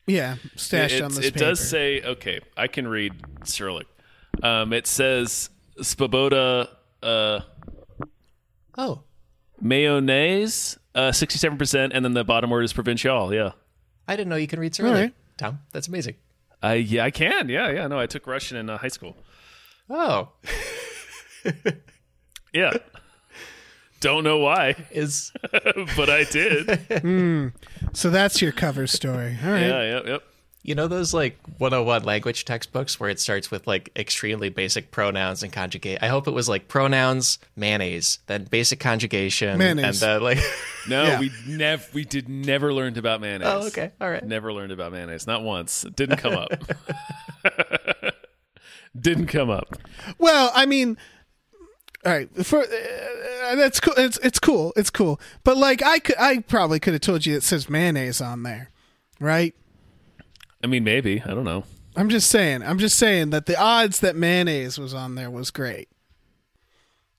Yeah, 0.09 0.37
stashed 0.55 0.95
it, 0.95 1.03
on 1.03 1.11
this. 1.11 1.19
it 1.19 1.35
paper. 1.35 1.47
does 1.47 1.69
say 1.69 2.01
okay. 2.01 2.41
I 2.57 2.69
can 2.69 2.87
read 2.87 3.13
Cyrillic. 3.43 3.89
Um, 4.41 4.73
it 4.73 4.87
says 4.87 5.51
Svoboda 5.81 6.69
uh, 7.03 7.41
Oh, 8.79 9.03
mayonnaise, 9.61 10.79
uh, 10.95 11.13
sixty-seven 11.13 11.59
percent, 11.59 11.93
and 11.95 12.05
then 12.05 12.13
the 12.15 12.25
bottom 12.25 12.51
word 12.51 12.65
is 12.65 12.73
provincial. 12.73 13.33
Yeah, 13.33 13.53
I 14.09 14.17
didn't 14.17 14.29
know 14.31 14.37
you 14.37 14.47
can 14.47 14.61
read 14.61 14.75
Cyrillic. 14.75 14.97
right. 15.01 15.15
Tom, 15.39 15.61
that's 15.73 15.89
amazing. 15.89 16.15
I 16.63 16.75
yeah 16.75 17.05
I 17.05 17.11
can. 17.11 17.49
Yeah, 17.49 17.71
yeah. 17.71 17.87
No, 17.87 17.99
I 17.99 18.07
took 18.07 18.27
Russian 18.27 18.57
in 18.57 18.71
uh, 18.71 18.79
high 18.79 18.89
school. 18.89 19.17
Oh, 19.91 20.31
Yeah. 22.53 22.73
Don't 24.01 24.25
know 24.25 24.39
why, 24.39 24.75
is 24.91 25.33
but 25.97 26.11
I 26.11 26.25
did. 26.25 27.53
So 27.93 28.11
that's 28.11 28.41
your 28.43 28.53
cover 28.53 28.87
story. 28.87 29.37
All 29.45 29.51
right. 29.51 29.61
Yeah, 29.67 29.83
yep, 29.97 30.07
yep. 30.07 30.23
You 30.67 30.75
know 30.75 30.89
those 30.89 31.15
like 31.15 31.39
101 31.59 32.03
language 32.03 32.45
textbooks 32.45 32.99
where 32.99 33.09
it 33.09 33.21
starts 33.21 33.51
with 33.51 33.67
like 33.67 33.91
extremely 33.97 34.49
basic 34.49 34.91
pronouns 34.91 35.43
and 35.43 35.53
conjugate. 35.53 35.99
I 36.03 36.09
hope 36.09 36.27
it 36.27 36.33
was 36.33 36.49
like 36.49 36.67
pronouns, 36.69 37.39
mayonnaise, 37.55 38.19
then 38.27 38.45
basic 38.45 38.81
conjugation, 38.81 39.57
Mayonnaise. 39.59 40.03
and 40.03 40.13
then 40.13 40.23
like. 40.23 40.39
No, 40.89 41.03
Yeah. 41.03 41.19
we 41.19 41.33
never 41.49 41.85
we 41.95 42.05
did 42.05 42.29
never 42.29 42.73
learned 42.73 42.97
about 42.97 43.21
mayonnaise. 43.21 43.49
oh, 43.51 43.67
okay, 43.67 43.91
all 44.01 44.09
right. 44.09 44.25
Never 44.25 44.53
learned 44.53 44.71
about 44.71 44.93
mayonnaise. 44.93 45.27
Not 45.27 45.43
once. 45.43 45.85
It 45.85 45.97
didn't 45.97 46.19
come 46.19 46.35
up. 46.35 46.51
didn't 48.99 49.27
come 49.27 49.51
up. 49.51 49.77
Well, 50.19 50.51
I 50.55 50.67
mean, 50.67 50.97
all 52.05 52.13
right. 52.13 52.29
For 52.47 52.61
uh, 52.61 53.55
that's 53.57 53.81
cool. 53.81 53.95
It's 53.97 54.19
it's 54.19 54.39
cool. 54.39 54.73
It's 54.77 54.91
cool. 54.91 55.21
But 55.45 55.57
like, 55.57 55.83
I 55.83 55.99
could, 55.99 56.17
I 56.19 56.39
probably 56.39 56.79
could 56.81 56.93
have 56.93 57.03
told 57.03 57.27
you 57.27 57.37
it 57.37 57.43
says 57.43 57.69
mayonnaise 57.69 58.21
on 58.21 58.43
there, 58.45 58.71
right? 59.21 59.55
I 60.63 60.67
mean, 60.67 60.85
maybe. 60.85 61.23
I 61.23 61.29
don't 61.29 61.45
know. 61.45 61.65
I'm 61.97 62.09
just 62.09 62.29
saying. 62.31 62.63
I'm 62.63 62.79
just 62.79 62.99
saying 62.99 63.31
that 63.31 63.47
the 63.47 63.59
odds 63.59 64.01
that 64.01 64.17
mayonnaise 64.17 64.79
was 64.79 64.93
on 64.95 65.15
there 65.15 65.31
was 65.31 65.51
great. 65.51 65.89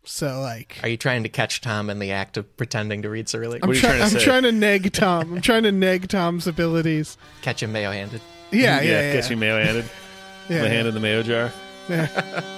So 0.03 0.39
like, 0.39 0.77
Are 0.83 0.87
you 0.89 0.97
trying 0.97 1.23
to 1.23 1.29
catch 1.29 1.59
Tom 1.61 1.89
in 1.89 1.99
the 1.99 2.11
act 2.11 2.37
of 2.37 2.55
pretending 2.55 3.01
to 3.01 3.09
read 3.09 3.27
Cyrillic? 3.27 3.63
I'm, 3.63 3.69
are 3.69 3.73
you 3.73 3.79
try- 3.81 3.89
trying 3.89 3.99
to 3.99 4.05
I'm 4.05 4.11
say? 4.19 4.23
trying 4.25 4.43
to 4.43 4.51
neg 4.51 4.93
Tom. 4.93 5.33
I'm 5.33 5.41
trying 5.41 5.63
to 5.63 5.71
neg 5.71 6.07
Tom's 6.07 6.47
abilities. 6.47 7.17
Catch 7.41 7.61
him 7.63 7.71
mayo-handed. 7.73 8.21
Yeah, 8.51 8.79
yeah, 8.81 8.89
yeah. 9.01 9.13
Get 9.13 9.29
you 9.29 9.35
mayo 9.37 9.61
handed. 9.61 9.85
yeah, 10.49 10.61
My 10.61 10.67
yeah. 10.67 10.71
hand 10.73 10.87
in 10.87 10.93
the 10.93 10.99
mayo 11.01 11.23
jar. 11.23 11.51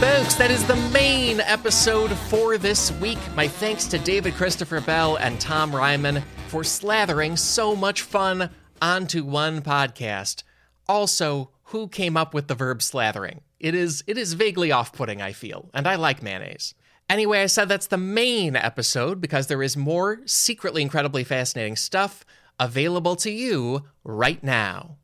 Folks, 0.00 0.34
that 0.36 0.50
is 0.50 0.66
the 0.66 0.76
main 0.94 1.40
episode 1.40 2.10
for 2.30 2.56
this 2.56 2.90
week. 3.00 3.18
My 3.36 3.46
thanks 3.46 3.84
to 3.88 3.98
David 3.98 4.32
Christopher 4.32 4.80
Bell 4.80 5.16
and 5.16 5.38
Tom 5.38 5.72
Reimann 5.72 6.22
for 6.48 6.62
slathering 6.62 7.36
so 7.36 7.76
much 7.76 8.00
fun 8.00 8.48
onto 8.80 9.22
one 9.24 9.60
podcast. 9.60 10.42
Also, 10.88 11.50
who 11.64 11.86
came 11.86 12.16
up 12.16 12.32
with 12.32 12.48
the 12.48 12.54
verb 12.54 12.78
slathering? 12.78 13.40
It 13.58 13.74
is 13.74 14.02
it 14.06 14.16
is 14.16 14.32
vaguely 14.32 14.72
off-putting, 14.72 15.20
I 15.20 15.34
feel, 15.34 15.68
and 15.74 15.86
I 15.86 15.96
like 15.96 16.22
mayonnaise. 16.22 16.72
Anyway, 17.10 17.42
I 17.42 17.46
said 17.46 17.68
that's 17.68 17.88
the 17.88 17.98
main 17.98 18.56
episode 18.56 19.20
because 19.20 19.48
there 19.48 19.62
is 19.62 19.76
more 19.76 20.22
secretly 20.24 20.80
incredibly 20.80 21.24
fascinating 21.24 21.76
stuff 21.76 22.24
available 22.58 23.16
to 23.16 23.30
you 23.30 23.84
right 24.02 24.42
now 24.42 24.96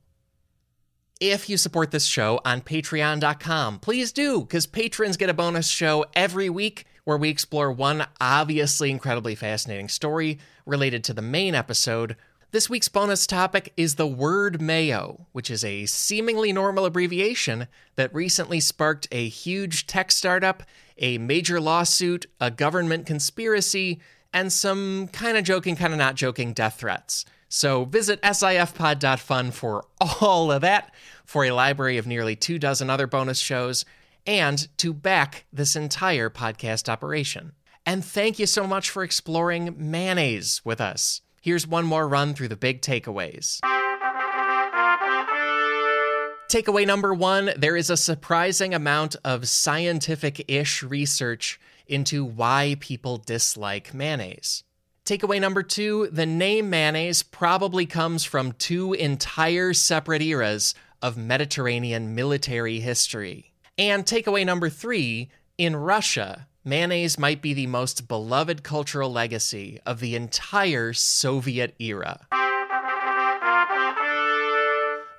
if 1.21 1.49
you 1.49 1.57
support 1.57 1.91
this 1.91 2.05
show 2.05 2.41
on 2.45 2.61
patreon.com. 2.61 3.79
Please 3.79 4.12
do, 4.12 4.41
because 4.41 4.67
patrons 4.67 5.17
get 5.17 5.31
a 5.31 5.35
bonus 5.35 5.69
show 5.69 6.05
every 6.14 6.51
week 6.51 6.85
where 7.05 7.17
we 7.17 7.29
explore 7.29 7.71
one 7.71 8.07
obviously 8.21 8.91
incredibly 8.91 9.35
fascinating 9.35 9.89
story 9.89 10.39
related 10.67 11.05
to 11.05 11.14
the 11.14 11.23
main 11.23 11.55
episode. 11.55 12.17
This 12.51 12.69
week's 12.69 12.89
bonus 12.89 13.27
topic 13.27 13.73
is 13.77 13.95
the 13.95 14.07
word 14.07 14.61
mayo, 14.61 15.27
which 15.33 15.51
is 15.51 15.64
a 15.64 15.87
seemingly 15.87 16.53
normal 16.53 16.85
abbreviation 16.85 17.69
that 17.97 18.14
recently 18.14 18.61
sparked 18.61 19.09
a 19.12 19.29
huge 19.29 19.87
tech 19.87 20.11
startup, 20.11 20.62
a 20.99 21.19
major 21.19 21.61
lawsuit, 21.61 22.27
a 22.41 22.51
government 22.51 23.07
conspiracy, 23.07 24.01
and 24.33 24.53
some 24.53 25.09
kind 25.09 25.37
of 25.37 25.45
joking, 25.45 25.77
kind 25.77 25.93
of 25.93 25.99
not 25.99 26.14
joking 26.14 26.53
death 26.53 26.81
threats. 26.81 27.25
So 27.57 27.86
visit 27.86 28.20
sifpod.fun 28.20 29.50
for 29.52 29.86
all 30.20 30.52
of 30.52 30.61
that, 30.61 30.92
for 31.24 31.42
a 31.46 31.52
library 31.52 31.96
of 31.96 32.07
nearly 32.07 32.36
two 32.36 32.59
dozen 32.59 32.90
other 32.90 33.07
bonus 33.07 33.38
shows, 33.38 33.86
and 34.26 34.68
to 34.76 34.92
back 34.92 35.46
this 35.50 35.74
entire 35.74 36.28
podcast 36.28 36.86
operation. 36.90 37.52
And 37.86 38.04
thank 38.04 38.38
you 38.38 38.44
so 38.44 38.66
much 38.66 38.90
for 38.90 39.02
exploring 39.02 39.74
mayonnaise 39.78 40.61
with 40.66 40.82
us. 40.82 41.22
Here's 41.40 41.66
one 41.66 41.86
more 41.86 42.07
run 42.07 42.34
through 42.34 42.48
the 42.48 42.57
big 42.57 42.82
takeaways. 42.82 43.61
Takeaway 46.50 46.86
number 46.86 47.14
one 47.14 47.52
there 47.57 47.78
is 47.78 47.88
a 47.88 47.96
surprising 47.96 48.74
amount 48.74 49.16
of 49.24 49.48
scientific 49.48 50.44
ish 50.46 50.82
research 50.82 51.59
into 51.86 52.22
why 52.22 52.76
people 52.80 53.16
dislike 53.16 53.94
mayonnaise. 53.94 54.62
Takeaway 55.07 55.40
number 55.40 55.62
two 55.62 56.09
the 56.11 56.26
name 56.26 56.68
mayonnaise 56.68 57.22
probably 57.22 57.86
comes 57.86 58.24
from 58.24 58.50
two 58.50 58.92
entire 58.92 59.72
separate 59.72 60.20
eras 60.20 60.74
of 61.00 61.16
Mediterranean 61.16 62.16
military 62.16 62.80
history. 62.80 63.52
And 63.78 64.04
takeaway 64.04 64.44
number 64.44 64.68
three 64.68 65.30
in 65.59 65.76
Russia, 65.76 66.48
mayonnaise 66.64 67.20
might 67.20 67.40
be 67.40 67.54
the 67.54 67.68
most 67.68 68.09
beloved 68.09 68.64
cultural 68.64 69.12
legacy 69.12 69.78
of 69.86 70.00
the 70.00 70.16
entire 70.16 70.92
Soviet 70.92 71.76
era. 71.78 72.26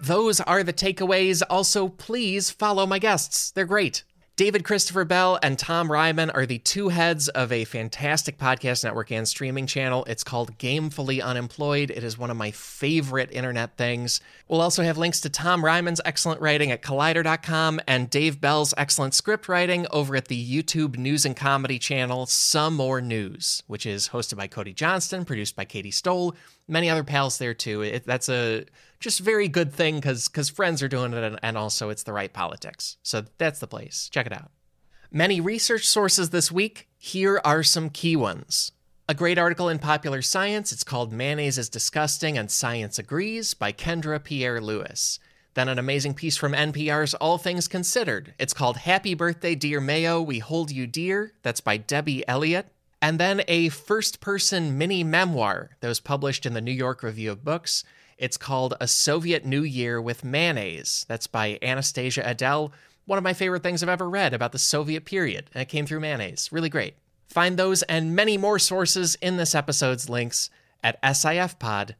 Those 0.02 0.42
are 0.42 0.64
the 0.64 0.74
takeaways. 0.74 1.42
Also, 1.50 1.88
please 1.88 2.52
follow 2.52 2.86
my 2.86 3.00
guests. 3.00 3.52
They're 3.52 3.64
great. 3.64 4.04
David 4.38 4.64
Christopher 4.64 5.04
Bell 5.04 5.40
and 5.42 5.58
Tom 5.58 5.90
Reimann 5.90 6.30
are 6.32 6.46
the 6.46 6.60
two 6.60 6.90
heads 6.90 7.28
of 7.28 7.52
a 7.52 7.66
fantastic 7.66 8.38
podcast 8.38 8.84
network 8.84 9.12
and 9.12 9.28
streaming 9.28 9.66
channel. 9.66 10.06
It's 10.06 10.24
called 10.24 10.60
Gamefully 10.60 11.24
Unemployed. 11.24 11.90
It 11.90 12.04
is 12.04 12.20
one 12.20 12.30
of 12.30 12.38
my 12.38 12.52
favorite 12.52 13.32
internet 13.32 13.78
things. 13.78 14.22
We'll 14.48 14.62
also 14.62 14.84
have 14.84 14.96
links 14.96 15.22
to 15.22 15.32
Tom 15.32 15.64
Reimann's 15.64 16.02
excellent 16.06 16.40
writing 16.40 16.70
at 16.72 16.84
collider.com 16.84 17.82
and 17.88 18.12
Dave 18.12 18.40
Bell's 18.40 18.76
excellent 18.78 19.16
script 19.16 19.50
writing 19.50 19.88
over 19.90 20.16
at 20.16 20.28
the 20.28 20.56
YouTube 20.64 21.00
news 21.00 21.26
and 21.26 21.36
comedy 21.36 21.80
channel 21.80 22.28
Some 22.28 22.76
More 22.76 23.02
News, 23.02 23.64
which 23.66 23.88
is 23.88 24.10
hosted 24.10 24.38
by 24.38 24.46
Cody 24.46 24.72
Johnston, 24.72 25.26
produced 25.26 25.56
by 25.56 25.66
Katie 25.66 25.90
Stoll, 25.90 26.36
many 26.68 26.92
other 26.92 27.04
pals 27.04 27.40
there 27.40 27.56
too. 27.56 27.82
It, 27.82 28.04
that's 28.06 28.30
a 28.30 28.66
just 29.00 29.20
very 29.20 29.48
good 29.48 29.72
thing 29.72 29.96
because 29.96 30.28
because 30.28 30.50
friends 30.50 30.82
are 30.82 30.88
doing 30.88 31.14
it 31.14 31.24
and, 31.24 31.40
and 31.44 31.58
also 31.58 31.90
it's 31.90 32.04
the 32.04 32.14
right 32.14 32.34
politics. 32.34 32.98
So 33.04 33.24
that's 33.38 33.60
the 33.60 33.68
place. 33.68 34.10
Check 34.12 34.26
it 34.26 34.34
out. 34.34 34.52
Many 35.12 35.40
research 35.40 35.88
sources 35.88 36.32
this 36.32 36.52
week. 36.52 36.88
Here 36.98 37.40
are 37.46 37.64
some 37.64 37.90
key 37.90 38.16
ones. 38.16 38.72
A 39.08 39.14
great 39.14 39.38
article 39.38 39.70
in 39.70 39.80
Popular 39.80 40.22
Science. 40.22 40.74
It's 40.74 40.84
called 40.84 41.14
Mayonnaise 41.14 41.58
is 41.58 41.70
Disgusting 41.70 42.38
and 42.38 42.52
Science 42.52 43.00
Agrees 43.00 43.54
by 43.54 43.72
Kendra 43.72 44.22
Pierre-Louis. 44.22 45.20
Then 45.54 45.70
an 45.70 45.80
amazing 45.80 46.14
piece 46.14 46.36
from 46.36 46.52
NPR's 46.52 47.14
All 47.14 47.38
Things 47.38 47.70
Considered. 47.70 48.34
It's 48.38 48.54
called 48.54 48.78
Happy 48.78 49.14
Birthday, 49.14 49.56
Dear 49.56 49.80
Mayo, 49.80 50.22
We 50.22 50.40
Hold 50.40 50.72
You 50.72 50.88
Dear. 50.88 51.32
That's 51.42 51.62
by 51.62 51.78
Debbie 51.78 52.28
Elliott. 52.28 52.68
And 53.02 53.18
then 53.18 53.44
a 53.48 53.70
first 53.70 54.20
person 54.20 54.78
mini 54.78 55.06
memoir 55.06 55.78
that 55.80 55.88
was 55.88 56.02
published 56.02 56.46
in 56.46 56.54
the 56.54 56.62
New 56.62 56.74
York 56.74 57.02
Review 57.02 57.32
of 57.32 57.46
Books. 57.46 57.86
It's 58.18 58.38
called 58.38 58.74
A 58.80 58.88
Soviet 58.88 59.46
New 59.46 59.64
Year 59.64 60.02
with 60.02 60.24
Mayonnaise. 60.24 61.06
That's 61.08 61.28
by 61.28 61.60
Anastasia 61.62 62.28
Edel. 62.28 62.74
One 63.06 63.18
of 63.18 63.24
my 63.24 63.34
favorite 63.34 63.64
things 63.64 63.84
I've 63.84 63.90
ever 63.90 64.10
read 64.10 64.34
about 64.34 64.52
the 64.52 64.60
Soviet 64.60 65.06
period, 65.06 65.50
and 65.54 65.62
it 65.62 65.70
came 65.70 65.86
through 65.86 66.00
mayonnaise. 66.00 66.50
Really 66.52 66.70
great. 66.70 66.96
Find 67.28 67.58
those 67.58 67.84
and 67.84 68.16
many 68.16 68.38
more 68.38 68.60
sources 68.60 69.16
in 69.16 69.38
this 69.38 69.54
episode's 69.54 70.10
links 70.10 70.50
at 70.84 71.02
sifpod.fun. 71.04 71.98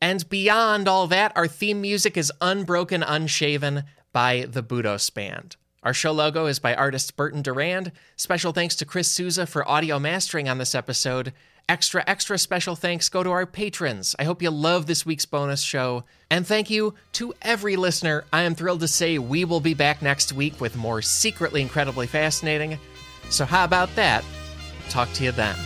And 0.00 0.28
beyond 0.28 0.88
all 0.88 1.06
that, 1.08 1.32
our 1.36 1.48
theme 1.48 1.80
music 1.80 2.16
is 2.16 2.32
Unbroken 2.40 3.02
Unshaven 3.02 3.84
by 4.12 4.46
the 4.48 4.62
Budos 4.62 5.12
Band. 5.12 5.56
Our 5.82 5.94
show 5.94 6.12
logo 6.12 6.46
is 6.46 6.58
by 6.58 6.74
artist 6.74 7.16
Burton 7.16 7.42
Durand. 7.42 7.92
Special 8.16 8.52
thanks 8.52 8.76
to 8.76 8.84
Chris 8.84 9.10
Souza 9.10 9.46
for 9.46 9.68
audio 9.68 9.98
mastering 9.98 10.48
on 10.48 10.58
this 10.58 10.74
episode. 10.74 11.32
Extra, 11.68 12.02
extra 12.06 12.38
special 12.38 12.76
thanks 12.76 13.10
go 13.10 13.22
to 13.22 13.30
our 13.30 13.44
patrons. 13.44 14.16
I 14.18 14.24
hope 14.24 14.40
you 14.40 14.50
love 14.50 14.86
this 14.86 15.04
week's 15.04 15.26
bonus 15.26 15.60
show. 15.60 16.04
And 16.30 16.46
thank 16.46 16.70
you 16.70 16.94
to 17.12 17.34
every 17.42 17.76
listener. 17.76 18.24
I 18.32 18.42
am 18.42 18.54
thrilled 18.54 18.80
to 18.80 18.88
say 18.88 19.18
we 19.18 19.44
will 19.44 19.60
be 19.60 19.74
back 19.74 20.00
next 20.00 20.32
week 20.32 20.62
with 20.62 20.76
more 20.76 21.02
secretly 21.02 21.60
incredibly 21.60 22.06
fascinating. 22.06 22.78
So, 23.28 23.44
how 23.44 23.64
about 23.64 23.94
that? 23.96 24.24
Talk 24.88 25.12
to 25.14 25.24
you 25.24 25.32
then. 25.32 25.56